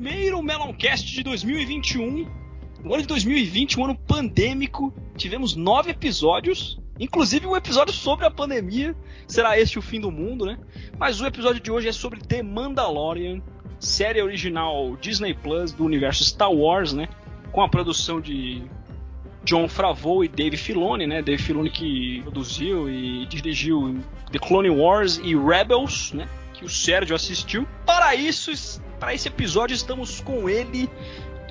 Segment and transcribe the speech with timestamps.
[0.00, 2.26] primeiro Meloncast de 2021.
[2.82, 4.94] O ano de 2020, um ano pandêmico.
[5.14, 8.96] Tivemos nove episódios, inclusive um episódio sobre a pandemia.
[9.26, 10.58] Será este o fim do mundo, né?
[10.98, 13.42] Mas o episódio de hoje é sobre The Mandalorian,
[13.78, 17.06] série original Disney Plus do universo Star Wars, né?
[17.52, 18.62] Com a produção de
[19.44, 21.20] John Favreau e Dave Filoni, né?
[21.20, 24.00] Dave Filoni que produziu e dirigiu
[24.32, 26.26] The Clone Wars e Rebels, né?
[26.60, 27.66] Que o Sérgio assistiu.
[27.86, 28.52] Para isso,
[28.98, 30.90] para esse episódio estamos com ele,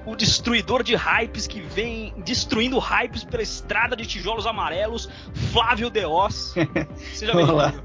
[0.05, 5.09] o destruidor de hypes que vem destruindo hypes pela estrada de tijolos amarelos,
[5.51, 6.53] Flávio Deos.
[7.11, 7.83] Seja bem-vindo.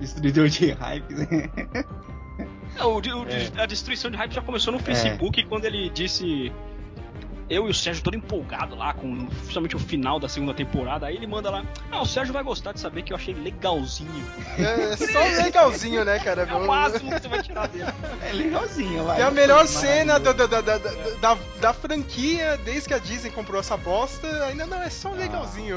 [0.00, 1.18] Destruidor de hypes.
[2.82, 3.62] o, o, é.
[3.62, 4.82] A destruição de hypes já começou no é.
[4.82, 5.44] Facebook é.
[5.44, 6.52] quando ele disse
[7.48, 11.06] eu e o Sérgio todo empolgado lá com justamente o final da segunda temporada.
[11.06, 14.24] Aí ele manda lá: Ah, o Sérgio vai gostar de saber que eu achei legalzinho.
[14.58, 16.42] É, é só legalzinho, né, cara?
[16.42, 17.84] É o máximo que você vai tirar dele.
[18.22, 19.20] É legalzinho, vai.
[19.20, 23.60] É a melhor cena da, da, da, da, da, franquia desde que a Disney comprou
[23.60, 24.26] essa bosta.
[24.46, 25.12] Ainda não, é só ah.
[25.12, 25.76] legalzinho.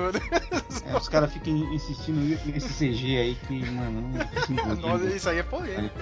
[0.85, 5.43] É, os caras ficam insistindo nesse CG aí que, mano, não Nossa, isso aí é
[5.43, 5.99] polêmico.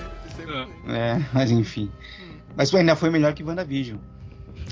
[0.88, 1.92] É, é, mas enfim.
[2.22, 2.38] Hum.
[2.56, 3.98] Mas ainda foi melhor que WandaVision.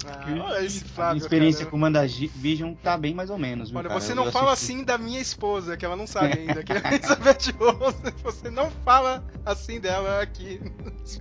[0.06, 1.72] Ah, esse Fábio, a experiência cara.
[1.72, 3.70] com Manda Vision tá bem mais ou menos.
[3.70, 4.00] Viu, Olha, cara?
[4.00, 4.74] você não eu fala assisti.
[4.74, 8.14] assim da minha esposa, que ela não sabe ainda, que é a Elizabeth Olsen.
[8.24, 10.60] Você não fala assim dela aqui.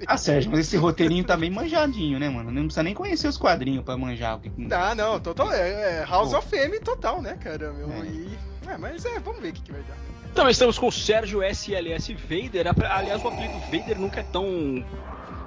[0.06, 2.50] Ah, Sérgio, mas esse roteirinho tá bem manjadinho, né, mano?
[2.50, 4.41] Não precisa nem conhecer os quadrinhos pra manjar.
[4.72, 5.53] Ah, não, total.
[5.53, 6.38] É, é House Pô.
[6.38, 7.72] of Fame total, né, cara?
[7.72, 8.06] Meu, é.
[8.06, 8.38] E,
[8.69, 9.97] é, mas é, vamos ver o que, que vai dar.
[10.33, 12.66] Então, estamos com o Sérgio SLS Vader.
[12.91, 14.84] Aliás, o apelido Vader nunca é tão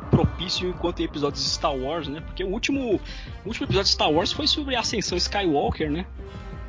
[0.09, 2.22] propício enquanto episódios de Star Wars, né?
[2.22, 6.06] Porque o último, o último episódio de Star Wars foi sobre a ascensão Skywalker, né?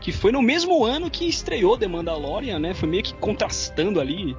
[0.01, 2.75] Que foi no mesmo ano que estreou The Mandalorian, né?
[2.75, 4.37] Foi meio que contrastando ali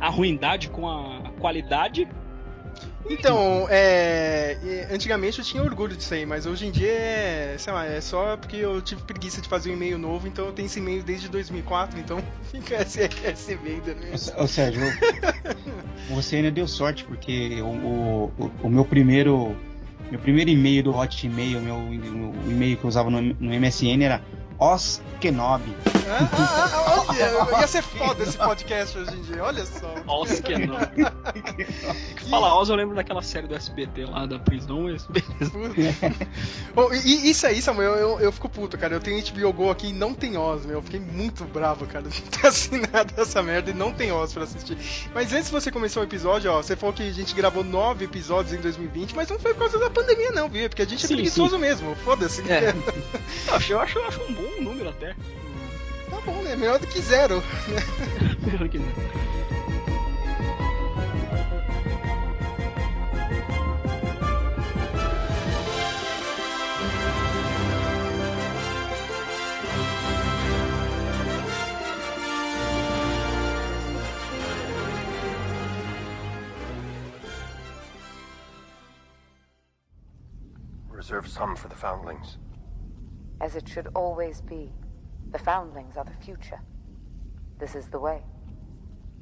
[0.00, 2.08] a ruindade com a qualidade.
[3.08, 4.56] Então, é,
[4.90, 8.36] antigamente eu tinha orgulho disso aí, mas hoje em dia é, sei lá, é só
[8.36, 11.28] porque eu tive preguiça de fazer um e-mail novo, então eu tenho esse e-mail desde
[11.28, 14.40] 2004, então fica esse, esse e-mail mesmo.
[14.40, 14.82] Ô, Sérgio,
[16.08, 19.56] você ainda deu sorte, porque o, o, o meu primeiro
[20.10, 24.22] meu primeiro e-mail do Hotmail, meu, o e-mail que eu usava no, no MSN era
[24.58, 25.74] Os Kenobi.
[26.08, 29.94] Ah, ah, olha, ia ser foda esse podcast hoje em dia, olha só.
[30.06, 31.04] Os Kenobi.
[32.28, 35.52] Fala Os, eu lembro daquela série do SBT lá da prisão, mas beleza.
[36.76, 38.94] oh, e, isso aí, Samuel, eu, eu, fico puto, cara.
[38.94, 40.76] Eu tenho HBO Go aqui e não tem Oz, meu.
[40.76, 44.44] Eu fiquei muito bravo, cara, de ter assinado essa merda e não tem Oz pra
[44.44, 44.76] assistir.
[45.14, 48.04] Mas antes de você começar o episódio, ó, você falou que a gente gravou nove
[48.04, 50.68] episódios em 2020, mas não foi por causa da pandemia, não, viu?
[50.68, 51.60] Porque a gente é sim, preguiçoso sim.
[51.60, 52.42] mesmo, foda-se.
[52.50, 52.74] É.
[53.70, 55.14] eu, acho, eu acho um bom número até.
[56.12, 56.54] Tá bom, né?
[56.54, 57.42] Melhor do que zero.
[58.44, 59.12] Melhor do que zero.
[80.90, 82.36] Reserve some for the foundlings.
[83.40, 84.70] As it should always be.
[85.32, 86.60] The foundlings are the future.
[87.58, 88.22] This is the way.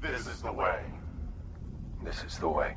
[0.00, 0.82] This is the way.
[2.02, 2.74] This is the way.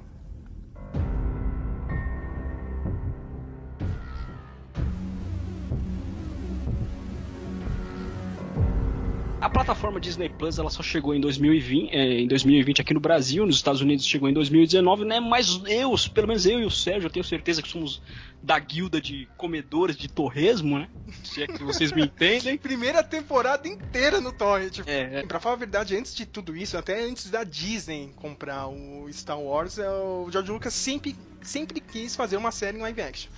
[9.43, 13.45] A plataforma Disney Plus ela só chegou em 2020, é, em 2020 aqui no Brasil,
[13.45, 15.19] nos Estados Unidos chegou em 2019, né?
[15.19, 18.01] Mas eu, pelo menos eu e o Sérgio, eu tenho certeza que somos
[18.41, 20.87] da guilda de comedores de torresmo, né?
[21.25, 22.57] Se é que vocês me entendem.
[22.57, 24.79] Primeira temporada inteira no Torrent.
[24.87, 25.25] É, é.
[25.25, 29.41] Pra falar a verdade, antes de tudo isso, até antes da Disney comprar o Star
[29.41, 33.29] Wars, é, o George Lucas sempre, sempre quis fazer uma série em live action.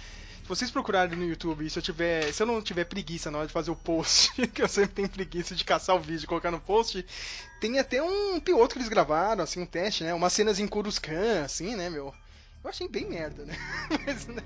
[0.47, 3.53] Vocês procurarem no YouTube, se eu tiver, se eu não tiver preguiça na hora de
[3.53, 6.59] fazer o post, que eu sempre tenho preguiça de caçar o vídeo e colocar no
[6.59, 7.03] post,
[7.59, 10.13] tem até um piloto que eles gravaram, assim, um teste, né?
[10.13, 12.13] Umas cenas em Coruscant, assim, né, meu?
[12.65, 13.55] Eu achei bem merda, né?
[14.07, 14.41] Mas, né?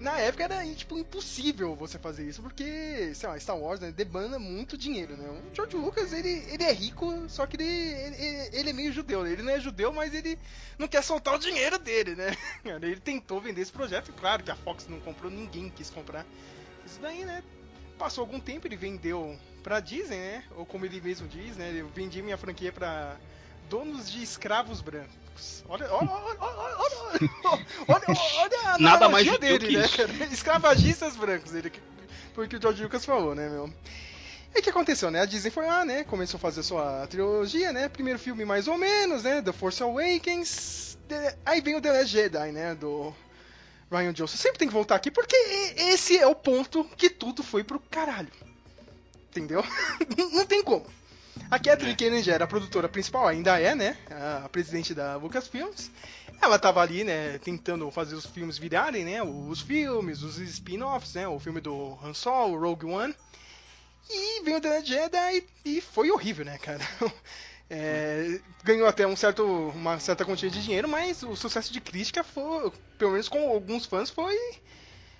[0.00, 4.36] na época era tipo impossível você fazer isso, porque, sei lá, Star Wars né, demanda
[4.36, 5.28] muito dinheiro, né?
[5.28, 9.22] O George Lucas, ele, ele é rico, só que ele, ele, ele é meio judeu,
[9.22, 9.30] né?
[9.30, 10.36] Ele não é judeu, mas ele
[10.76, 12.36] não quer soltar o dinheiro dele, né?
[12.82, 16.26] Ele tentou vender esse projeto, claro que a Fox não comprou, ninguém quis comprar.
[16.84, 17.44] Isso daí, né?
[17.96, 20.44] Passou algum tempo, ele vendeu pra Disney, né?
[20.56, 21.72] Ou como ele mesmo diz, né?
[21.74, 23.16] Eu vendi minha franquia pra
[23.70, 25.25] donos de escravos brancos.
[25.68, 26.76] Olha, olha, olha, olha,
[27.88, 28.04] olha,
[28.38, 30.12] olha a Nada mais dele, né, cara?
[30.32, 31.72] Escravagistas brancos, ele,
[32.34, 33.72] porque o George Lucas falou, né, meu?
[34.54, 35.20] E o que aconteceu, né?
[35.20, 36.04] A Disney foi lá, né?
[36.04, 37.88] Começou a fazer sua trilogia, né?
[37.88, 39.42] Primeiro filme mais ou menos, né?
[39.42, 40.96] The Force Awakens.
[41.08, 41.36] The...
[41.44, 42.74] Aí vem o The Last Jedi, né?
[42.74, 43.14] Do
[43.90, 44.36] Ryan Johnson.
[44.36, 45.36] Sempre tem que voltar aqui porque
[45.76, 48.32] esse é o ponto que tudo foi pro caralho.
[49.30, 49.62] Entendeu?
[50.32, 50.86] Não tem como.
[51.50, 51.94] A Kathleen.
[51.94, 53.96] Kennedy era a produtora principal, ainda é, né?
[54.44, 55.90] A presidente da Lucasfilms.
[56.40, 59.22] Ela tava ali, né, tentando fazer os filmes virarem, né?
[59.22, 61.26] Os filmes, os spin-offs, né?
[61.26, 63.14] O filme do Han Solo, Rogue One.
[64.10, 66.84] E veio The Jedi e, e foi horrível, né, cara?
[67.68, 69.44] É, ganhou até um certo,
[69.74, 73.84] uma certa quantia de dinheiro, mas o sucesso de crítica foi, pelo menos com alguns
[73.86, 74.36] fãs, foi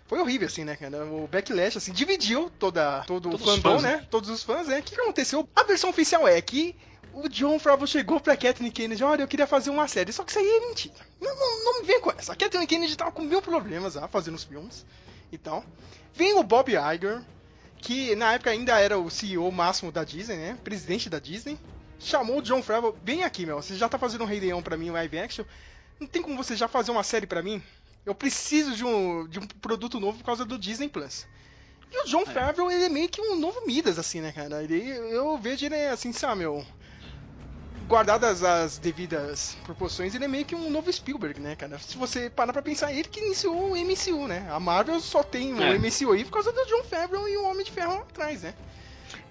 [0.06, 1.04] foi horrível, assim, né, cara?
[1.04, 3.96] O backlash, assim, dividiu toda, todo Todos o fandom, né?
[3.96, 4.06] né?
[4.10, 4.78] Todos os fãs, né?
[4.78, 5.48] O que, aconteceu?
[5.54, 6.76] A versão oficial é que
[7.12, 10.30] o John Favreau chegou pra Kathleen Kennedy, olha, eu queria fazer uma série, só que
[10.30, 10.94] isso aí é mentira.
[11.20, 12.32] Não, não, não me vem com essa.
[12.32, 14.86] A Kathleen Kennedy tava com mil problemas lá, fazendo os filmes
[15.32, 15.64] e tal.
[16.14, 17.22] Vem o Bob Iger,
[17.78, 20.58] que na época ainda era o CEO máximo da Disney, né?
[20.62, 21.58] Presidente da Disney
[21.98, 24.76] chamou o John Favreau, vem aqui, meu, você já tá fazendo um Rei Leão pra
[24.76, 25.44] mim, live action,
[25.98, 27.62] não tem como você já fazer uma série pra mim?
[28.06, 31.26] Eu preciso de um, de um produto novo por causa do Disney Plus.
[31.90, 32.26] E o John é.
[32.26, 34.62] Favreau, ele é meio que um novo Midas, assim, né, cara?
[34.62, 36.64] Ele, eu vejo ele assim, sabe, meu...
[37.88, 41.78] Guardadas as devidas proporções, ele é meio que um novo Spielberg, né, cara?
[41.78, 44.44] Se você parar pra pensar, ele que iniciou o MCU, né?
[44.50, 45.78] A Marvel só tem o é.
[45.78, 48.54] MCU aí por causa do John Favreau e o Homem de Ferro atrás, né?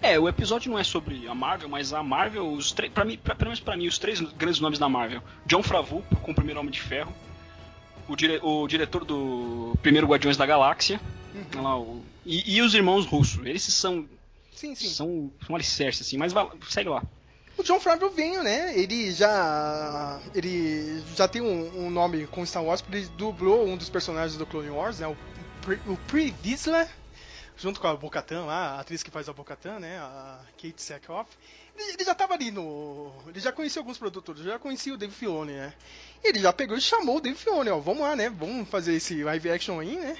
[0.00, 3.18] É, o episódio não é sobre a Marvel, mas a Marvel, os três, para mim,
[3.18, 6.34] pra, pelo menos para mim, os três grandes nomes da Marvel: John Favreau com o
[6.34, 7.12] primeiro Homem de Ferro,
[8.08, 11.00] o, dire, o diretor do primeiro Guardiões da Galáxia,
[11.34, 11.62] uhum.
[11.62, 13.44] lá, o, e, e, os irmãos russos.
[13.44, 14.06] Eles são
[14.54, 14.88] sim, sim.
[14.88, 17.02] são um alicerce assim, mas vai, segue lá.
[17.56, 18.78] O John Favreau veio, né?
[18.78, 23.76] Ele já ele já tem um, um nome com Star Wars, porque ele dublou um
[23.76, 25.06] dos personagens do Clone Wars, né?
[25.06, 25.16] O,
[25.92, 26.86] o Pre Vizsla
[27.56, 31.30] junto com a Bocatan lá, a atriz que faz a Bocatan, né, a Kate Sackhoff.
[31.76, 33.12] Ele, ele já estava ali no.
[33.26, 35.72] Ele já conhecia alguns produtores, já conhecia o Dave Filoni, né?
[36.28, 38.28] Ele já pegou e chamou o Dave Filoni, ó, vamos lá, né?
[38.28, 40.16] Vamos fazer esse live action aí, né?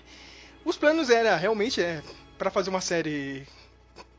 [0.65, 2.03] Os planos era realmente é
[2.39, 3.47] para fazer uma série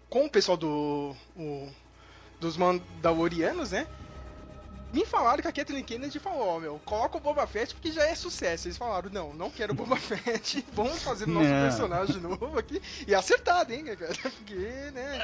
[0.10, 1.70] com o pessoal do o,
[2.40, 3.88] dos Mandalorianos, né?
[4.94, 7.92] me falaram que a Kathleen Kennedy falou, ó, oh, meu, coloca o Boba Fett porque
[7.92, 8.68] já é sucesso.
[8.68, 11.62] Eles falaram, não, não quero o Boba Fett, vamos fazer nosso não.
[11.64, 12.82] personagem novo aqui.
[13.06, 14.14] E acertado, hein, cara?
[14.22, 14.56] Porque,
[14.94, 15.20] né...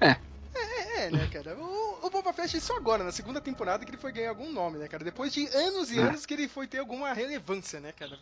[0.00, 0.16] É.
[0.54, 1.56] É, é, né, cara?
[1.56, 4.78] O, o Boba Fett só agora, na segunda temporada, que ele foi ganhar algum nome,
[4.78, 5.04] né, cara?
[5.04, 6.02] Depois de anos e é.
[6.02, 8.18] anos que ele foi ter alguma relevância, né, cara?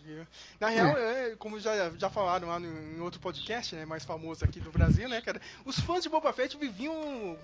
[0.59, 1.31] Na real, é.
[1.31, 4.71] É, como já, já falaram lá no, em outro podcast, né, mais famoso aqui do
[4.71, 5.41] Brasil, né, cara?
[5.65, 7.37] Os fãs de Boba Fett viviam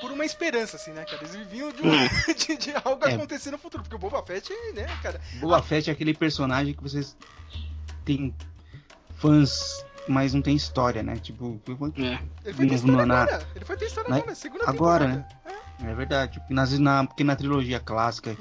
[0.00, 1.22] por uma esperança, assim, né, cara?
[1.22, 1.90] Eles viviam de, um,
[2.34, 3.14] de, de algo é.
[3.14, 5.20] acontecer no futuro, porque o Boba Fett, né, cara?
[5.40, 5.62] Boba a...
[5.62, 7.16] Fett é aquele personagem que vocês
[8.04, 8.34] têm
[9.16, 11.16] fãs, mas não tem história, né?
[11.16, 11.60] Tipo,
[11.98, 12.18] é.
[12.44, 13.46] ele foi ter história na, agora.
[13.54, 15.26] Ele foi ter história na, agora, segunda agora, né?
[15.84, 15.90] É.
[15.90, 18.36] é verdade, porque, nas, na, porque na trilogia clássica uhum.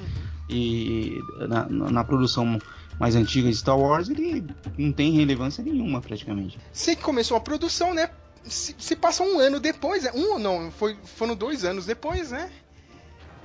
[0.50, 2.60] e na, na, produção
[3.00, 4.46] mais antiga de Star Wars, ele
[4.78, 6.60] não tem relevância nenhuma, praticamente.
[6.72, 8.10] Sei que começou a produção, né?
[8.44, 12.31] se, se passa um ano depois, é, um ou não, foi, foram dois anos depois,
[12.31, 12.52] né?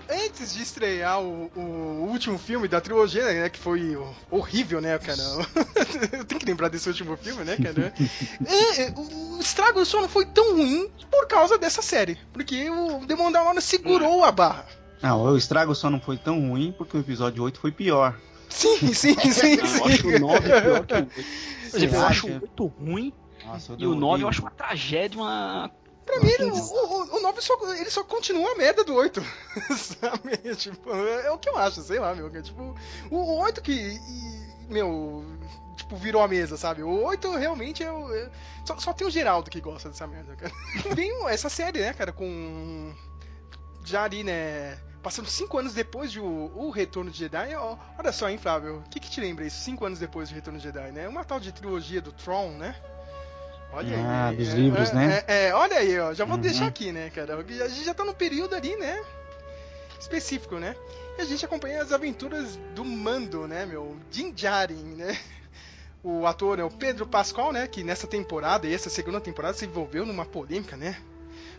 [0.09, 3.49] Antes de estrear o, o último filme da trilogia, né?
[3.49, 3.97] Que foi
[4.31, 5.21] horrível, né, cara?
[6.13, 7.93] Eu tenho que lembrar desse último filme, né, cara?
[8.47, 12.19] É, é, o estrago só não foi tão ruim por causa dessa série.
[12.33, 14.67] Porque o The Mandalorian segurou a barra.
[15.03, 18.19] Não, o estrago só não foi tão ruim porque o episódio 8 foi pior.
[18.49, 19.55] Sim, sim, sim, sim.
[19.77, 21.95] Eu acho o 9 pior que o 8.
[21.95, 23.13] Eu acho o 8 ruim
[23.47, 25.71] nossa, e o 9 eu acho uma tragédia, uma.
[26.07, 29.21] Pra mim, o, o, o 9 só, ele só continua a merda do 8.
[29.77, 30.55] Sabe?
[30.55, 32.31] Tipo, é, é, o que eu acho, sei lá, meu.
[32.41, 32.77] Tipo,
[33.11, 33.73] o, o 8 que.
[33.73, 35.25] E, meu.
[35.77, 36.83] Tipo, virou a mesa, sabe?
[36.83, 37.87] O 8 realmente é.
[37.89, 38.31] é
[38.65, 40.53] só, só tem o Geraldo que gosta dessa merda, cara.
[40.95, 42.95] Vem essa série, né, cara, com.
[43.85, 44.79] Já ali, né?
[45.03, 48.79] Passando 5 anos depois de o, o Retorno de Jedi, ó, olha só, hein, Flávio?
[48.79, 49.63] O que, que te lembra isso?
[49.63, 51.07] 5 anos depois de Retorno de Jedi, né?
[51.09, 52.75] Uma tal de trilogia do Tron, né?
[53.73, 54.37] Olha ah, aí.
[54.37, 55.25] dos é, livros, é, né?
[55.27, 56.15] É, é, olha aí, ó.
[56.15, 56.43] Já vou uhum.
[56.43, 57.37] deixar aqui, né, cara?
[57.37, 59.03] A gente já tá no período ali, né?
[59.99, 60.75] Específico, né?
[61.19, 63.97] E a gente acompanha as aventuras do Mando, né, meu?
[64.11, 65.19] Din Djarin, né?
[66.03, 67.67] O ator é o Pedro Pascal, né?
[67.67, 70.97] Que nessa temporada, e essa segunda temporada, se envolveu numa polêmica, né?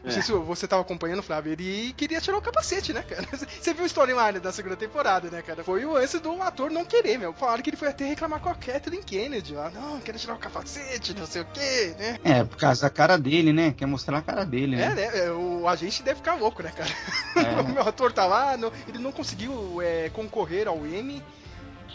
[0.08, 0.26] Não sei é.
[0.26, 1.52] se você estava acompanhando, Flávio.
[1.52, 3.28] Ele queria tirar o capacete, né, cara?
[3.36, 5.66] Você viu o storyline da segunda temporada, né, cara?
[5.66, 7.34] Foi o lance do ator não querer, meu.
[7.34, 9.70] Falaram que ele foi até reclamar com a Kathleen Kennedy lá.
[9.70, 12.20] Não, quero tirar o capacete, não sei o quê, né?
[12.24, 13.74] É, por causa da cara dele, né?
[13.74, 14.86] Quer mostrar a cara dele, né?
[14.86, 15.26] É, né?
[15.26, 16.90] É, o agente deve ficar louco, né, cara?
[17.36, 17.60] É.
[17.60, 21.22] o meu ator tá lá, não, ele não conseguiu é, concorrer ao Emmy.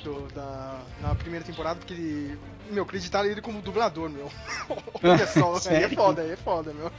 [0.04, 2.36] Do, da, na primeira temporada, porque ele.
[2.68, 4.28] Meu, acreditaram ele como dublador, meu.
[5.00, 6.90] Olha só, é foda, é foda, meu.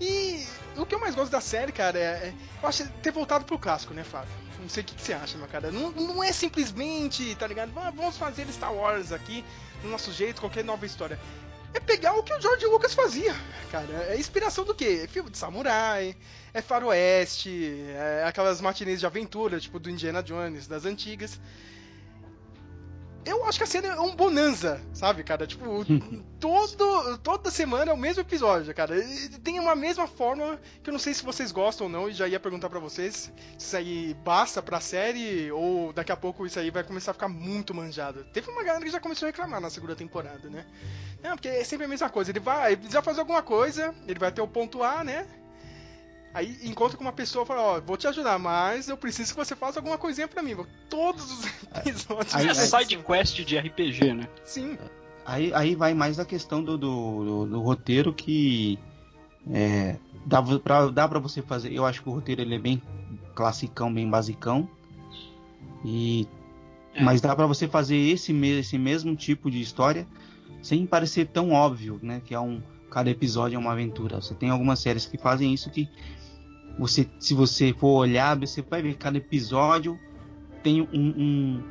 [0.00, 0.44] E
[0.76, 3.58] o que eu mais gosto da série, cara, é, é eu acho ter voltado pro
[3.58, 4.32] clássico, né, Fábio?
[4.58, 5.70] Não sei o que, que você acha, meu cara.
[5.70, 7.72] Não, não é simplesmente, tá ligado?
[7.76, 9.44] Ah, vamos fazer Star Wars aqui,
[9.82, 11.18] do nosso jeito, qualquer nova história.
[11.72, 13.34] É pegar o que o George Lucas fazia,
[13.70, 14.06] cara.
[14.08, 15.02] É inspiração do quê?
[15.04, 16.16] É filme de samurai,
[16.52, 21.40] é faroeste, é aquelas matinês de aventura, tipo do Indiana Jones, das antigas
[23.24, 25.46] eu acho que a cena é um bonanza, sabe, cara?
[25.46, 25.84] Tipo,
[26.38, 28.94] todo, toda semana é o mesmo episódio, cara.
[29.42, 32.28] Tem uma mesma forma que eu não sei se vocês gostam ou não, e já
[32.28, 36.58] ia perguntar para vocês se isso aí basta pra série ou daqui a pouco isso
[36.58, 38.24] aí vai começar a ficar muito manjado.
[38.32, 40.66] Teve uma galera que já começou a reclamar na segunda temporada, né?
[41.22, 42.30] Não, porque é sempre a mesma coisa.
[42.30, 45.26] Ele vai, ele precisa fazer alguma coisa, ele vai ter o ponto A, né?
[46.34, 49.36] Aí encontra com uma pessoa e fala, ó, vou te ajudar, mas eu preciso que
[49.36, 50.56] você faça alguma coisinha para mim.
[50.90, 51.46] Todos os
[51.86, 52.34] episódios.
[52.34, 54.28] Aí, é side quest de RPG, né?
[54.44, 54.76] Sim.
[55.24, 58.78] Aí, aí vai mais a questão do, do, do, do roteiro que
[59.50, 61.72] é, dá, pra, dá pra você fazer.
[61.72, 62.82] Eu acho que o roteiro ele é bem
[63.34, 64.68] classicão, bem basicão.
[65.84, 66.26] E,
[66.94, 67.02] é.
[67.02, 70.06] Mas dá para você fazer esse, esse mesmo tipo de história
[70.62, 72.22] sem parecer tão óbvio, né?
[72.24, 72.60] Que é um.
[72.90, 74.20] Cada episódio é uma aventura.
[74.20, 75.88] Você tem algumas séries que fazem isso que
[76.78, 79.98] você, se você for olhar, você vai ver que cada episódio
[80.62, 81.64] tem um, um,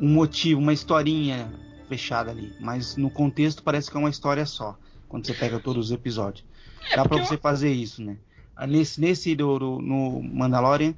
[0.00, 1.52] um motivo, uma historinha
[1.88, 2.52] fechada ali.
[2.60, 4.78] Mas no contexto parece que é uma história só.
[5.08, 6.44] Quando você pega todos os episódios.
[6.90, 8.18] É Dá pra você fazer isso, né?
[8.54, 10.94] Ah, nesse, nesse do, do, no Mandalorian,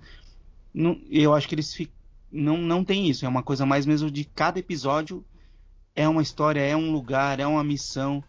[0.75, 1.91] não, eu acho que eles fi,
[2.31, 3.25] não, não tem isso.
[3.25, 5.25] É uma coisa mais mesmo de cada episódio
[5.95, 8.23] é uma história, é um lugar, é uma missão.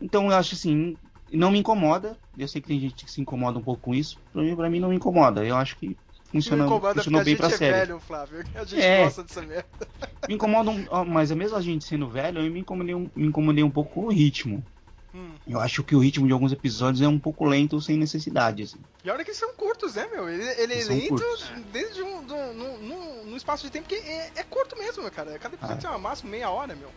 [0.00, 0.96] Então eu acho assim,
[1.32, 2.16] não me incomoda.
[2.36, 4.18] Eu sei que tem gente que se incomoda um pouco com isso.
[4.32, 5.44] Pra mim, pra mim não me incomoda.
[5.44, 5.96] Eu acho que
[6.30, 7.72] funciona, funcionou bem pra é série.
[7.72, 8.44] Velho, Flávio.
[8.54, 9.66] A gente é, gosta dessa merda.
[10.28, 13.64] Me incomoda, um, mas mesmo a gente sendo velho, eu me incomodei um, me incomodei
[13.64, 14.64] um pouco com o ritmo.
[15.12, 15.32] Hum.
[15.46, 18.62] Eu acho que o ritmo de alguns episódios é um pouco lento sem necessidade.
[18.62, 18.78] Assim.
[19.04, 20.28] E olha que são curtos, né, meu?
[20.28, 21.52] Ele, ele é lento curtos.
[21.72, 25.38] desde um, do, no, no, no, espaço de tempo que é, é curto mesmo, cara.
[25.40, 25.80] Cada episódio ah.
[25.80, 26.88] tem uma máxima meia hora, meu.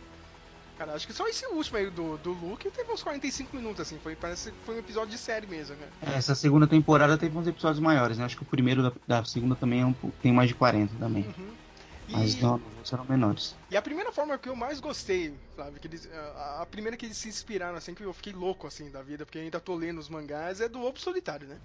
[0.78, 3.98] Cara, acho que só esse último aí do, do Luke teve uns 45 minutos, assim.
[3.98, 5.88] Foi, parece que foi um episódio de série mesmo, né?
[6.02, 8.24] Essa segunda temporada teve uns episódios maiores, né?
[8.24, 11.24] Acho que o primeiro da, da segunda também é um, tem mais de 40 também.
[11.24, 11.54] Uhum.
[12.08, 12.42] Mas e...
[12.42, 13.56] não, serão menores.
[13.70, 17.06] E a primeira forma que eu mais gostei, Flávio, que eles, a, a, primeira que
[17.06, 19.98] eles se inspiraram, assim, que eu fiquei louco, assim, da vida, porque ainda tô lendo
[19.98, 21.56] os mangás, é do Lobo Solitário, né?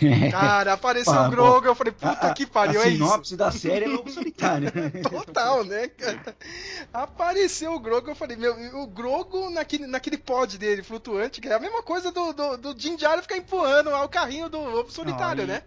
[0.30, 3.04] Cara, apareceu o Grogo, eu falei, puta a, que pariu, a é isso.
[3.04, 4.70] Sinopse da série é Lobo Solitário.
[5.08, 6.36] Total, né, cara?
[6.92, 11.54] Apareceu o Grogo, eu falei, meu, o Grogo naquele, naquele pod dele, flutuante, que é
[11.54, 15.54] a mesma coisa do, do, do Jim ficar empurrando o carrinho do Lobo Solitário, Não,
[15.54, 15.62] e, né?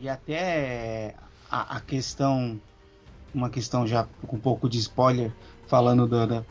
[0.00, 1.14] E até
[1.50, 2.60] a, a, questão,
[3.34, 5.32] uma questão já com um pouco de spoiler,
[5.66, 6.44] falando do, da,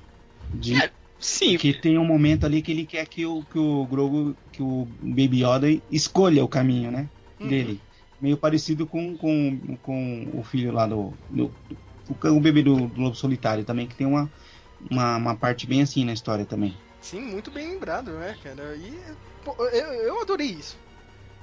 [0.53, 0.75] de...
[0.75, 1.57] É Sim.
[1.57, 4.87] Que tem um momento ali que ele quer que o, que o Grogu, que o
[5.01, 7.09] Baby Yoda escolha o caminho, né?
[7.39, 7.47] Uhum.
[7.47, 7.81] Dele.
[8.21, 11.13] Meio parecido com, com, com o filho lá do.
[11.29, 11.53] do
[12.09, 14.29] o, o bebê do, do Lobo Solitário também, que tem uma,
[14.89, 16.75] uma, uma, parte bem assim na história também.
[17.01, 18.75] Sim, muito bem lembrado, né, cara?
[18.75, 18.93] E
[19.43, 20.77] pô, eu, eu adorei isso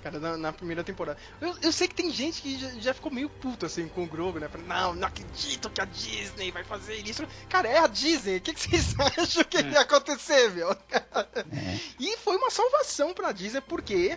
[0.07, 1.19] cara, na, na primeira temporada.
[1.41, 4.07] Eu, eu, sei que tem gente que já, já, ficou meio puto assim com o
[4.07, 4.49] Grogu, né?
[4.67, 7.27] Não, não acredito que a Disney vai fazer isso.
[7.49, 8.37] Cara, é a Disney.
[8.37, 9.63] O que, que vocês acham que é.
[9.63, 10.71] ia acontecer, meu?
[10.71, 11.79] É.
[11.99, 14.17] E foi uma salvação pra Disney, porque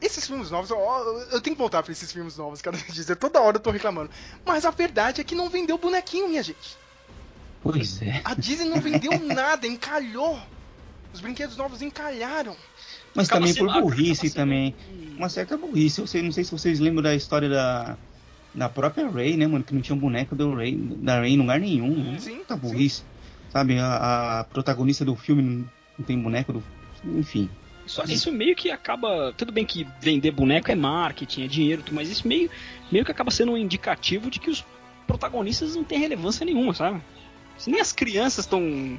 [0.00, 0.78] esses filmes novos, eu,
[1.30, 3.14] eu tenho que voltar pra esses filmes novos, cara, Disney.
[3.14, 4.10] Toda hora eu tô reclamando.
[4.44, 6.76] Mas a verdade é que não vendeu bonequinho, minha gente.
[7.62, 8.22] Pois é.
[8.24, 10.40] A Disney não vendeu nada, encalhou.
[11.12, 12.56] Os brinquedos novos encalharam.
[13.14, 14.74] Mas também por burrice também.
[15.16, 16.00] Uma certa burrice.
[16.00, 17.96] Eu sei, não sei se vocês lembram da história da,
[18.54, 19.64] da própria Ray, né, mano?
[19.64, 22.18] Que não tinha um boneco do Ray, da Ray em lugar nenhum.
[22.18, 22.98] Sim, tá burrice.
[22.98, 23.04] Sim.
[23.50, 25.66] Sabe, a, a, protagonista do filme
[25.98, 26.62] não tem boneco do.
[27.04, 27.50] Enfim.
[27.84, 29.32] Isso, isso meio que acaba.
[29.36, 32.48] Tudo bem que vender boneco é marketing, é dinheiro, mas isso meio,
[32.92, 34.64] meio que acaba sendo um indicativo de que os
[35.06, 37.02] protagonistas não têm relevância nenhuma, sabe?
[37.66, 38.98] Nem as crianças estão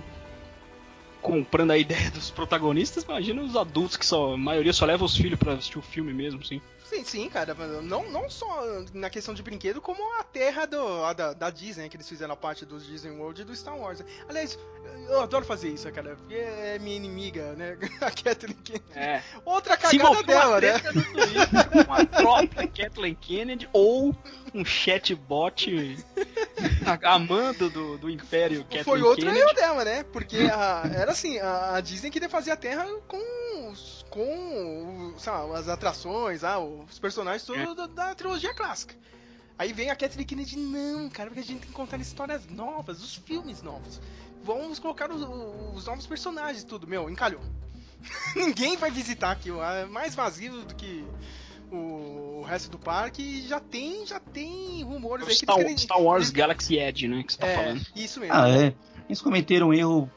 [1.22, 5.16] comprando a ideia dos protagonistas, imagina os adultos que só, a maioria só leva os
[5.16, 6.62] filhos para assistir o filme mesmo, sim.
[6.92, 7.54] Sim, sim, cara.
[7.82, 11.88] Não, não só na questão de brinquedo, como a terra do, a da, da Disney,
[11.88, 14.04] que eles fizeram a parte dos Disney World e do Star Wars.
[14.28, 14.60] Aliás,
[15.08, 16.18] eu adoro fazer isso, cara.
[16.18, 17.78] Porque é minha inimiga, né?
[18.02, 18.84] A Kathleen Kennedy.
[18.94, 19.22] É.
[19.46, 20.80] Outra cagada dela, né?
[20.80, 24.14] Twitter, com a própria Kathleen Kennedy ou
[24.54, 25.98] um chatbot
[27.06, 30.04] amando do, do Império Kathleen Foi outro erro dela, né?
[30.12, 33.74] Porque a, era assim, a, a Disney queria fazer a Terra com
[34.12, 37.76] com sabe, as atrações, ah, os personagens todos é.
[37.76, 38.94] da, da, trilogia clássica.
[39.58, 43.02] Aí vem a Kathleen Kennedy, não, cara, porque a gente tem que contar histórias novas,
[43.02, 44.02] os filmes novos.
[44.44, 45.22] Vamos colocar os,
[45.76, 46.88] os novos personagens, tudo.
[46.88, 47.42] Meu, encalhou.
[48.36, 51.06] Ninguém vai visitar aqui, é mais vazio do que
[51.72, 55.78] o resto do parque e já tem, já tem rumores aí que Star, querem...
[55.78, 57.24] Star Wars Galaxy Edge, né?
[57.24, 57.86] Que você tá é, falando.
[57.96, 58.36] isso mesmo.
[58.36, 58.74] Ah, é.
[59.08, 60.12] Eles cometeram um erro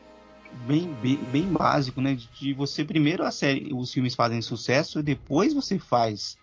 [0.55, 2.15] bem, bem, bem básico, né?
[2.15, 6.39] De você primeiro a série, os filmes fazem sucesso e depois você faz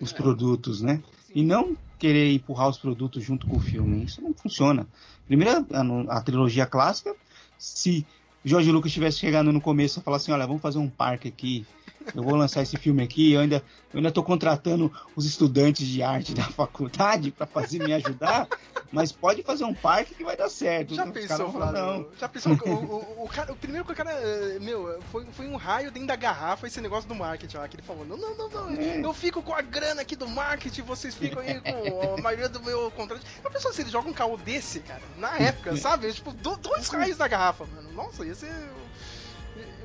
[0.00, 0.16] os É.
[0.16, 1.02] produtos, né?
[1.34, 4.04] E não querer empurrar os produtos junto com o filme.
[4.04, 4.86] Isso não funciona.
[5.26, 7.14] Primeiro, a, a trilogia clássica,
[7.56, 8.06] se
[8.44, 11.66] Jorge Lucas tivesse chegando no começo e falar assim, olha, vamos fazer um parque aqui,
[12.14, 13.62] eu vou lançar esse filme aqui, eu ainda,
[13.92, 18.48] eu ainda tô contratando os estudantes de arte da faculdade para fazer me ajudar,
[18.90, 20.94] mas pode fazer um parque que vai dar certo.
[20.94, 22.10] Já Os pensou, Flávio?
[22.18, 22.52] Já pensou?
[22.52, 24.10] o, o, o, cara, o primeiro que o cara.
[24.12, 27.76] eh, Meu, foi, foi um raio dentro da garrafa esse negócio do marketing lá, que
[27.76, 28.70] ele falou: Não, não, não, não.
[28.80, 29.04] É.
[29.04, 32.62] Eu fico com a grana aqui do marketing, vocês ficam aí com a maioria do
[32.62, 33.22] meu contrato.
[33.42, 35.02] Já pensou se ele joga um carro desse, cara?
[35.18, 36.10] Na época, sabe?
[36.12, 37.92] Tipo, do- dois raios da garrafa, mano.
[37.92, 38.48] Nossa, ia ser.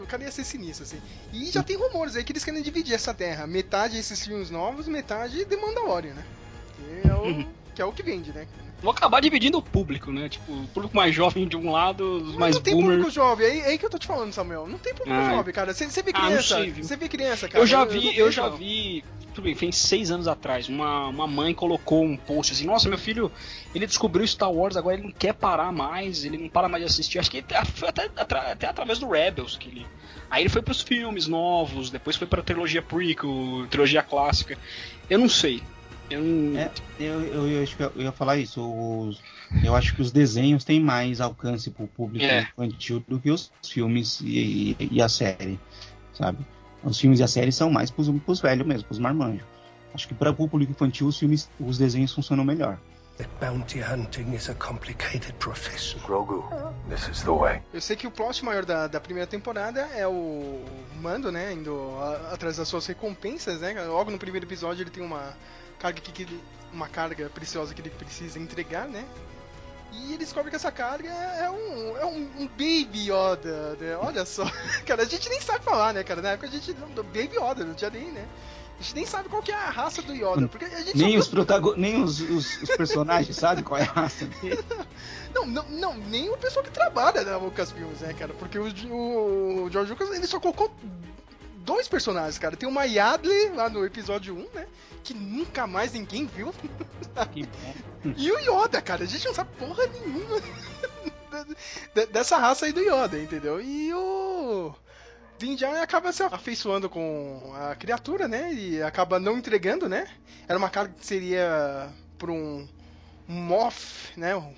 [0.04, 1.00] O cara ia ser sinistro, assim.
[1.32, 3.48] E já tem rumores aí que eles querem dividir essa terra.
[3.48, 6.26] Metade esses filmes novos, metade The Mandalorian, né?
[6.78, 7.46] Que é o,
[7.76, 8.46] que, é o que vende, né?
[8.82, 10.28] Vou acabar dividindo o público, né?
[10.28, 12.90] Tipo, o público mais jovem de um lado, os Mas mais não tem boomer.
[12.98, 14.68] público jovem, é aí, é aí que eu tô te falando, Samuel.
[14.68, 15.36] Não tem público Ah.
[15.36, 15.74] jovem, cara.
[15.74, 17.64] Você vê Ah, não criança, você vê criança, cara.
[17.64, 19.06] Eu já vi, vejo, eu já vi.
[19.34, 20.70] Tudo bem, seis anos atrás.
[20.70, 23.32] Uma, uma mãe colocou um post assim: Nossa, meu filho,
[23.74, 26.90] ele descobriu Star Wars, agora ele não quer parar mais, ele não para mais de
[26.90, 27.18] assistir.
[27.18, 29.86] Acho que até- foi até, atra- até através do Rebels que ele.
[30.30, 34.58] Aí ele foi pros filmes novos, depois foi pra trilogia prequel, trilogia clássica.
[35.10, 35.64] Eu não sei.
[36.10, 36.60] Eu não.
[36.60, 38.62] É, eu, eu, eu acho que eu ia falar isso.
[38.62, 39.22] os-
[39.64, 42.42] eu acho que os desenhos têm mais alcance pro público É.
[42.42, 45.60] infantil do que os filmes e, e- e a série,
[46.14, 46.40] sabe?
[46.84, 49.44] Os filmes e a série são mais pros, pros velhos mesmo, pros marmanjos.
[49.94, 52.78] Acho que para o público infantil os filmes, os desenhos funcionam melhor.
[53.18, 56.00] that bounty hunting is a complicated profession.
[56.04, 56.44] Grogu,
[56.90, 57.62] this is the way.
[57.72, 60.66] Eu sei que o plot maior da, da primeira temporada é o
[61.00, 61.54] Mando, né?
[61.54, 63.80] Indo a- atrás das suas recompensas, né?
[63.86, 65.34] Logo no primeiro episódio ele tem uma
[65.78, 66.42] carga que, que ele-
[66.74, 69.06] uma carga preciosa que ele precisa entregar, né?
[69.94, 73.96] E ele descobre que essa carga é um, é um, um Baby Yoda, né?
[73.98, 74.44] Olha só,
[74.86, 76.22] cara, a gente nem sabe falar, né, cara?
[76.22, 76.74] Na época a gente.
[76.74, 78.28] Baby Yoda, não tinha nem, né?
[78.80, 81.18] A gente nem sabe qual que é a raça do Yoda, porque a gente Nem
[81.18, 84.64] os, protago nem os, os, os personagens sabem qual é a raça dele.
[85.34, 88.32] Não, não, não, nem o pessoal que trabalha na Lucasfilms, né, cara?
[88.36, 90.72] Porque o, o George Lucas, ele só colocou
[91.66, 92.56] dois personagens, cara.
[92.56, 94.68] Tem o Mayadley lá no episódio 1, né?
[95.04, 96.54] Que nunca mais ninguém viu.
[97.32, 98.14] Que bom.
[98.18, 99.04] E o Yoda, cara.
[99.04, 100.40] A gente não sabe porra nenhuma
[101.94, 103.62] de- dessa raça aí do Yoda, entendeu?
[103.62, 104.74] E o...
[105.38, 108.54] Din Djarin acaba se afeiçoando com a criatura, né?
[108.54, 110.08] E acaba não entregando, né?
[110.48, 112.68] Era uma carga que seria por um,
[113.28, 114.36] um Moff, né?
[114.36, 114.54] Um-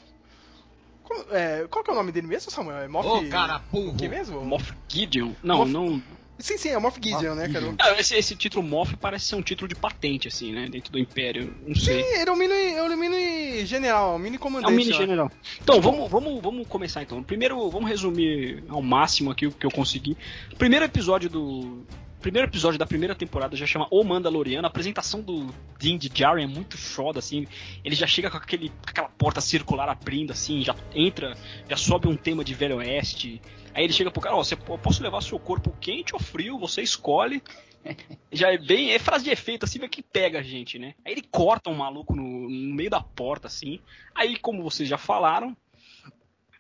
[1.03, 2.77] como- é, qual que é o nome dele mesmo, Samuel?
[2.77, 3.07] É Moff...
[3.07, 3.95] Ô, cara burro.
[3.97, 4.41] Que mesmo?
[4.45, 5.33] Moff Gideon?
[5.43, 6.01] Não, Moff- não.
[6.37, 7.99] Sim, sim, é o Moff Gideon, né, cara?
[7.99, 10.67] Esse, esse título Moff parece ser um título de patente, assim, né?
[10.69, 11.55] Dentro do Império.
[11.65, 12.03] Não sei.
[12.03, 14.73] Sim, ele é o mini, é o mini general, o mini É comandante.
[14.73, 14.97] um mini ó.
[14.97, 15.31] general.
[15.63, 17.23] Então, vamos, vamos, vamos começar então.
[17.23, 20.17] Primeiro, vamos resumir ao máximo aqui o que eu consegui.
[20.57, 21.85] Primeiro episódio do.
[22.19, 24.65] Primeiro episódio da primeira temporada já chama O Mandaloriano.
[24.65, 27.45] A apresentação do Din Djarin é muito foda, assim.
[27.83, 31.37] Ele já chega com, aquele, com aquela porta circular abrindo, assim, já entra,
[31.69, 33.39] já sobe um tema de Velho Oeste.
[33.75, 36.57] Aí ele chega pro cara, ó, você, eu posso levar seu corpo quente ou frio,
[36.57, 37.43] você escolhe.
[38.31, 38.91] Já é bem.
[38.91, 40.95] É frase de efeito, assim, que pega a gente, né?
[41.03, 43.81] Aí ele corta um maluco no, no meio da porta, assim.
[44.15, 45.55] Aí, como vocês já falaram,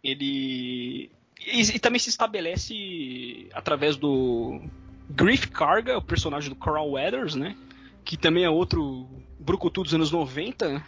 [0.03, 1.09] ele.
[1.39, 4.61] E, e também se estabelece através do
[5.09, 7.55] Griff Karga, o personagem do Carl Weathers, né?
[8.03, 9.07] Que também é outro
[9.39, 10.85] brucutu dos anos 90.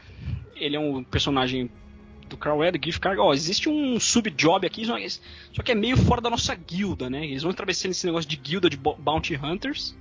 [0.57, 1.71] Ele é um personagem
[2.27, 3.21] do Weathers, Griff Karga.
[3.21, 7.25] Ó, existe um subjob aqui, só que é meio fora da nossa guilda, né?
[7.25, 9.95] Eles vão estabelecendo esse negócio de guilda de bo- Bounty Hunters.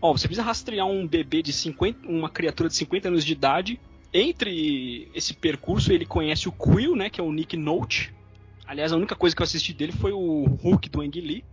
[0.00, 3.80] Ó, você precisa rastrear um bebê de 50, uma criatura de 50 anos de idade.
[4.12, 8.14] Entre esse percurso, ele conhece o Quill, né, que é o Nick Note.
[8.66, 11.44] Aliás, a única coisa que eu assisti dele foi o Hulk do Ang Lee.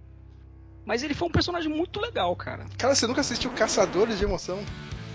[0.86, 2.66] Mas ele foi um personagem muito legal, cara.
[2.78, 4.64] Cara, você nunca assistiu Caçadores de Emoção?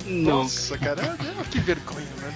[0.05, 0.39] Não.
[0.43, 1.17] Nossa, cara,
[1.51, 2.35] que vergonha, mano.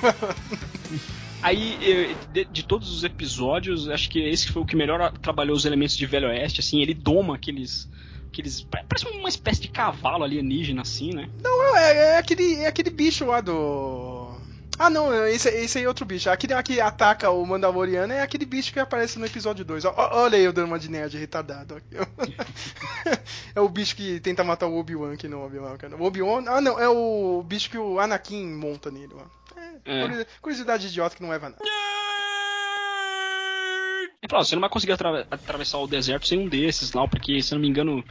[1.42, 5.64] Aí, de, de todos os episódios, acho que esse foi o que melhor trabalhou os
[5.64, 7.88] elementos de Velho Oeste, assim, ele doma aqueles.
[8.28, 11.28] aqueles parece uma espécie de cavalo alienígena, assim, né?
[11.42, 14.30] Não, é, é aquele, é aquele bicho lá do.
[14.80, 16.30] Ah, não, esse, esse aí é outro bicho.
[16.30, 19.84] Aquele que ataca o Mandaloriano é aquele bicho que aparece no episódio 2.
[19.84, 21.76] Ó, ó, olha aí o drama de nerd retardado.
[23.54, 25.76] é o bicho que tenta matar o Obi-Wan aqui no Obi-Wan.
[25.98, 26.44] O Obi-Wan.
[26.46, 29.39] Ah, não, é o bicho que o Anakin monta nele, ó.
[29.84, 30.26] É, É.
[30.40, 31.62] curiosidade idiota que não leva nada.
[34.30, 37.52] falou, você não vai conseguir atra atravessar o deserto sem um desses lá, porque, se
[37.52, 38.04] eu não me engano,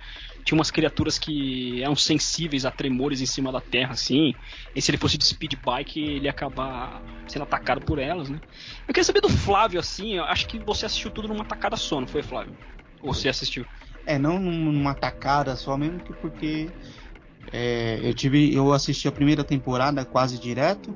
[0.44, 4.36] tinha umas criaturas que eram sensíveis a tremores em cima da terra, assim.
[4.76, 8.40] E se ele fosse de speed bike, ele ia acabar sendo atacado por elas, né?
[8.88, 12.02] Eu queria saber do Flávio, assim, eu acho que você assistiu tudo numa tacada só,
[12.02, 12.56] não foi, Flávio?
[13.02, 13.66] Ou você assistiu?
[14.06, 16.70] É, não numa tacada só, mesmo que porque
[17.54, 20.94] é, eu tive, eu assisti a primeira temporada quase direto.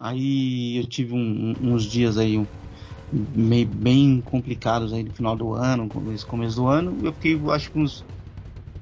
[0.00, 2.46] Aí eu tive um, uns dias aí
[3.10, 6.98] meio, bem complicados aí no final do ano, começo, começo do ano.
[7.02, 8.04] Eu fiquei, acho que uns,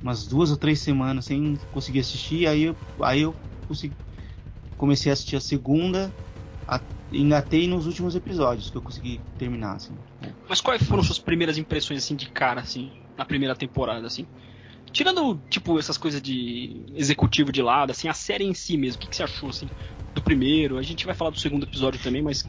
[0.03, 2.47] umas duas ou três semanas sem conseguir assistir.
[2.47, 3.35] Aí eu, aí eu
[3.67, 3.95] consegui,
[4.77, 6.13] comecei a assistir a segunda,
[6.67, 6.81] a,
[7.13, 9.77] engatei nos últimos episódios que eu consegui terminar.
[9.77, 9.97] Assim.
[10.49, 14.27] Mas quais foram suas primeiras impressões assim de cara, assim, na primeira temporada, assim?
[14.95, 19.01] Tirando, tipo, essas coisas de executivo de lado, assim, a série em si mesmo, o
[19.01, 19.69] que, que você achou, assim,
[20.15, 20.79] do primeiro?
[20.79, 22.49] A gente vai falar do segundo episódio também, mas.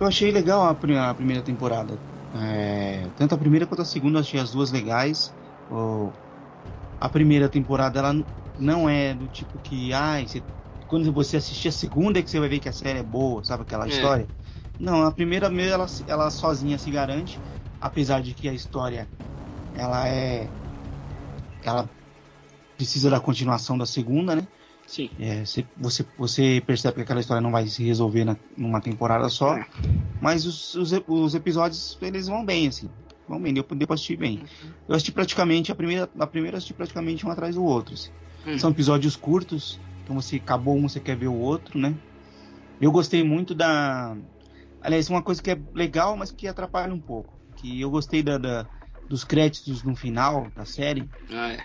[0.00, 1.96] Eu achei legal a, a primeira temporada.
[2.34, 5.32] É, tanto a primeira quanto a segunda, eu achei as duas legais.
[5.70, 6.12] O,
[6.98, 8.24] a primeira temporada, ela
[8.58, 10.42] não é do tipo que, ai, você,
[10.88, 13.44] quando você assistir a segunda é que você vai ver que a série é boa,
[13.44, 13.88] sabe aquela é.
[13.88, 14.28] história?
[14.76, 17.40] Não, a primeira mesmo, ela, ela sozinha se garante,
[17.80, 19.08] apesar de que a história,
[19.72, 20.57] ela é
[21.62, 21.88] ela
[22.76, 24.46] precisa da continuação da segunda, né?
[24.86, 25.10] Sim.
[25.20, 25.44] É,
[25.76, 29.66] você, você percebe que aquela história não vai se resolver na, numa temporada só, é.
[30.18, 32.88] mas os, os, os, episódios eles vão bem, assim.
[33.28, 34.38] Vão bem, deu, deu pra assistir bem.
[34.38, 34.70] Uhum.
[34.88, 37.92] Eu assisti praticamente, a primeira, a primeira assisti praticamente um atrás do outro.
[37.92, 38.10] Assim.
[38.46, 38.58] Uhum.
[38.58, 41.94] São episódios curtos, então você acabou um, você quer ver o outro, né?
[42.80, 44.16] Eu gostei muito da.
[44.80, 47.34] Aliás, uma coisa que é legal, mas que atrapalha um pouco.
[47.56, 48.66] Que eu gostei da, da
[49.08, 51.08] dos créditos no final da série.
[51.30, 51.64] Ah, é.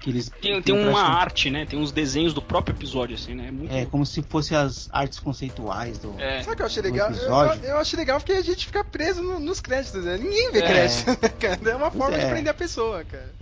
[0.00, 1.64] Que eles tem, tem uma arte, né?
[1.64, 3.48] Tem uns desenhos do próprio episódio, assim, né?
[3.48, 3.74] É, muito...
[3.74, 6.14] é como se fossem as artes conceituais do.
[6.20, 6.42] É.
[6.42, 7.10] Sabe o que eu achei legal?
[7.10, 10.18] Eu, eu, achei legal porque a gente fica preso no, nos créditos, né?
[10.18, 10.62] Ninguém vê é.
[10.62, 11.70] crédito, né, cara?
[11.70, 12.20] É uma forma é.
[12.20, 13.32] de prender a pessoa, cara.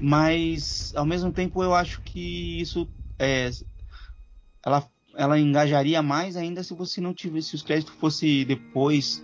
[0.00, 2.88] Mas, ao mesmo tempo, eu acho que isso.
[3.18, 3.50] É,
[4.64, 7.48] ela, ela engajaria mais ainda se você não tivesse.
[7.48, 9.22] Se os créditos fosse depois.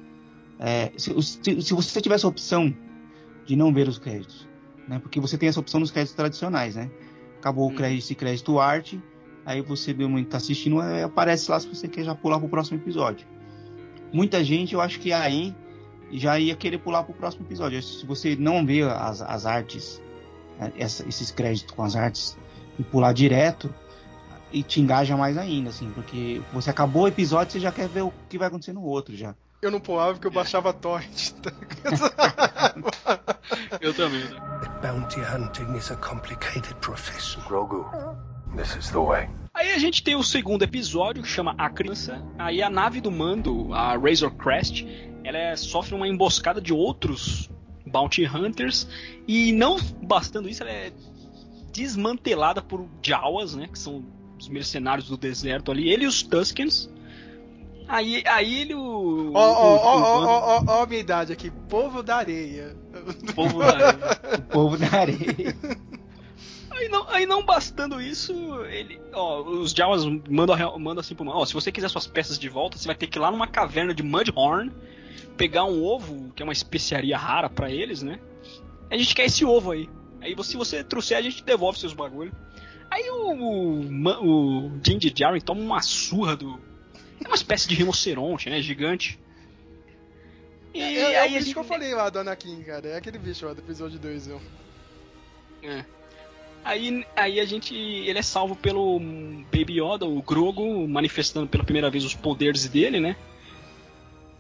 [0.59, 2.75] É, se, se, se você tivesse a opção
[3.45, 4.49] de não ver os créditos,
[4.89, 4.99] né?
[4.99, 6.91] Porque você tem essa opção nos créditos tradicionais, né?
[7.39, 7.73] Acabou hum.
[7.73, 9.03] o crédito e crédito arte,
[9.45, 12.79] aí você deu muito tá assistindo, aparece lá se você quer já pular pro próximo
[12.79, 13.27] episódio.
[14.13, 15.55] Muita gente, eu acho que aí
[16.13, 17.83] já ia querer pular pro próximo episódio.
[17.83, 20.01] Se você não vê as, as artes,
[20.59, 22.39] né, essa, esses créditos com as artes
[22.79, 23.73] e pular direto,
[24.55, 28.03] e te engaja mais ainda, assim, porque você acabou o episódio, você já quer ver
[28.03, 29.35] o que vai acontecer no outro já.
[29.65, 31.33] Eu não pulava porque eu baixava torrent.
[33.81, 34.23] eu também.
[34.23, 34.39] Né?
[34.83, 37.41] Bounty hunting is a complicated profession.
[37.49, 37.87] Grogu,
[38.55, 39.27] this is the way.
[39.55, 42.23] Aí a gente tem o segundo episódio que chama A Criança.
[42.39, 44.85] Aí a nave do mando, a Razor Crest,
[45.25, 47.49] ela é, sofre uma emboscada de outros
[47.87, 48.87] Bounty Hunters.
[49.27, 50.93] E não bastando isso, ela é
[51.73, 53.67] desmantelada por Jawas, né?
[53.67, 54.05] Que são
[54.39, 55.89] os mercenários do deserto ali.
[55.89, 56.93] Ele e os Tuskens.
[57.87, 58.75] Aí, aí ele.
[58.75, 61.51] Ó, ó, ó, ó, a minha idade aqui.
[61.69, 62.77] Povo da areia.
[63.35, 63.99] Povo da areia.
[64.39, 65.57] o povo da areia.
[66.71, 68.33] Aí não, aí não bastando isso,
[68.65, 72.49] ele, ó, os Jawas mandam, mandam assim pro ó, se você quiser suas peças de
[72.49, 74.73] volta, você vai ter que ir lá numa caverna de Mudhorn,
[75.37, 78.19] pegar um ovo, que é uma especiaria rara para eles, né?
[78.91, 79.89] A gente quer esse ovo aí.
[80.21, 82.33] Aí se você trouxer, a gente devolve seus bagulho.
[82.91, 84.81] Aí o, o, o
[85.17, 86.59] Jaren toma uma surra do,
[87.25, 88.61] é uma espécie de rinoceronte, né?
[88.61, 89.19] Gigante.
[90.73, 91.53] E é, é, aí é o bicho gente...
[91.55, 92.89] que eu falei lá do Anakin, cara.
[92.89, 94.41] É aquele bicho lá do episódio 2, viu?
[95.63, 95.85] É.
[96.65, 97.75] Aí, aí a gente.
[97.75, 98.99] Ele é salvo pelo
[99.53, 103.17] Baby Yoda, o Grogu, manifestando pela primeira vez os poderes dele, né?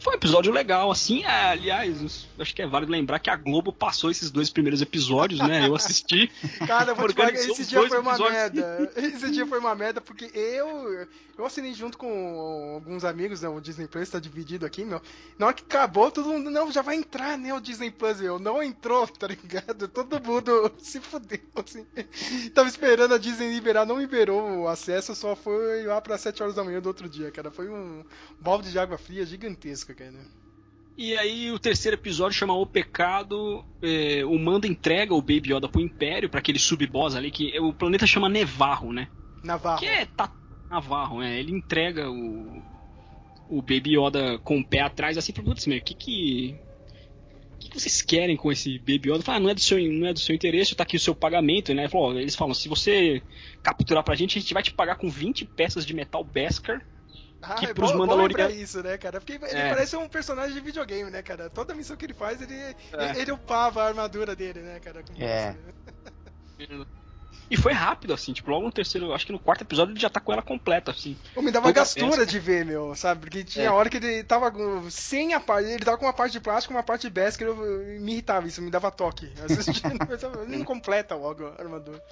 [0.04, 1.24] Foi um episódio legal, assim.
[1.24, 5.40] É, aliás, acho que é válido lembrar que a Globo passou esses dois primeiros episódios,
[5.40, 5.66] né?
[5.66, 6.30] Eu assisti.
[6.68, 8.38] Cara, eu vou te falar, esse dia foi uma episódios.
[8.38, 8.92] merda.
[9.00, 11.08] Esse dia foi uma merda porque eu.
[11.36, 13.48] Eu assinei junto com alguns amigos, né?
[13.48, 15.00] O Disney Plus tá dividido aqui, meu.
[15.38, 16.50] Na hora que acabou, todo mundo.
[16.50, 17.54] Não, já vai entrar, né?
[17.54, 18.20] O Disney Plus.
[18.20, 19.88] Eu não entrou, tá ligado?
[19.88, 21.86] Todo mundo se fudeu, assim.
[22.54, 26.54] Tava esperando a Disney liberar, não liberou o acesso, só foi lá pra 7 horas
[26.54, 27.50] da manhã do outro dia, cara.
[27.50, 28.04] Foi um
[28.38, 29.24] balde de água fria
[29.94, 30.34] cara.
[30.96, 33.64] E aí o terceiro episódio chama O Pecado.
[33.82, 37.72] É, o Mando entrega o Baby Yoda pro Império, para aquele sub-boss ali, que o
[37.72, 39.08] planeta chama Nevarro, né?
[39.42, 39.80] Navarro.
[39.80, 40.32] Que é tá,
[40.70, 41.38] Navarro, é.
[41.38, 42.62] Ele entrega o,
[43.48, 46.56] o Baby Yoda com o pé atrás, assim, pra putz, meu, o que que...
[47.54, 49.22] O que vocês querem com esse Baby Yoda?
[49.22, 51.14] Fala, ah, não é do seu, não é do seu interesse, tá aqui o seu
[51.14, 51.88] pagamento, né?
[52.16, 53.22] Eles falam, se você
[53.62, 56.84] capturar pra gente, a gente vai te pagar com 20 peças de metal Beskar
[57.42, 58.38] Ah, que é pros bom, bom Mandalorianos.
[58.38, 59.20] lembrar isso, né, cara?
[59.20, 59.68] Porque ele É.
[59.68, 61.50] parece um personagem de videogame, né, cara?
[61.50, 63.18] Toda missão que ele faz, ele, É.
[63.20, 65.02] ele upava a armadura dele, né, cara?
[65.02, 65.54] Com É.
[66.58, 66.86] isso.
[67.50, 70.08] E foi rápido, assim, tipo, logo no terceiro, acho que no quarto episódio ele já
[70.08, 71.16] tá com ela completa, assim.
[71.34, 72.26] Pô, me dava gastura peça.
[72.26, 73.20] de ver, meu, sabe?
[73.22, 73.70] Porque tinha É.
[73.70, 74.50] hora que ele tava
[74.90, 75.68] sem a parte.
[75.68, 77.56] Ele tava com uma parte de plástico e uma parte de Beskar, eu,
[78.00, 79.30] me irritava isso, me dava toque.
[80.08, 82.02] Pensava, ele não completa logo a armadura.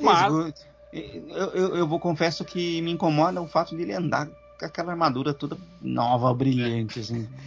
[0.00, 0.54] Mas,
[0.92, 5.34] Eu, eu, eu vou confesso que me incomoda o fato dele andar com aquela armadura
[5.34, 7.28] toda nova, brilhante, assim.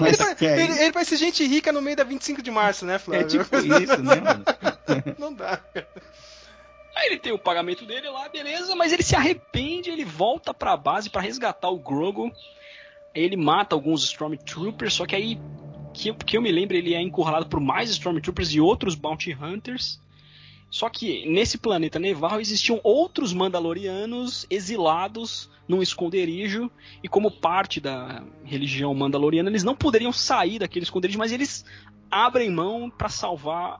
[0.00, 2.04] Mas, Ele mas vai, que é, ele, ele vai ser gente rica no meio da
[2.04, 3.26] 25 de março, né, é Flávio?
[3.26, 4.44] tipo isso, né, mano?
[5.18, 5.60] Não dá.
[6.94, 10.76] aí ele tem o pagamento dele lá, beleza, mas ele se arrepende, ele volta pra
[10.76, 12.30] base pra resgatar o Grogu.
[13.12, 15.40] Aí ele mata alguns Stormtroopers, só que aí,
[15.94, 19.34] que, eu- que eu me lembro, ele é encurralado por mais Stormtroopers e outros Bounty
[19.34, 19.98] Hunters.
[20.70, 26.70] Só que nesse planeta Nevarro existiam outros Mandalorianos exilados num esconderijo,
[27.02, 31.64] e como parte da religião mandaloriana, eles não poderiam sair daquele esconderijo, mas eles
[32.10, 33.78] abrem mão pra salvar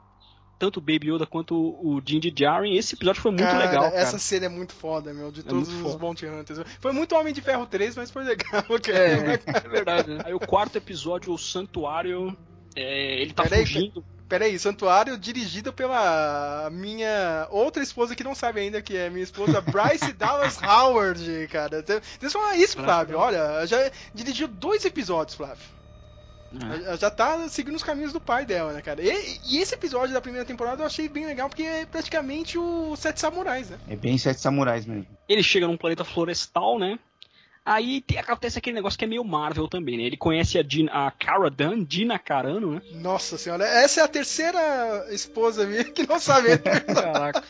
[0.59, 2.75] tanto o Baby Yoda quanto o Din Djarin.
[2.75, 3.97] Esse episódio foi muito Cara, legal, cara.
[3.97, 5.99] Essa cena é muito foda, meu, de todos muito os foda.
[5.99, 6.61] Bounty Hunters.
[6.81, 8.65] Foi muito Homem de Ferro 3, mas foi legal.
[8.83, 8.99] cara.
[8.99, 10.11] É, é verdade.
[10.11, 10.23] né?
[10.25, 12.37] Aí o quarto episódio, o Santuário,
[12.75, 14.05] é, ele tá Peraí, fugindo.
[14.29, 19.61] Peraí, Santuário dirigido pela minha outra esposa que não sabe ainda que é minha esposa,
[19.61, 21.81] Bryce Dallas Howard, cara.
[21.83, 23.19] Deixa eu falar isso, Flávio.
[23.19, 25.65] Olha, já dirigiu dois episódios, Flávio.
[26.55, 26.81] É.
[26.83, 29.03] Já- Já tá seguindo os caminhos do pai dela, né, cara?
[29.03, 32.97] E, e esse episódio da primeira temporada eu achei bem legal, porque é praticamente o
[32.97, 33.79] Sete Samurais, né?
[33.89, 35.07] É bem Sete Samurais mesmo.
[35.29, 36.99] Ele chega num planeta florestal, né?
[37.71, 40.05] Aí tem- acontece aquele negócio que é meio Marvel também, né?
[40.05, 42.83] Ele conhece a, Din, a Cara Dune, Dina Carano, né?
[42.93, 46.49] Nossa senhora, essa é a terceira esposa minha que não sabe.
[46.59, 47.43] Caraca.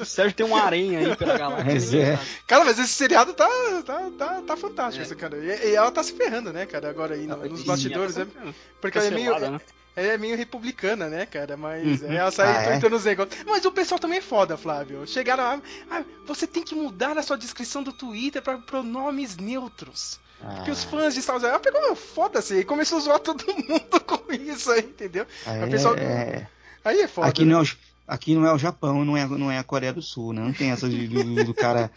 [0.00, 1.74] o Sérgio tem um aranha aí pela galáxia.
[1.74, 2.18] Ninguém é.
[2.46, 3.48] Cara, mas esse seriado tá,
[3.84, 5.06] tá, tá, tá fantástico, É.
[5.06, 5.36] esse cara.
[5.36, 8.24] E, e ela tá se ferrando, né, cara, agora aí no- nos Sim, bastidores, né?
[8.24, 9.60] tá Porque ela é meio, né?
[10.06, 11.56] É meio republicana, né, cara?
[11.56, 12.64] Mas ela sai Ah, é?
[12.68, 13.42] tweetando os negócios.
[13.46, 15.06] Mas o pessoal também é foda, Flávio.
[15.06, 20.20] Chegaram lá, ah, você tem que mudar a sua descrição do Twitter pra pronomes neutros.
[20.56, 24.00] Porque os fãs de Star Wars, ela pegou, foda-se, e começou a zoar todo mundo
[24.06, 25.26] com isso aí, entendeu?
[25.44, 26.46] Ah, o pessoal- é-
[26.84, 27.26] Aí é foda.
[27.26, 27.52] Aqui né?
[27.54, 27.66] não é, o,
[28.06, 30.40] aqui não é o Japão, não é, não é a Coreia do Sul, né?
[30.40, 31.90] Não tem essa de- do, do cara,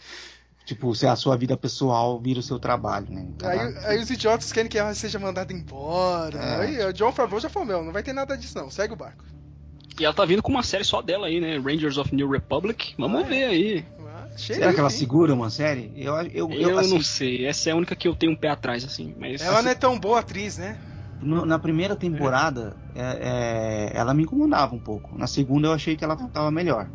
[0.64, 3.26] tipo, se a sua vida pessoal vira o seu trabalho, né?
[3.42, 6.38] Aí, Cara, aí os idiotas querem que ela seja mandada embora.
[6.38, 6.60] É.
[6.60, 8.96] Aí o John Favreau já falou, meu, não vai ter nada disso não, segue o
[8.96, 9.24] barco.
[10.00, 11.58] E ela tá vindo com uma série só dela aí, né?
[11.58, 12.94] Rangers of New Republic.
[12.98, 13.28] Vamos Ah, é.
[13.28, 13.84] ver aí.
[14.00, 14.96] Ah, será que ela hein?
[14.96, 15.92] segura uma série?
[15.94, 17.44] Eu, eu, eu, Eu, assim, não sei.
[17.46, 19.14] Essa é a única que eu tenho um pé atrás, assim.
[19.18, 19.42] Mas.
[19.42, 20.78] Ela não é tão boa atriz, né?
[21.20, 25.16] no- na primeira temporada, é- é, ela me incomodava um pouco.
[25.16, 26.88] Na segunda eu achei que ela tava melhor.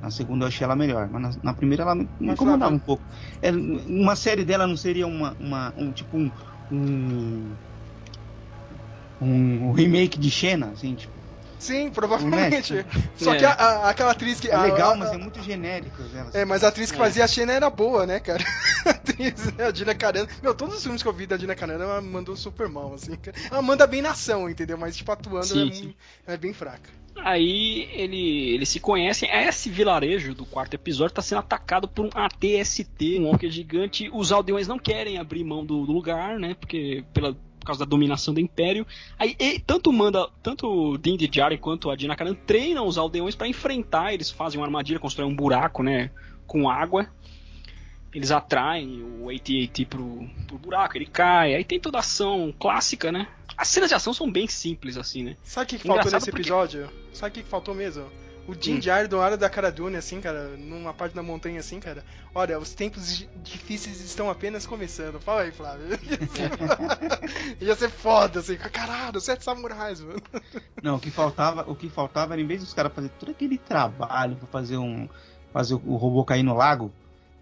[0.00, 2.80] Na segunda eu achei ela melhor, mas na, na primeira ela me incomodava Flávio- um
[2.80, 3.04] pouco.
[3.42, 6.32] É, uma série dela não seria uma, uma um tipo um,
[6.70, 7.56] um
[9.20, 11.18] um remake de Xena, assim, tipo,
[11.58, 12.86] Sim, provavelmente.
[13.16, 13.38] Só É.
[13.38, 14.48] que a- a- aquela atriz que.
[14.48, 16.00] é legal, a- mas é muito genérico.
[16.04, 16.30] Né?
[16.32, 17.00] É, mas a atriz que É.
[17.00, 18.44] fazia a Xena era boa, né, cara?
[18.86, 20.28] A atriz, né, a Dina Carano.
[20.40, 23.18] Meu, todos os filmes que eu vi da Dina Carano, ela mandou super mal, assim.
[23.50, 24.78] Ela manda bem na ação, entendeu?
[24.78, 25.94] Mas, tipo, atuando, Sim, é, sim.
[26.28, 26.88] é bem fraca.
[27.24, 29.28] Aí ele, eles se conhecem.
[29.30, 34.10] Esse vilarejo do quarto episódio está sendo atacado por um ATST, um walker gigante.
[34.12, 36.54] Os aldeões não querem abrir mão do, do lugar, né?
[36.54, 38.86] Porque pela, por causa da dominação do Império.
[39.18, 43.48] Aí tanto manda, tanto o Din Djarin quanto a Dina Karan treinam os aldeões para
[43.48, 44.14] enfrentar.
[44.14, 46.10] Eles fazem uma armadilha, constroem um buraco, né?
[46.46, 47.08] Com água.
[48.14, 51.54] Eles atraem o AT-AT pro, pro buraco, ele cai.
[51.54, 53.28] Aí tem toda a ação clássica, né?
[53.56, 55.36] As cenas de ação são bem simples, assim, né?
[55.42, 56.88] Sabe o que, que faltou nesse porque- episódio?
[57.12, 58.06] Sabe o que, que faltou mesmo?
[58.46, 58.78] O Din Hum.
[58.78, 62.02] Djarin do lado da Cara Dune, assim, cara, numa parte da montanha, assim, cara.
[62.34, 65.20] Olha, os tempos di- difíceis estão apenas começando.
[65.20, 65.84] Fala aí, Flávio.
[67.60, 68.56] Ia ser foda, assim.
[68.56, 70.22] Caralho, sete samurais, mano.
[70.82, 73.58] Não, o que faltava, o que faltava era em vez dos caras fazer todo aquele
[73.58, 75.08] trabalho pra fazer um
[75.52, 76.92] fazer o robô cair no lago,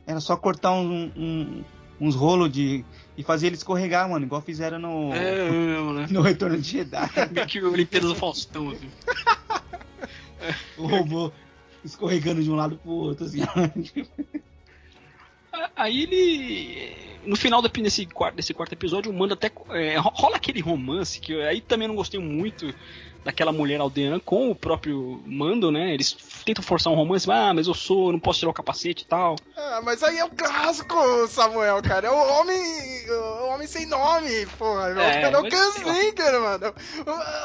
[0.07, 1.65] era só cortar um- um-
[2.01, 2.85] uns rolos de
[3.17, 5.51] e fazer ele escorregar, mano, igual fizeram no É,
[5.95, 6.07] né?
[6.11, 7.11] no Retorno de Jedi.
[7.33, 8.91] Meio que Olimpíadas do Faustão, assim.
[10.77, 11.33] o robô
[11.85, 13.41] escorregando de um lado pro outro assim.
[15.75, 17.07] Aí ele.
[17.27, 19.51] No final desse quarto, desse quarto episódio, o Mando até.
[19.71, 22.73] é, ro- rola aquele romance que eu- aí também não gostei muito
[23.25, 25.93] daquela mulher aldeana com o próprio Mando, né?
[25.93, 26.13] Eles
[26.47, 29.35] tentam forçar um romance, ah, mas eu sou, não posso tirar o capacete e tal.
[29.57, 30.95] Ah, mas aí é o clássico,
[31.29, 32.07] Samuel, cara.
[32.07, 32.57] É o homem.
[33.11, 34.91] O homem sem nome, porra.
[34.91, 36.75] É, cara, eu mas- cansei, cara, mano.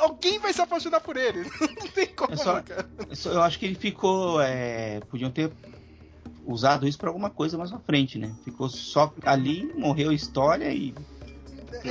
[0.01, 1.41] Alguém vai se apaixonar por ele.
[1.59, 2.87] Não tem como, É só- cara.
[3.09, 4.39] Eu só- Eu acho que ele ficou.
[4.41, 5.51] é, podiam ter
[6.45, 8.31] usado isso para alguma coisa mais pra frente, né?
[8.43, 11.20] Ficou só ali, morreu a história e é,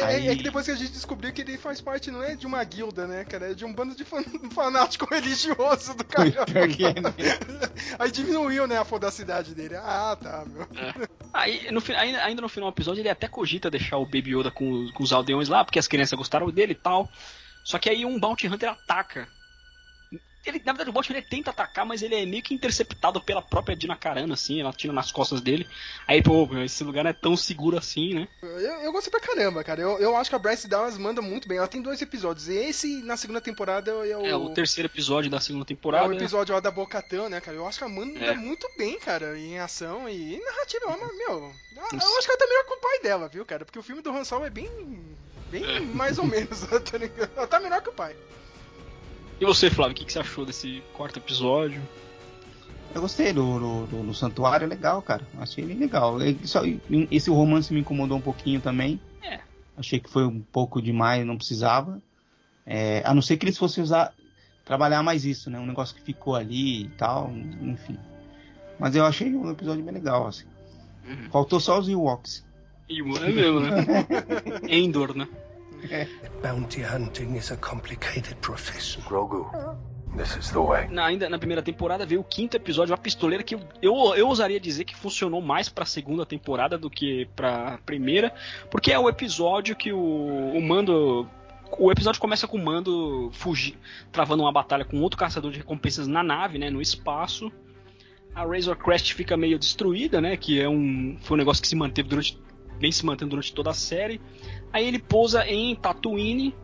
[0.05, 0.29] Aí...
[0.29, 2.63] é, que depois que a gente descobriu que ele faz parte, não é de uma
[2.65, 3.51] guilda, né, cara?
[3.51, 6.29] É de um bando de fan, fanático religioso do cara.
[6.29, 7.31] É, né?
[7.99, 9.77] Aí diminuiu, né, a fodacidade dele.
[9.77, 10.63] Ah, tá, meu.
[10.63, 11.09] É.
[11.33, 14.51] Aí, no, ainda, ainda no final do episódio, ele até cogita deixar o Baby Yoda
[14.51, 17.09] com, com os aldeões lá, porque as crianças gostaram dele e tal.
[17.65, 19.29] Só que aí um Bounty Hunter ataca
[20.45, 23.43] ele, na verdade, o bot ele tenta atacar, mas ele é meio que interceptado pela
[23.43, 25.69] própria Dina Carano, assim, ela tira nas costas dele.
[26.07, 28.29] Aí, pô, esse lugar não é tão seguro assim, né?
[28.43, 29.83] Eu, eu gostei pra caramba, cara.
[29.83, 31.59] Eu, eu acho que a Bryce Dallas manda muito bem.
[31.59, 32.49] Ela tem dois episódios.
[32.49, 34.27] E esse, na segunda temporada, é o.
[34.27, 36.07] É o terceiro episódio da segunda temporada.
[36.07, 37.57] É o episódio lá da Bocatã, né, cara?
[37.57, 38.35] Eu acho que ela manda é.
[38.35, 40.87] muito bem, cara, em ação e em narrativa.
[40.89, 43.65] Mas, meu, eu acho que ela tá melhor com o pai dela, viu, cara?
[43.65, 44.71] Porque o filme do Han Solo é bem.
[45.51, 45.81] bem é.
[45.81, 47.31] mais ou menos, tá ligado?
[47.37, 48.17] Ela tá melhor que o pai.
[49.41, 51.81] E você, Flávio, o que, que você achou desse quarto episódio?
[52.95, 55.27] Eu gostei do, do, do, do Santuário, é legal, cara.
[55.39, 56.19] Achei ele legal.
[56.45, 56.61] Só,
[57.11, 59.01] esse romance me incomodou um pouquinho também.
[59.23, 59.41] É.
[59.79, 62.03] Achei que foi um pouco demais, não precisava.
[62.67, 64.13] É, a não ser que eles fossem usar,
[64.63, 65.59] trabalhar mais isso, né?
[65.59, 67.99] Um negócio que ficou ali e tal, enfim.
[68.79, 70.47] Mas eu achei um episódio bem legal, assim.
[71.09, 71.31] Uhum.
[71.31, 72.45] Faltou só os Ewoks.
[72.91, 73.87] Ewoks é mesmo, né?
[74.69, 75.27] Endor, né?
[76.43, 79.03] Bounty hunting is a complicated profession.
[79.03, 79.51] Grogu.
[80.17, 80.89] This is the way.
[80.89, 84.27] Na, ainda na primeira temporada veio o quinto episódio, a pistoleira que eu, eu, eu
[84.27, 88.33] ousaria dizer que funcionou mais pra segunda temporada do que pra primeira,
[88.71, 91.29] porque é o episódio que o, o Mando
[91.79, 93.79] o episódio começa com o Mando fugir,
[94.11, 97.53] travando uma batalha com outro caçador de recompensas na nave, né, no espaço.
[98.35, 101.77] A Razor Crest fica meio destruída, né, que é um foi um negócio que se
[101.77, 102.37] manteve durante
[102.81, 104.21] vem se mantendo durante toda a série.
[104.73, 106.55] Aí ele pousa em Tatooine.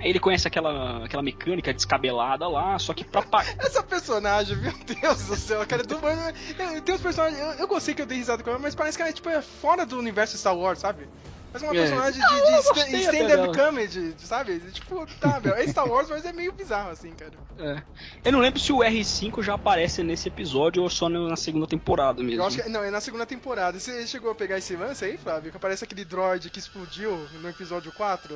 [0.00, 3.24] Aí ele conhece aquela, aquela mecânica descabelada lá, só que pra.
[3.58, 7.40] Essa personagem, meu Deus do céu, cara, do, uns personagens.
[7.40, 9.28] Eu, eu gostei que eu dei risada com ela, mas parece que ela é, tipo,
[9.28, 11.08] é fora do universo Star Wars, sabe?
[11.54, 11.80] Mas uma é.
[11.82, 14.58] personagem de, de, de stand-up comedy, sabe?
[14.72, 17.30] Tipo, tá, meu, é Star Wars, mas é meio bizarro, assim, cara.
[17.56, 17.80] É.
[18.24, 22.20] Eu não lembro se o R5 já aparece nesse episódio ou só na segunda temporada
[22.24, 22.42] mesmo.
[22.42, 23.78] Eu acho que, não, é na segunda temporada.
[23.78, 25.52] Você chegou a pegar esse lance aí, Flávio?
[25.52, 28.34] Que aparece aquele droid que explodiu no episódio 4?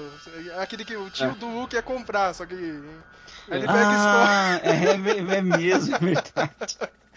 [0.59, 1.35] Aquele que o tio é.
[1.35, 2.54] do Luke ia comprar, só que...
[2.54, 4.96] Aí ele pega ah, e é, é, é
[5.42, 6.78] mesmo, é verdade.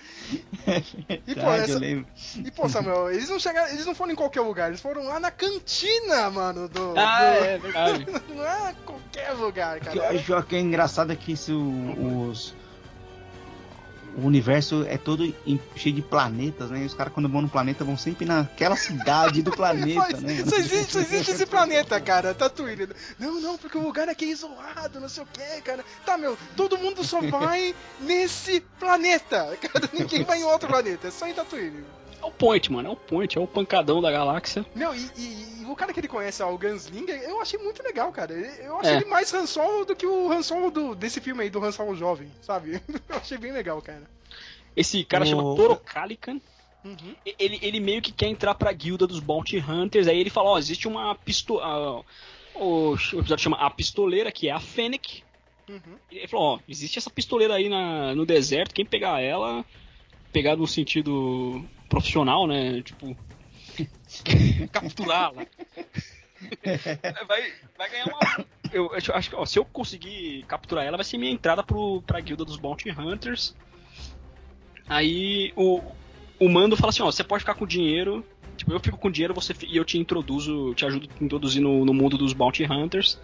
[1.27, 1.85] e, pô, essa...
[1.85, 5.19] e pô, Samuel, eles não chegaram, eles não foram em qualquer lugar, eles foram lá
[5.19, 6.93] na cantina, mano, do.
[6.97, 7.45] Ah, do...
[7.45, 8.05] é verdade.
[8.29, 10.39] não é qualquer lugar, cara.
[10.39, 12.53] O que é engraçado é que isso, os,
[14.17, 15.33] o universo é todo
[15.75, 16.83] cheio de planetas, né?
[16.83, 20.43] E os caras, quando vão no planeta, vão sempre naquela cidade do planeta, né?
[20.45, 22.89] Só existe, só existe esse planeta, cara, Tatooine.
[23.19, 25.83] Não, não, porque o lugar aqui é isolado, não sei o que, cara.
[26.05, 29.89] Tá, meu, todo mundo só vai nesse planeta, cara.
[29.93, 31.83] Ninguém vai em outro planeta, é só em Tatooine.
[32.21, 34.65] É o point, mano, é o point, é o pancadão da galáxia.
[34.75, 38.11] Não, e, e, e o cara que ele conhece, o Gunslinger, eu achei muito legal,
[38.11, 38.33] cara.
[38.33, 38.97] Eu achei é.
[38.97, 41.71] ele mais Han Solo do que o Han Solo do, desse filme aí, do Han
[41.71, 42.81] Solo jovem, sabe?
[43.09, 44.03] Eu achei bem legal, cara.
[44.75, 45.27] Esse cara o...
[45.27, 46.39] chama Toro Calican.
[46.83, 47.15] Uhum.
[47.37, 50.07] Ele, ele meio que quer entrar pra guilda dos Bounty Hunters.
[50.07, 51.99] Aí ele fala: Ó, oh, existe uma pistola.
[51.99, 52.05] Uh,
[52.55, 55.23] o, episódio chama A Pistoleira, que é a Fennec.
[55.69, 55.97] Uhum.
[56.11, 58.73] Ele falou: Ó, oh, existe essa pistoleira aí na, no deserto.
[58.73, 59.63] Quem pegar ela,
[60.33, 62.81] pegar no sentido profissional, né?
[62.81, 63.15] Tipo,
[64.71, 65.45] capturá-la.
[67.27, 68.45] vai, vai ganhar uma.
[68.71, 72.01] Eu, eu acho que ó, se eu conseguir capturar ela, vai ser minha entrada pro,
[72.03, 73.53] pra guilda dos Bounty Hunters.
[74.87, 75.81] Aí o,
[76.39, 78.25] o mando fala assim: ó, você pode ficar com dinheiro.
[78.55, 81.83] Tipo, eu fico com dinheiro você, e eu te introduzo, te ajudo a introduzir no,
[81.83, 83.19] no mundo dos Bounty Hunters.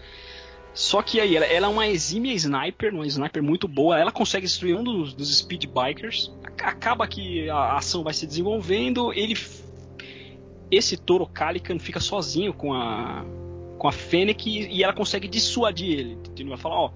[0.77, 3.99] Só que aí, ela, ela, é uma exímia sniper, uma sniper muito boa.
[3.99, 6.31] Ela consegue destruir um dos, dos speed bikers.
[6.61, 9.11] Acaba que a ação vai se desenvolvendo.
[9.11, 9.35] Ele.
[10.69, 13.25] Esse Toro Calican fica sozinho com a.
[13.79, 16.17] Com a Fennec e ela consegue dissuadir ele.
[16.37, 16.91] Ele vai falar: ó,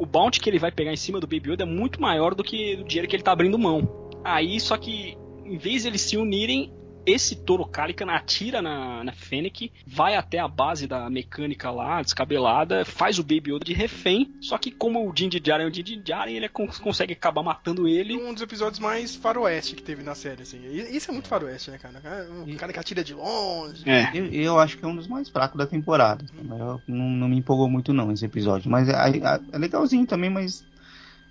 [0.00, 2.42] o bounty que ele vai pegar em cima do Baby Yoda é muito maior do
[2.42, 4.10] que o dinheiro que ele tá abrindo mão.
[4.24, 6.72] Aí, só que em vez de eles se unirem,
[7.04, 12.84] esse Toro Calican atira na, na Fennec, vai até a base da mecânica lá, descabelada,
[12.84, 16.00] faz o Baby Yoda de refém, só que como o Din Djarin é o Din
[16.00, 18.16] Djarin, ele é, consegue acabar matando ele.
[18.16, 20.60] Um dos episódios mais faroeste que teve na série, assim.
[20.90, 22.00] Isso é muito faroeste, né, cara?
[22.46, 23.88] O cara que atira de longe.
[23.88, 24.10] É.
[24.14, 26.24] Eu, eu, acho que é um dos mais fracos da temporada.
[26.42, 30.64] Não, não, me empolgou muito não esse episódio, mas é, é, é legalzinho também, mas...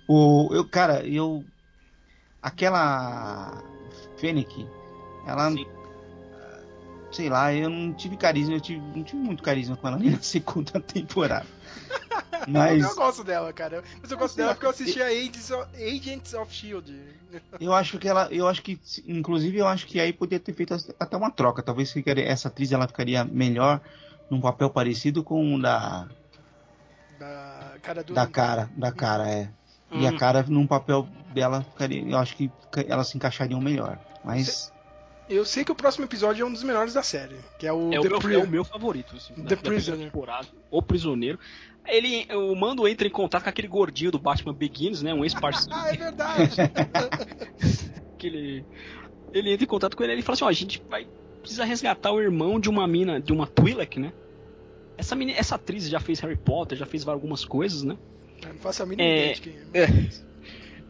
[0.06, 1.44] O, eu, cara, eu...
[2.42, 3.62] Aquela...
[4.16, 4.66] Fennec
[5.26, 5.50] ela.
[5.50, 5.66] Sim.
[7.12, 10.10] Sei lá, eu não tive carisma, eu tive, não tive muito carisma com ela nem
[10.12, 11.46] na segunda temporada.
[12.48, 13.84] Mas Eu gosto dela, cara.
[14.00, 16.92] Mas eu gosto dela porque eu assisti a Agents of, Agents of Shield.
[17.60, 20.74] eu acho que ela, eu acho que, inclusive, eu acho que aí poderia ter feito
[20.98, 21.62] até uma troca.
[21.62, 23.80] Talvez ficaria- essa atriz ela ficaria melhor
[24.28, 26.08] num papel parecido com o da,
[27.18, 28.14] Da cara do.
[28.14, 29.52] da cara, da cara é.
[29.94, 30.16] E a Hum.
[30.18, 32.50] cara num papel dela ficaria, eu acho que
[32.88, 33.98] elas se encaixariam melhor.
[34.24, 34.72] Mas
[35.28, 37.36] Eu sei que o próximo episódio é um dos melhores da série.
[37.58, 39.16] Que é o É o, meu, Pri- é o meu favorito.
[39.16, 40.10] Assim, The da- Prisoner.
[40.70, 41.38] O Prisioneiro.
[41.86, 45.12] Ele, o Mando entra em contato com aquele gordinho do Batman Begins, né?
[45.14, 45.74] Um ex-parceiro.
[45.78, 46.56] Ah, é verdade.
[48.18, 48.64] que ele,
[49.32, 51.06] ele entra em contato com ele e ele fala assim, ó, a gente vai
[51.40, 54.12] precisa resgatar o irmão de uma mina, de uma Twi'lek, né?
[54.96, 57.96] Essa, menina, essa atriz já fez Harry Potter, já fez algumas coisas, né?
[58.44, 59.16] Eu não faço a mínima É.
[59.18, 59.86] ideia de quem é.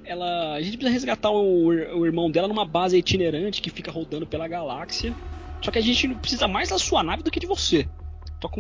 [0.05, 4.27] Ela, a gente precisa resgatar o, o irmão dela numa base itinerante que fica rodando
[4.27, 5.15] pela galáxia.
[5.65, 7.89] Só que a gente precisa mais da sua nave do que de você.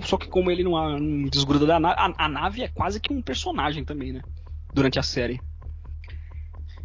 [0.05, 3.13] Só, que como ele não, não desgruda da nave, a, a nave é quase que
[3.13, 4.23] um personagem também, né?
[4.73, 5.41] Durante a série.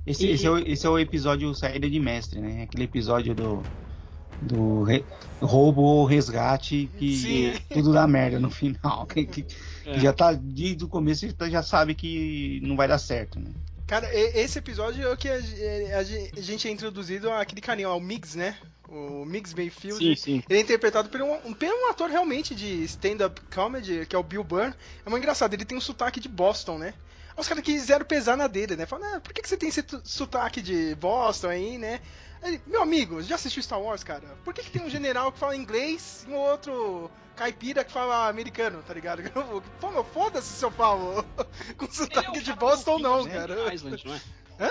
[0.06, 2.64] esse, E- esse, é o, esse é o episódio Saída de Mestre, né?
[2.64, 3.62] Aquele episódio do
[4.40, 5.04] do re-
[5.42, 7.54] roubo ou resgate que Sim.
[7.74, 9.06] tudo dá merda no final.
[9.12, 9.56] Que, que- que
[9.86, 10.00] É.
[10.00, 13.50] já tá desde o começo tá- já sabe que não vai dar certo, né?
[13.88, 18.38] Cara, esse episódio é o que a, a gente é introduzido àquele carinha, o Miggs,
[18.38, 18.58] né?
[18.90, 19.98] O Miggs Mayfield.
[19.98, 20.44] Sim, sim.
[20.50, 24.24] Ele é interpretado por um, por um ator realmente de stand-up comedy, que é o
[24.24, 24.74] Bill Burr.
[25.06, 26.94] É muito engraçado, ele tem um sotaque de Boston, né?
[27.38, 28.86] Os caras quiseram pesar na dele, né?
[28.86, 32.02] Falaram, ah, por que, que você tem esse sotaque de Boston aí, né?
[32.44, 34.36] Ele, meu amigo, já assistiu Star Wars, cara?
[34.44, 38.28] Por que, que tem um general que fala inglês e um outro caipira que fala
[38.28, 39.22] americano, tá ligado?
[39.80, 41.24] Pô, meu, foda-se se eu falo
[41.78, 43.34] com sotaque de Boston, não, né?
[43.34, 43.74] cara.
[43.74, 44.22] Island, não é?
[44.60, 44.70] Hã?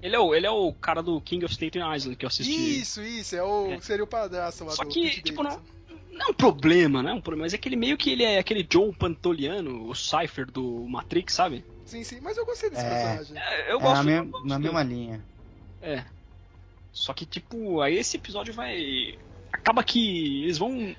[0.00, 2.80] Ele é, o, ele é o cara do King of Staten Island que eu assisti.
[2.80, 3.80] Isso, isso, é o, É.
[3.80, 5.62] seria o padrasto lá Só do que, Pete tipo, Davidson.
[6.12, 7.12] Não é um problema, né?
[7.12, 10.46] Um problema, mas é que ele meio que ele é aquele John Pantoliano, o Cypher
[10.46, 11.64] do Matrix, sabe?
[11.86, 12.88] Sim, sim, mas eu gostei desse É.
[12.88, 13.38] personagem.
[13.38, 13.94] É, eu É gosto.
[13.94, 15.24] na, eu mesma, gosto na mesma linha.
[15.82, 16.04] É.
[16.92, 19.18] Só que, tipo, aí esse episódio vai.
[19.52, 20.94] Acaba que eles vão.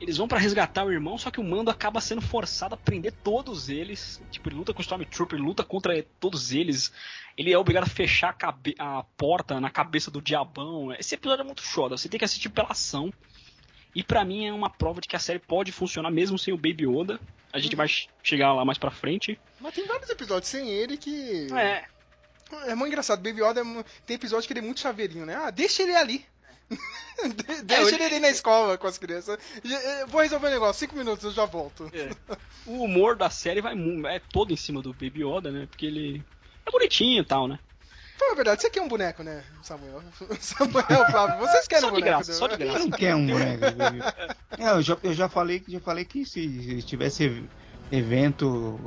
[0.00, 3.12] Eles vão pra resgatar o irmão, só que o mando acaba sendo forçado a prender
[3.22, 4.20] todos eles.
[4.30, 6.90] Tipo, ele luta com o Stormtrooper, ele luta contra todos eles.
[7.36, 10.90] Ele é obrigado a fechar a, a porta na cabeça do diabão.
[10.94, 13.12] Esse episódio é muito foda, você tem que assistir pela ação.
[13.94, 16.56] E pra mim é uma prova de que a série pode funcionar mesmo sem o
[16.56, 17.20] Baby Yoda.
[17.52, 19.38] A gente vai che- chegar lá mais pra frente.
[19.60, 21.48] Mas tem vários episódios sem ele que.
[21.52, 21.84] É,
[22.68, 23.18] É muito engraçado.
[23.20, 25.34] Baby Yoda é tem episódio que ele é muito chaveirinho, né?
[25.34, 26.24] Ah, deixa ele ali.
[26.70, 29.38] De- deixa ele- ele ali na escola com as crianças.
[30.08, 31.90] Vou resolver o negócio, cinco minutos eu já volto.
[31.92, 32.10] É.
[32.66, 33.74] O humor da série vai
[34.08, 35.66] é todo em cima do Baby Yoda, né?
[35.68, 36.22] Porque ele
[36.66, 37.58] é bonitinho e tal, né?
[38.18, 40.02] Fala a verdade, você quer um boneco, né, Samuel?
[40.38, 42.16] Samuel, Flávio, vocês querem Só um de boneco?
[42.18, 42.64] graça, só de né?
[42.66, 42.78] graça.
[42.80, 43.60] Não quer um boneco.
[43.76, 43.98] baby.
[44.58, 47.46] É, eu, já, eu já falei que já falei que se, se tivesse ev-
[47.90, 48.78] evento